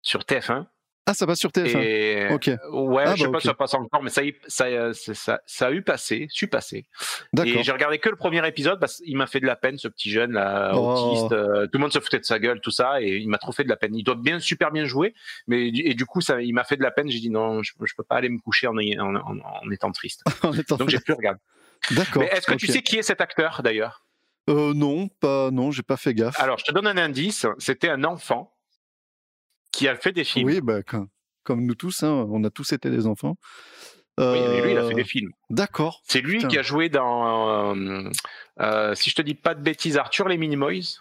[0.02, 0.66] sur TF1.
[1.06, 2.32] Ah, ça passe sur TF1.
[2.32, 2.50] ok.
[2.72, 5.66] Ouais, ah, je sais bah, pas si ça passe encore, mais ça, ça, ça, ça,
[5.66, 6.86] a eu passé, suis passé.
[7.44, 9.88] Et j'ai regardé que le premier épisode parce qu'il m'a fait de la peine, ce
[9.88, 10.78] petit jeune là, oh.
[10.78, 11.32] autiste.
[11.32, 13.52] Euh, tout le monde se foutait de sa gueule, tout ça, et il m'a trop
[13.52, 13.94] fait de la peine.
[13.94, 15.14] Il doit bien, super bien jouer,
[15.46, 17.10] mais et du coup, ça, il m'a fait de la peine.
[17.10, 20.24] J'ai dit non, je, je, peux pas aller me coucher en, en, en, étant triste.
[20.78, 21.40] Donc j'ai plus regardé.
[21.90, 22.22] D'accord.
[22.22, 24.04] Mais est-ce que tu sais qui est cet acteur d'ailleurs?
[24.48, 26.38] Euh, Non, pas, non, j'ai pas fait gaffe.
[26.40, 27.46] Alors, je te donne un indice.
[27.58, 28.53] C'était un enfant
[29.76, 30.46] qui a fait des films.
[30.46, 33.36] Oui, bah, comme, nous tous, hein, on a tous été des enfants.
[34.18, 35.30] Oui, mais lui, il a fait des euh, films.
[35.50, 36.00] D'accord.
[36.04, 38.10] C'est lui qui a joué dans, euh,
[38.60, 41.00] euh, si je te dis pas de bêtises, Arthur les Minimoys.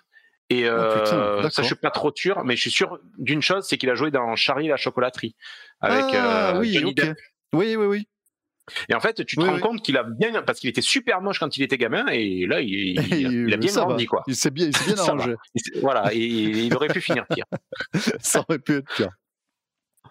[0.50, 3.78] Et oh, ça, je suis pas trop sûr, mais je suis sûr d'une chose, c'est
[3.78, 5.36] qu'il a joué dans Charlie la chocolaterie
[5.80, 7.18] avec ah, oui, Johnny Depp.
[7.54, 8.08] Oui, oui, oui.
[8.90, 11.40] Et en fait, tu te rends compte qu'il a bien, parce qu'il était super moche
[11.40, 14.24] quand il était gamin, et là, il, il, a bien grandi, quoi.
[14.28, 15.36] Il s'est bien, il bien arrangé.
[15.82, 17.46] voilà, et, il aurait pu finir pire.
[18.22, 19.10] ça aurait pu être pire.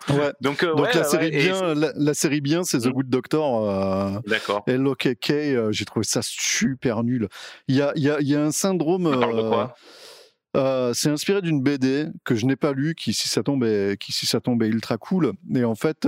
[0.08, 0.32] Ouais.
[0.40, 2.92] Donc, euh, Donc la, série bien, la, série bien, c'est The mm.
[2.92, 3.68] Good Doctor.
[3.68, 4.64] Euh, D'accord.
[4.66, 7.28] Et LOKK, euh, j'ai trouvé ça super nul.
[7.68, 9.06] Il y a, y, a, y a, un syndrome.
[10.54, 13.96] Euh, c'est inspiré d'une BD que je n'ai pas lue, qui si ça tombe est,
[13.98, 15.32] qui si ça tombe est ultra cool.
[15.54, 16.06] Et en fait,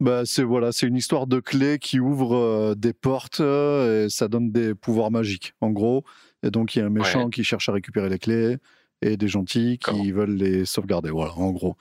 [0.00, 4.10] bah, c'est voilà, c'est une histoire de clés qui ouvre euh, des portes euh, et
[4.10, 6.04] ça donne des pouvoirs magiques, en gros.
[6.42, 8.58] Et donc il y a un méchant qui cherche à récupérer les clés
[9.02, 11.10] et des gentils qui veulent les sauvegarder.
[11.10, 11.76] Voilà, en gros.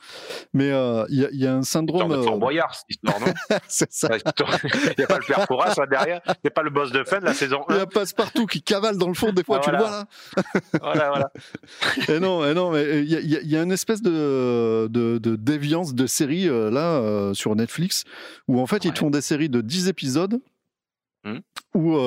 [0.53, 2.13] Mais euh, il y, a un syndrome.
[2.13, 3.33] C'est Fort Boyard, cette histoire, non?
[3.67, 4.09] C'est ça.
[4.13, 6.21] Il n'y a pas le père Fouras là derrière.
[6.27, 7.73] Il n'y a pas le boss de fin de la saison 1.
[7.73, 10.05] Il y a Passepartout qui cavale dans le fond, des fois, tu le vois là
[10.81, 11.31] Voilà, voilà.
[12.09, 15.95] et non, et non, mais il y, y, a une espèce de, de, de déviance
[15.95, 18.03] de série là sur Netflix
[18.47, 20.39] où en fait ils te font des séries de 10 épisodes
[21.23, 21.37] mmh.
[21.75, 21.97] où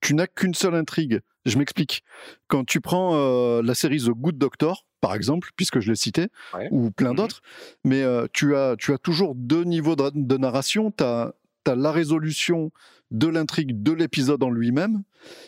[0.00, 1.20] tu n'as qu'une seule intrigue.
[1.44, 2.02] Je m'explique.
[2.48, 6.28] Quand tu prends euh, la série The Good Doctor, par exemple, puisque je l'ai cité,
[6.70, 7.42] ou plein mmh d'autres,
[7.84, 10.90] mais euh, tu, as, tu as toujours deux niveaux de, narration.
[10.90, 11.34] Tu as,
[11.66, 12.70] as, la résolution
[13.14, 15.02] de l'intrigue de l'épisode en lui-même.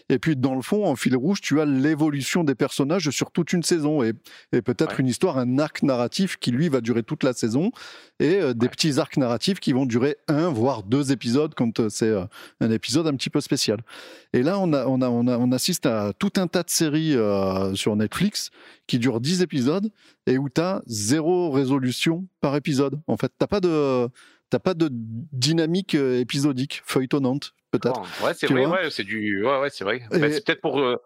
[0.09, 3.53] Et puis, dans le fond, en fil rouge, tu as l'évolution des personnages sur toute
[3.53, 4.13] une saison et,
[4.53, 7.73] peut-être une histoire, un arc narratif qui, lui, va durer toute la saison
[8.21, 11.89] et euh, des petits arcs narratifs qui vont durer un, voire deux épisodes quand euh,
[11.91, 12.25] c'est euh,
[12.61, 13.81] un épisode un petit peu spécial.
[14.33, 16.71] Et là, on, a, on, a, on, a, on assiste à tout un tas de
[16.71, 17.17] séries
[17.75, 18.51] sur Netflix
[18.87, 19.91] qui durent dix épisodes
[20.27, 23.01] et où tu as zéro résolution par épisode.
[23.07, 24.09] En fait, tu pas de
[24.51, 28.01] t'as pas de dynamique euh, épisodique feuilletonnante peut-être.
[28.25, 30.03] ouais, c'est vrai, ouais, c'est du, ouais, ouais, vrai.
[30.11, 30.97] Bah, c'est peut-être pour euh,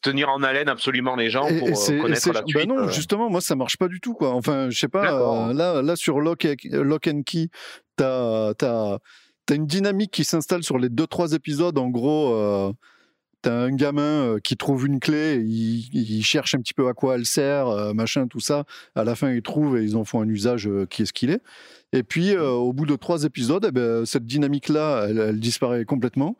[0.00, 2.68] tenir en haleine absolument les gens pour euh, connaître la bah suite.
[2.68, 4.30] non, justement, moi ça marche pas du tout, quoi.
[4.30, 5.52] Enfin, je sais pas.
[5.52, 7.48] là, là sur Lock, Lock and Key,
[7.96, 8.98] t'as, t'as
[9.50, 11.76] une dynamique qui s'installe sur les deux trois épisodes.
[11.78, 12.74] En gros,
[13.42, 17.16] t'as un gamin qui trouve une clé, il, il, cherche un petit peu à quoi
[17.16, 18.64] elle sert, machin, tout ça.
[18.94, 21.30] À la fin, il trouve et ils en font un usage qui est ce qu'il
[21.30, 21.42] est.
[21.92, 26.36] Et puis, euh, au bout de trois épisodes, eh ben, cette dynamique-là, elle, disparaît complètement.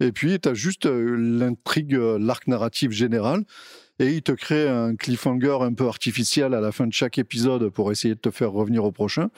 [0.00, 3.44] Et puis, tu as juste euh, l'intrigue, euh, l'arc narratif général.
[3.98, 7.68] Et il te crée un cliffhanger un peu artificiel à la fin de chaque épisode
[7.68, 9.28] pour essayer de te faire revenir au prochain.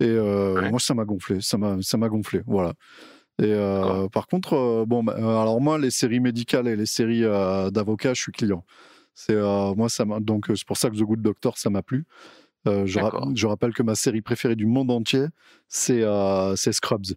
[0.00, 1.38] Et moi, ça m'a gonflé.
[1.40, 2.42] Ça m'a gonflé.
[2.46, 2.74] Voilà.
[3.40, 3.54] Et
[4.12, 7.22] par contre, bon, bah, alors moi, les séries médicales et les séries
[7.72, 8.64] d'avocats, je suis client.
[9.14, 12.06] C'est moi, ça m'a donc c'est pour ça que The Good Doctor, ça m'a plu.
[12.68, 15.26] Euh, je, rappelle que ma série préférée du monde entier,
[15.68, 17.16] c'est euh, Scrubs.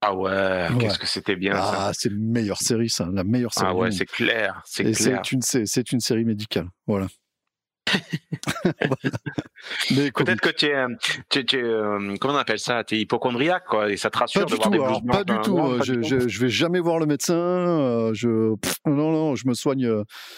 [0.00, 3.66] Ah ouais, qu'est-ce que c'était bien ah, c'est la meilleure série, ça, la meilleure série.
[3.68, 5.22] Ah ouais, c'est clair, c'est clair.
[5.24, 7.08] C'est une, c'est une série médicale, voilà.
[10.14, 10.84] Peut-être que tu es,
[11.28, 14.46] tu, tu, euh, comment on appelle ça, tu es hypochondriaque, quoi, et ça te rassure
[14.46, 15.58] de voir des alors, Pas du tout.
[15.58, 17.34] Euh, je, je, je, vais jamais voir le médecin.
[17.34, 18.54] Euh, je,
[18.86, 19.88] non, non, je me soigne,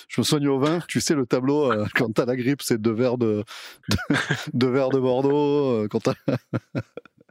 [0.09, 0.81] je me soigne au vin.
[0.89, 3.45] Tu sais, le tableau, quand t'as la grippe, c'est deux verres de,
[4.53, 5.87] deux verres de Bordeaux.
[5.89, 6.15] Quand t'as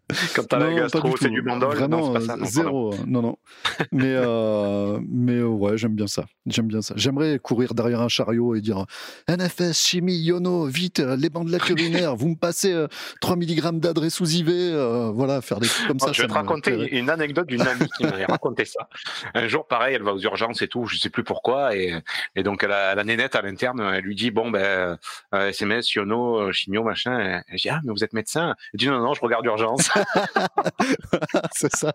[0.36, 1.76] Quand t'as la gastro, c'est du bandol.
[1.76, 2.96] Vraiment, pas ça, zéro.
[3.06, 3.38] Non, non.
[3.92, 6.26] mais, euh, mais euh, ouais, j'aime bien ça.
[6.48, 6.96] J'aime bien ça.
[6.98, 8.86] J'aimerais courir derrière un chariot et dire
[9.28, 12.76] NFS, chimie, Yono, vite, les bandelettes urinaires, vous me passez
[13.22, 14.48] 3 mg d'adresse sous IV.
[14.50, 16.12] Euh, voilà, faire des trucs comme ça.
[16.12, 18.90] Je vais te raconter une anecdote d'une amie qui m'a raconté ça.
[19.36, 21.76] Un jour, pareil, elle va aux urgences et tout, je sais plus pourquoi.
[21.76, 21.94] Et,
[22.36, 24.98] et donc, la, la nénette à l'interne, elle lui dit Bon, ben,
[25.34, 27.44] SMS, Yono, chimio, machin.
[27.48, 29.92] Elle dit Ah, mais vous êtes médecin Elle dit Non, non, je regarde urgence.
[31.54, 31.94] c'est ça.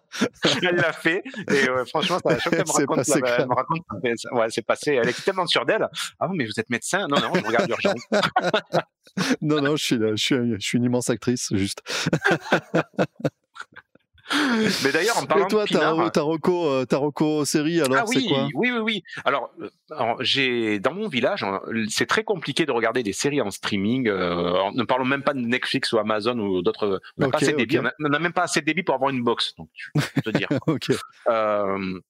[0.62, 3.82] Elle l'a fait et euh, franchement, ça, chaque fois me raconte, elle me raconte,
[4.32, 4.94] ouais, c'est passé.
[4.94, 5.88] Elle est tellement sûre d'elle.
[6.20, 7.06] Ah mais vous êtes médecin?
[7.08, 8.00] Non, non, je regarde l'urgence.
[9.42, 11.82] non, non, je suis, je suis, je suis une immense actrice, juste.
[14.84, 17.98] Mais d'ailleurs, en parlant Et toi, de Pinard, ta reco, euh, ta reco série, alors
[18.00, 19.02] ah c'est oui, quoi oui, oui, oui.
[19.24, 21.44] Alors, euh, alors, j'ai dans mon village,
[21.88, 24.08] c'est très compliqué de regarder des séries en streaming.
[24.08, 27.00] Euh, ne parlons même pas de Netflix ou Amazon ou d'autres.
[27.18, 27.78] On n'a Ok, pas assez de débit.
[27.78, 27.86] ok.
[28.04, 29.54] On n'a même pas assez de débit pour avoir une box.
[29.56, 29.68] Donc,
[30.24, 30.48] te dire.
[31.28, 32.00] Euh,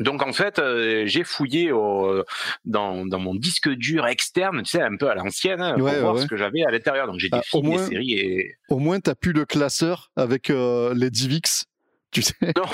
[0.00, 2.24] donc en fait, euh, j'ai fouillé au,
[2.64, 6.00] dans, dans mon disque dur externe, tu sais, un peu à l'ancienne, hein, pour Ouais,
[6.00, 6.22] voir ouais.
[6.22, 7.06] ce que j'avais à l'intérieur.
[7.06, 10.48] Donc j'ai des Ah, films, des séries et Au moins, t'as plus le classeur avec
[10.50, 11.66] euh, les Divix.
[12.12, 12.64] Tu sais, non,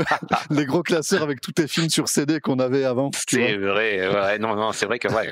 [0.50, 3.10] les gros classeurs avec tous tes films sur CD qu'on avait avant.
[3.28, 4.08] C'est vrai.
[4.08, 5.30] Ouais, non, non, c'est vrai que ouais,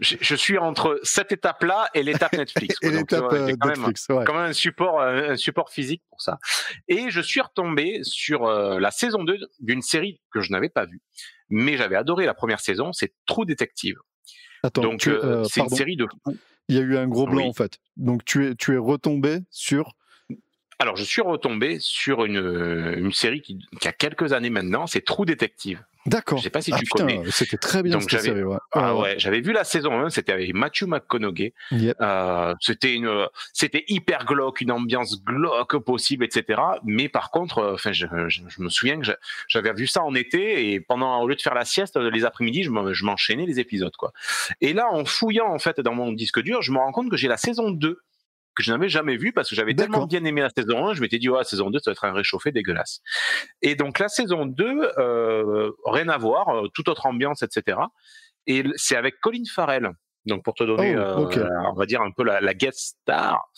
[0.00, 2.76] je, suis entre cette étape-là et l'étape Netflix.
[2.82, 2.90] Et quoi.
[2.90, 4.06] Tu l'étape euh, même- Netflix.
[4.08, 4.24] Ouais.
[4.26, 6.40] quand même un support, euh, un support physique pour ça.
[6.88, 10.84] Et je suis retombé sur euh, la saison 2 d'une série que je n'avais pas
[10.84, 11.00] vue,
[11.48, 13.96] mais j'avais adoré la première saison, c'est True Detective.
[14.64, 16.08] Attends, Donc euh, c'est une série de.
[16.68, 17.48] Il y a eu un gros blanc Oui.
[17.48, 17.78] en fait.
[17.96, 19.94] Donc tu es, tu es retombé sur.
[20.78, 24.86] Alors je suis retombé sur une, euh, une série qui, qui a quelques années maintenant,
[24.86, 25.82] c'est True Detective.
[26.06, 26.38] D'accord.
[26.38, 27.22] Je sais pas si ah, tu putain, connais.
[27.30, 28.42] C'était très bien Donc, cette série.
[28.42, 28.56] Ouais.
[28.72, 31.52] Ah Ouais, ouais, j'avais vu la saison 1, c'était avec Matthew McConaughey.
[31.70, 31.96] Yep.
[32.00, 36.62] Euh, c'était une, c'était hyper glauque, une ambiance glauque possible, etc.
[36.84, 39.18] Mais par contre, euh, enfin, je, je, je me souviens que j'a-
[39.48, 42.62] j'avais vu ça en été et pendant, au lieu de faire la sieste les après-midi,
[42.62, 42.70] je
[43.04, 44.12] m'enchaînais les épisodes, quoi.
[44.62, 47.16] Et là, en fouillant en fait dans mon disque dur, je me rends compte que
[47.18, 48.00] j'ai la saison 2
[48.58, 51.00] que je n'avais jamais vue parce que j'avais tellement bien aimé la saison 1, je
[51.00, 53.00] m'étais dit, ouais, la saison 2, ça va être un réchauffé dégueulasse.
[53.62, 57.78] Et donc, la saison 2, euh, rien à voir, euh, toute autre ambiance, etc.
[58.46, 59.92] Et c'est avec Colin Farrell.
[60.26, 63.48] Donc, pour te donner, Oh, euh, on va dire un peu la, la guest star.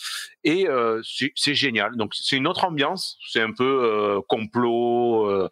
[0.44, 1.96] Et euh, c'est génial.
[1.96, 3.18] Donc, c'est une autre ambiance.
[3.28, 5.48] C'est un peu euh, complot,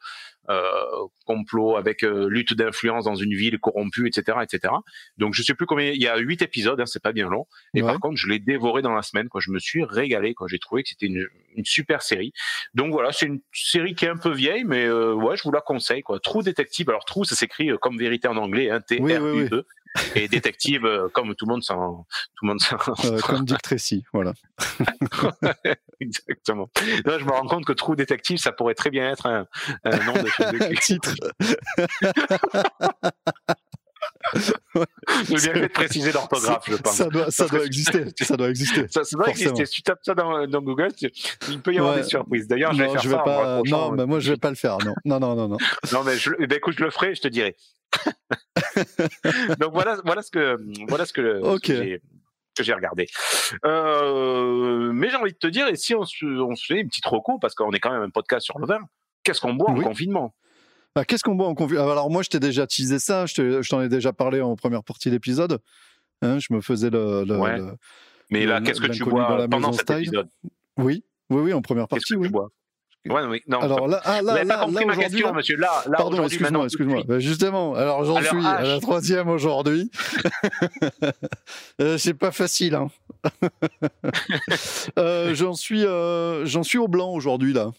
[0.50, 4.72] euh, complot avec euh, lutte d'influence dans une ville corrompue, etc., etc.
[5.18, 5.90] Donc je sais plus combien.
[5.90, 7.46] Il y a huit épisodes, hein, c'est pas bien long.
[7.74, 9.28] Et par contre, je l'ai dévoré dans la semaine.
[9.28, 10.32] Quoi, je me suis régalé.
[10.32, 12.32] Quoi, j'ai trouvé que c'était une, une, super série.
[12.72, 15.52] Donc voilà, c'est une série qui est un peu vieille, mais euh, ouais, je vous
[15.52, 16.00] la conseille.
[16.00, 16.88] Quoi, True Detective.
[16.88, 19.66] Alors True, ça s'écrit comme vérité en anglais, hein, T R U 2
[20.14, 22.06] et détective, euh, comme tout le monde s'en,
[22.36, 22.58] tout le monde.
[23.04, 24.32] Euh, comme Dick Tracy, voilà.
[26.00, 26.68] Exactement.
[27.04, 29.46] Là, je me rends compte que True Detective, ça pourrait très bien être un,
[29.84, 31.14] un nom de film de titre.
[34.34, 36.94] J'ai bien fait de préciser l'orthographe, je pense.
[36.96, 38.04] Ça doit, ça exister.
[38.22, 38.86] Ça doit exister.
[38.90, 39.50] Ça, ça doit Forcément.
[39.50, 39.66] exister.
[39.66, 41.10] Si tu tapes ça dans, dans Google, tu-
[41.48, 42.02] il peut y avoir Ouais.
[42.02, 42.46] des surprises.
[42.46, 43.60] D'ailleurs, je vais faire je vais ça pas.
[43.66, 44.76] Non, mais moi je vais pas le faire.
[44.78, 45.48] Non, non, non, non.
[45.48, 45.56] non.
[45.92, 47.56] Non, mais je, eh ben, écoute, je le ferai, je te dirai.
[49.60, 50.56] Donc voilà, voilà ce que,
[50.88, 52.00] voilà ce que, ce que j'ai
[52.56, 53.06] que j'ai regardé.
[53.64, 56.88] Euh, mais j'ai envie de te dire, et si on se, on se fait une
[56.88, 58.80] petite reco, parce qu'on est quand même un podcast sur le vin,
[59.22, 59.84] qu'est-ce qu'on boit Oui.
[59.84, 60.34] en confinement?
[60.96, 63.26] Bah, Qu'est-ce qu'on boit en confi- Ah, Alors moi, je t'ai déjà teasé ça.
[63.26, 65.60] Je te- je t'en ai déjà parlé en première partie d'épisode.
[66.22, 67.22] Hein, je me faisais le.
[67.24, 67.58] le- Ouais.
[67.58, 67.76] le-
[68.30, 70.28] Mais là, qu'est-ce que tu bois pendant cet épisode?
[70.76, 72.26] Oui, oui, oui, en première Qu'est-ce partie, que oui.
[72.26, 72.48] tu bois?
[73.06, 73.60] Ouais, oui, non.
[73.60, 75.56] Alors là, ah, vous là, n'avez pas là, compris là, ma question, monsieur.
[75.56, 77.02] Là, là Pardon, excuse-moi, excuse-moi.
[77.06, 78.80] Bah, justement, alors j'en À suis à la H.
[78.80, 79.90] troisième aujourd'hui.
[81.80, 82.88] Euh, c'est pas facile, hein.
[84.98, 87.70] Euh, j'en suis, euh, j'en suis au blanc aujourd'hui là.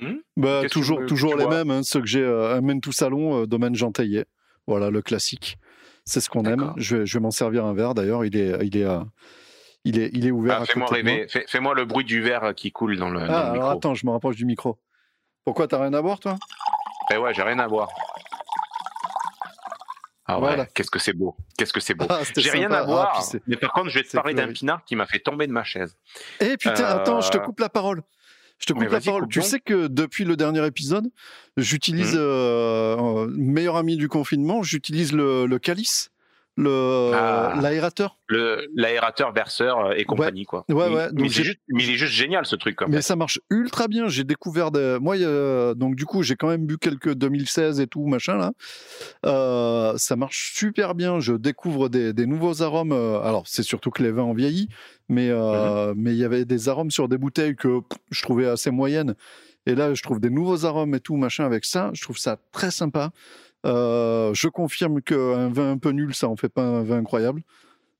[0.00, 0.16] Hmm?
[0.36, 2.20] Bah, Qu'est-ce que toujours, toujours les mêmes, hein, ceux que j'ai.
[2.22, 4.26] Euh, amène tout salon, euh, domaine Jean Taillet.
[4.66, 5.58] Voilà le classique.
[6.04, 6.72] C'est ce qu'on aime.
[6.76, 8.24] Je vais, je vais m'en servir un verre d'ailleurs.
[8.24, 9.00] Il est, il est, euh,
[9.88, 10.58] il est, il est ouvert.
[10.62, 10.88] Ah, Fais-moi.
[10.88, 11.46] Fais-
[11.76, 13.70] le bruit du verre qui coule dans le, dans Ah, le alors micro.
[13.70, 14.78] attends, je me rapproche du micro.
[15.44, 16.36] Pourquoi t'as rien à boire toi?
[17.12, 17.88] Eh ouais, j'ai rien à boire.
[20.28, 20.66] Ah ouais, Voilà.
[20.66, 21.36] qu'est-ce que c'est beau.
[21.56, 22.06] Qu'est-ce que c'est beau.
[22.10, 24.96] Ah, J'ai rien à boire, mais par contre, je vais te parler d'un pinard qui
[24.96, 25.96] m'a fait tomber de ma chaise.
[26.40, 28.02] Eh putain, Euh, attends, je te coupe la parole.
[28.58, 29.22] Je te mais coupe la parole.
[29.22, 29.48] coupe Tu donc.
[29.48, 31.08] sais que depuis le dernier épisode,
[31.56, 32.20] j'utilise, Mhm.
[32.20, 36.10] euh, euh, meilleur ami du confinement, j'utilise le, le calice,
[36.56, 37.54] le Ah.
[37.60, 38.18] l'aérateur.
[38.28, 40.64] Le l'aérateur, verseur euh, et compagnie, quoi.
[40.68, 43.02] Ouais, Mais- ouais, Mais, c'est juste, mais il est juste génial, ce truc, Mais fait.
[43.02, 44.08] ça marche ultra bien.
[44.08, 44.98] J'ai découvert des...
[45.00, 45.16] moi,
[45.74, 48.52] donc du coup, j'ai quand même bu quelques 2016 et tout machin là.
[49.24, 51.20] Euh, ça marche super bien.
[51.20, 52.92] Je découvre des, des nouveaux arômes.
[52.92, 54.68] euh, Alors, c'est surtout que les vins ont vieilli,
[55.08, 58.46] mais euh, mais il y avait des arômes sur des bouteilles que pff, je trouvais
[58.48, 59.14] assez moyennes.
[59.68, 61.90] Et là, je trouve des nouveaux arômes et tout machin avec ça.
[61.92, 63.10] Je trouve ça très sympa.
[63.66, 67.42] Euh, je confirme qu'un vin un peu nul, ça en fait pas un vin incroyable.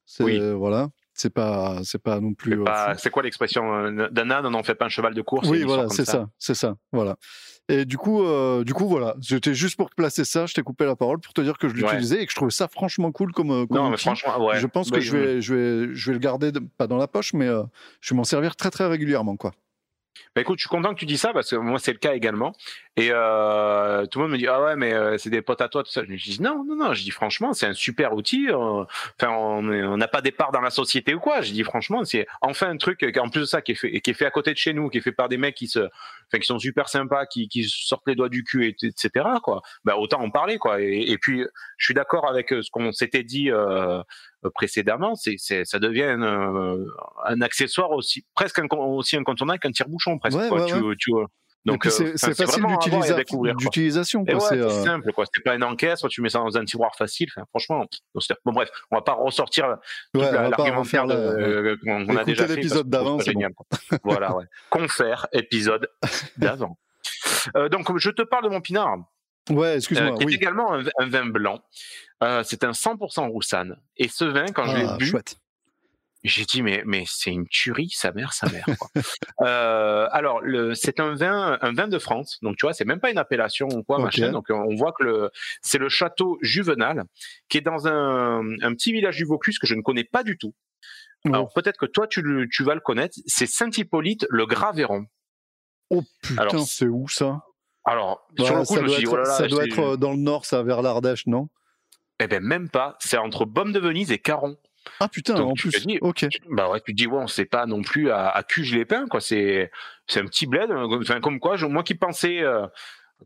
[0.05, 0.41] C'est Oui.
[0.55, 0.89] voilà.
[1.19, 2.61] C'est pas, c'est pas non plus.
[2.99, 5.49] C'est euh, quoi l'expression euh, d'un âne, on n'en fait pas un cheval de course
[5.49, 7.17] Oui, voilà, c'est ça, c'est ça, voilà.
[7.71, 10.45] Et du coup, euh, du coup, voilà, c'était juste pour te placer ça.
[10.45, 11.81] Je t'ai coupé la parole pour te dire que je Ouais.
[11.81, 13.51] l'utilisais et que je trouvais ça franchement cool comme.
[13.51, 14.61] euh, comme Non, mais franchement, ouais.
[14.61, 16.99] je pense Bah, que je vais, je vais, je vais le garder de- pas dans
[16.99, 17.63] la poche, mais euh,
[18.03, 19.53] je vais m'en servir très très régulièrement, quoi.
[20.35, 22.15] Bah écoute, je suis content que tu dis ça parce que moi c'est le cas
[22.15, 22.53] également.
[22.99, 25.69] Et euh, tout le monde me dit ah ouais mais euh, c'est des potes à
[25.69, 26.03] toi tout ça.
[26.09, 26.95] Je dis non non non.
[26.95, 28.49] Je dis franchement c'est un super outil.
[28.49, 28.85] Euh,
[29.21, 31.43] enfin on n'a pas des parts dans la société ou quoi.
[31.43, 34.11] Je dis franchement c'est enfin un truc en plus de ça qui est fait qui
[34.11, 35.81] est fait à côté de chez nous, qui est fait par des mecs qui se
[35.81, 39.11] enfin qui sont super sympas, qui, qui sortent les doigts du cul etc
[39.43, 39.61] quoi.
[39.85, 40.81] Bah autant en parler quoi.
[40.81, 41.45] Et, puis
[41.77, 43.51] je suis d'accord avec ce qu'on s'était dit
[44.55, 45.17] précédemment.
[45.17, 45.37] C'est
[45.67, 46.79] ça devient un,
[47.27, 50.49] un, accessoire aussi presque aussi incontournable qu'un tire-bouchon presque.
[50.49, 50.65] quoi.
[50.65, 51.13] Tu, tu,
[51.67, 52.65] donc euh, c'est facile
[53.59, 54.25] d'utilisation.
[54.27, 55.25] C'est euh, simple, quoi.
[55.35, 57.29] C'est pas une encaisse, tu mets ça dans un tiroir facile.
[57.51, 57.85] franchement,
[58.45, 59.77] bon bref, on va pas ressortir
[60.15, 61.05] l'argumentaire
[61.83, 62.57] qu'on a déjà fait.
[62.57, 63.53] l'épisode d'avant, c'est génial.
[64.05, 64.45] voilà, ouais.
[64.71, 65.91] Confère épisode
[66.37, 66.79] d'avant.
[67.57, 68.99] Euh, donc je te parle de mon pinard.
[69.51, 70.17] Ouais, excuse-moi.
[70.19, 71.61] qui est également un, vin blanc.
[72.45, 73.77] c'est un 100% roussanne.
[73.97, 75.13] Et ce vin, quand je l'ai ah, bu,
[76.27, 78.67] j'ai dit mais mais c'est une tuerie, sa mère, sa mère.
[78.79, 78.91] Quoi.
[79.43, 80.43] euh, alors
[80.75, 83.69] c'est un vin un vin de France, donc tu vois c'est même pas une appellation
[83.69, 84.33] ou quoi machin.
[84.33, 85.31] Donc on voit que le
[85.63, 87.05] c'est le château Juvenal
[87.49, 90.37] qui est dans un, un petit village du Vaucluse que je ne connais pas du
[90.37, 90.55] tout.
[91.25, 93.19] Alors peut-être que toi tu, tu vas le connaître.
[93.27, 95.07] C'est Saint Hippolyte le Graveyron.
[95.91, 97.43] Oh putain, c'est où ça?
[97.85, 100.19] Alors sur le coup ça je doit, être, oh ça doit être euh, dans le
[100.19, 101.49] nord, ça vers l'Ardèche, non?
[102.19, 102.97] Eh ben même pas.
[103.01, 104.57] C'est entre Baume de Venise et Caron.
[105.01, 105.87] Ah putain, en plus.
[106.01, 106.27] ok.
[106.51, 108.85] Bah ouais, tu te dis ouais, on sait pas non plus à, à cuge les
[108.85, 109.21] pins quoi.
[109.21, 109.71] C'est
[110.07, 110.71] c'est un petit bled.
[110.71, 112.67] Hein, enfin comme quoi, moi qui pensais euh,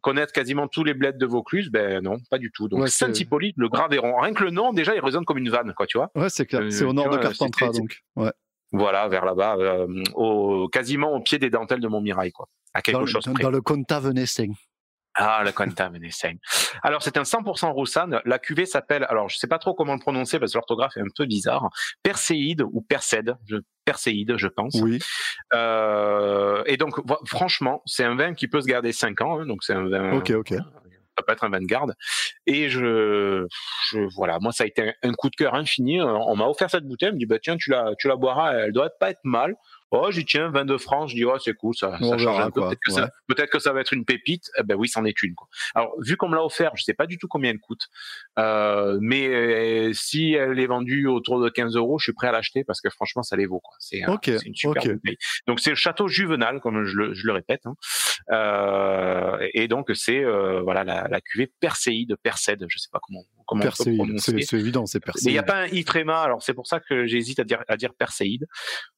[0.00, 2.68] connaître quasiment tous les bleds de Vaucluse, ben non, pas du tout.
[2.68, 4.18] Donc Saint Hippolyte, le Graveyron.
[4.20, 6.10] Rien que le nom déjà, il résonne comme une vanne quoi, tu vois.
[6.14, 6.62] Ouais, c'est clair.
[6.70, 8.00] c'est au nord de Carpentras donc.
[8.16, 8.32] Ouais.
[8.72, 12.46] Voilà, vers là-bas, euh, au, quasiment au pied des dentelles de Montmirail quoi.
[12.72, 13.42] À quelque chose dans, près.
[13.42, 14.54] Dans le Conta Venesen.
[15.20, 16.32] Ah, le Contamination.
[16.82, 18.20] Alors, c'est un 100% Roussanne.
[18.24, 21.02] La cuvée s'appelle, alors je sais pas trop comment le prononcer parce que l'orthographe est
[21.02, 21.68] un peu bizarre,
[22.02, 24.76] Perséide ou Perséide, je, Perséide, je pense.
[24.80, 24.98] Oui.
[25.52, 26.94] Euh, et donc,
[27.26, 29.40] franchement, c'est un vin qui peut se garder 5 ans.
[29.40, 30.12] Hein, donc, c'est un vin.
[30.12, 30.54] Ok, ok.
[31.18, 31.94] Ça peut être un vin de garde.
[32.46, 33.46] Et je,
[33.90, 36.00] je voilà, moi, ça a été un, coup de cœur infini.
[36.00, 37.10] On m'a offert cette bouteille.
[37.10, 38.54] On me dit, bah, tiens, tu la, tu la boiras.
[38.54, 39.54] Elle doit pas être mal.
[39.90, 41.08] Oh, j'y tiens, 22 francs.
[41.08, 42.60] Je dis, oh, c'est cool, ça, ça change un peu.
[42.60, 44.50] Peut-être que, peut que, ça va être une pépite.
[44.58, 45.34] Eh ben oui, c'en est une.
[45.34, 45.48] Quoi.
[45.74, 47.88] Alors, vu qu'on me l'a offert, je sais pas du tout combien elle coûte.
[48.38, 52.32] Euh, mais euh, si elle est vendue autour de 15 euros, je suis prêt à
[52.32, 53.62] l'acheter parce que franchement, ça les vaut.
[53.78, 54.02] C'est
[54.44, 55.18] une super bouteille.
[55.46, 57.66] Donc, c'est le château Juvenal, comme je le, je le répète.
[57.66, 57.74] Hein.
[58.30, 63.24] Euh, et donc, c'est euh, voilà la, la cuvée Perséide, Percède, je sais pas comment,
[63.46, 63.64] comment
[64.18, 65.26] C'est évident, c'est Perséide.
[65.26, 67.44] Mais il n'y a pas un i tréma, alors c'est pour ça que j'hésite à
[67.44, 68.46] dire, à dire Perséide.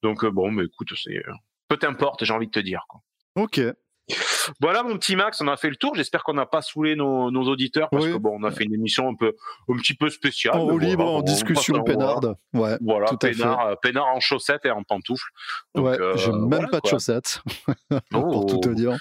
[0.02, 1.32] Donc, bon, mais écoute, c'est euh,
[1.68, 2.84] peu importe, j'ai envie de te dire.
[2.88, 3.00] Quoi.
[3.36, 3.60] Ok.
[4.60, 5.94] Voilà mon petit Max, on a fait le tour.
[5.94, 9.08] J'espère qu'on n'a pas saoulé nos, auditeurs parce que bon, on a fait une émission
[9.08, 9.36] un peu,
[9.68, 10.56] un petit peu spéciale.
[10.56, 12.36] En libre, en discussion peinarde.
[12.52, 12.76] Ouais.
[12.80, 15.30] Voilà, peinard, peinard, en chaussettes et en pantoufles.
[15.76, 17.42] ouais, euh, j'ai même pas de chaussettes
[18.10, 18.74] pour tout te oh.
[18.74, 18.96] dire.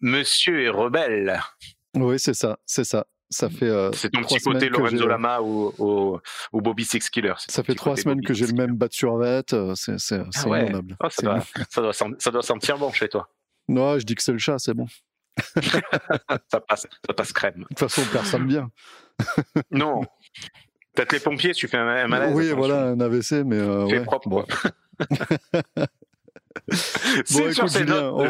[0.00, 1.40] Monsieur est rebelle.
[1.94, 3.06] Oui, c'est ça, c'est ça.
[3.28, 3.68] Ça fait.
[3.68, 6.18] Euh, c'est ton petit côté Lorenzo Lama ou, ou,
[6.52, 7.34] ou, Bobby Six Killer.
[7.48, 9.42] Ça fait trois semaines que j'ai le même de survêt.
[9.52, 10.72] Euh, c'est ah ouais.
[11.02, 13.28] oh, ça, doit, ça, doit ça, doit, sentir bon chez toi.
[13.68, 14.86] Non, je dis que c'est le chat, c'est bon.
[16.52, 17.54] ça, passe, ça passe crème.
[17.56, 18.70] De toute façon, personne bien.
[19.72, 20.02] non.
[20.94, 22.32] Peut-être les pompiers, tu fais un, malaise.
[22.32, 23.58] Oui, voilà, un AVC, mais.
[23.58, 24.46] Euh, ouais, propre, bon.
[27.32, 28.28] bon, écoute, Julien, on, on,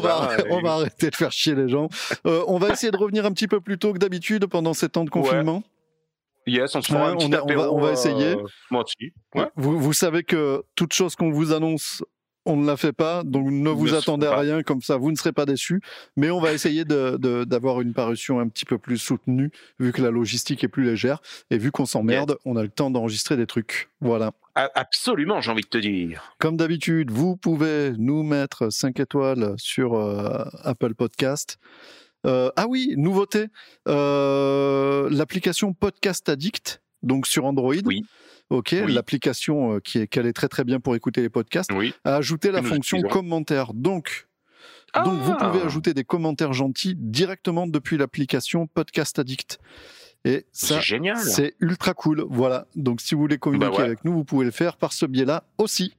[0.00, 1.88] va, on, va, arrêter de faire chier les gens.
[2.26, 4.88] Euh, on va essayer de revenir un petit peu plus tôt que d'habitude pendant ces
[4.90, 5.62] temps de confinement.
[6.46, 8.34] Yes, on se fera un petit on, va, on va essayer.
[8.34, 9.12] Euh, moi aussi.
[9.34, 9.46] Ouais.
[9.56, 12.02] Vous, vous, savez que toute chose qu'on vous annonce,
[12.46, 15.16] on ne la fait pas, donc ne vous attendez à rien, comme ça vous ne
[15.16, 15.80] serez pas déçus.
[16.16, 20.10] Mais on va essayer d'avoir une parution un petit peu plus soutenue, vu que la
[20.10, 21.20] logistique est plus légère.
[21.50, 23.90] Et vu qu'on s'emmerde, on a le temps d'enregistrer des trucs.
[24.00, 24.32] Voilà.
[24.54, 26.34] Absolument, j'ai envie de te dire.
[26.38, 31.58] Comme d'habitude, vous pouvez nous mettre 5 étoiles sur euh, Apple Podcast.
[32.26, 33.46] Euh, ah oui, nouveauté,
[33.88, 37.74] euh, l'application Podcast Addict, donc sur Android.
[37.84, 38.04] Oui.
[38.50, 41.70] Ok, l'application qui est calée très très bien pour écouter les podcasts
[42.04, 43.72] a ajouté la fonction commentaire.
[43.74, 44.28] Donc,
[44.94, 45.66] donc vous pouvez ah!
[45.66, 49.60] ajouter des commentaires gentils directement depuis l'application Podcast Addict.
[50.24, 50.80] Et ça,
[51.16, 52.26] c'est ultra cool.
[52.28, 52.66] Voilà.
[52.76, 55.44] Donc, si vous voulez communiquer bah avec nous, vous pouvez le faire par ce biais-là
[55.56, 55.94] aussi.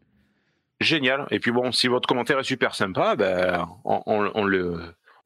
[0.79, 1.27] Génial.
[1.31, 4.79] Et puis bon, si votre commentaire est super sympa, ben, on, le,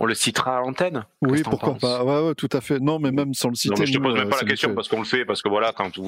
[0.06, 1.03] on le citera à l'antenne.
[1.22, 2.03] Oui, pourquoi pas.
[2.03, 2.80] Ouais, ouais, tout à fait.
[2.80, 3.73] Non, mais même sans le citer.
[3.76, 5.73] Non, je te pose même pas la question parce qu'on le fait, parce que voilà,
[5.73, 6.03] quand vous,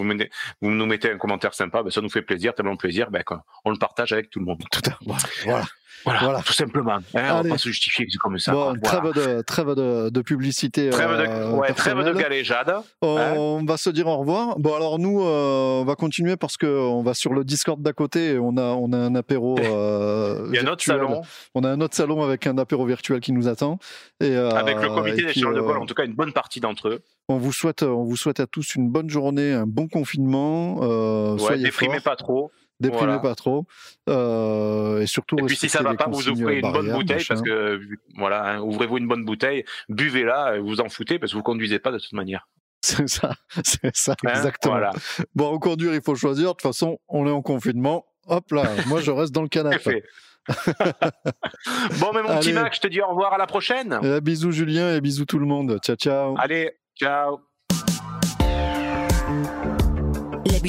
[0.61, 3.24] vous nous mettez un commentaire sympa, ben, ça nous fait plaisir, tellement plaisir, ben,
[3.65, 4.61] on le partage avec tout le monde.
[4.72, 4.98] Tout à...
[5.45, 5.65] Voilà.
[6.06, 6.94] Voilà, tout simplement.
[6.94, 8.52] Hein, on va pas se justifier que c'est comme ça.
[8.52, 10.90] Bon, trêve, de, trêve de, publicité.
[10.90, 12.74] Trêve de, euh, ouais, trêve de galéjade.
[13.02, 14.57] On, va se dire au revoir.
[14.60, 18.34] Bon, alors nous, euh, on va continuer parce qu'on va sur le Discord d'à côté
[18.34, 19.57] et on a, on a un apéro.
[19.68, 21.22] Euh, Il y a un autre salon.
[21.53, 23.80] On a un autre salon avec un apéro virtuel qui nous attend.
[24.22, 26.90] Et, avec le comité des Charles de Gaulle, en tout cas une bonne partie d'entre
[26.90, 27.03] eux.
[27.30, 30.78] On vous souhaite, on vous souhaite à tous une bonne journée, un bon confinement.
[30.82, 32.52] Euh, ouais, déprimez pas trop.
[32.80, 33.66] Déprimez pas trop.
[34.08, 35.38] Euh, et surtout.
[35.40, 37.82] Et puis si ça va pas, vous ouvrez une bonne bouteille parce que
[38.16, 41.91] voilà, hein, ouvrez-vous une bonne bouteille, buvez-la, vous en foutez parce que vous conduisez pas
[41.91, 42.48] de toute manière.
[42.82, 43.34] C'est ça,
[43.64, 44.91] c'est ça, hein, exactement.
[45.34, 46.49] Bon, au conduire, il faut choisir.
[46.49, 48.06] De toute façon, on est en confinement.
[48.28, 50.04] Hop là, moi je reste dans le canapé.
[50.48, 53.99] bon, mais mon petit Mac, je te dis au revoir à la prochaine.
[54.04, 55.80] Et bisous Julien et bisous tout le monde.
[55.84, 56.36] Ciao, ciao.
[56.38, 57.47] Allez, ciao.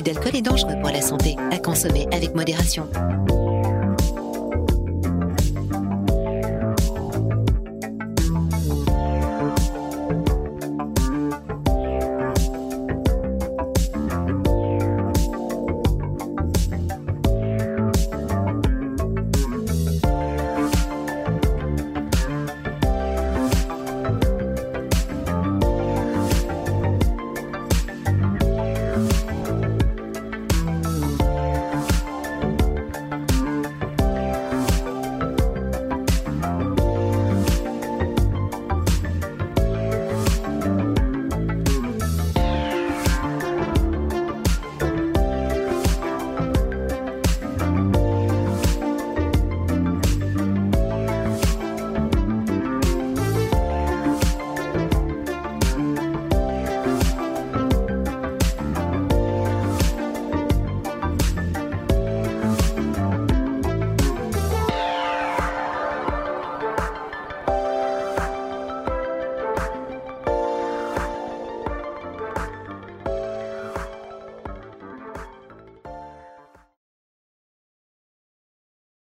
[0.03, 2.89] D'alcool est dangereux pour la santé, à consommer avec modération.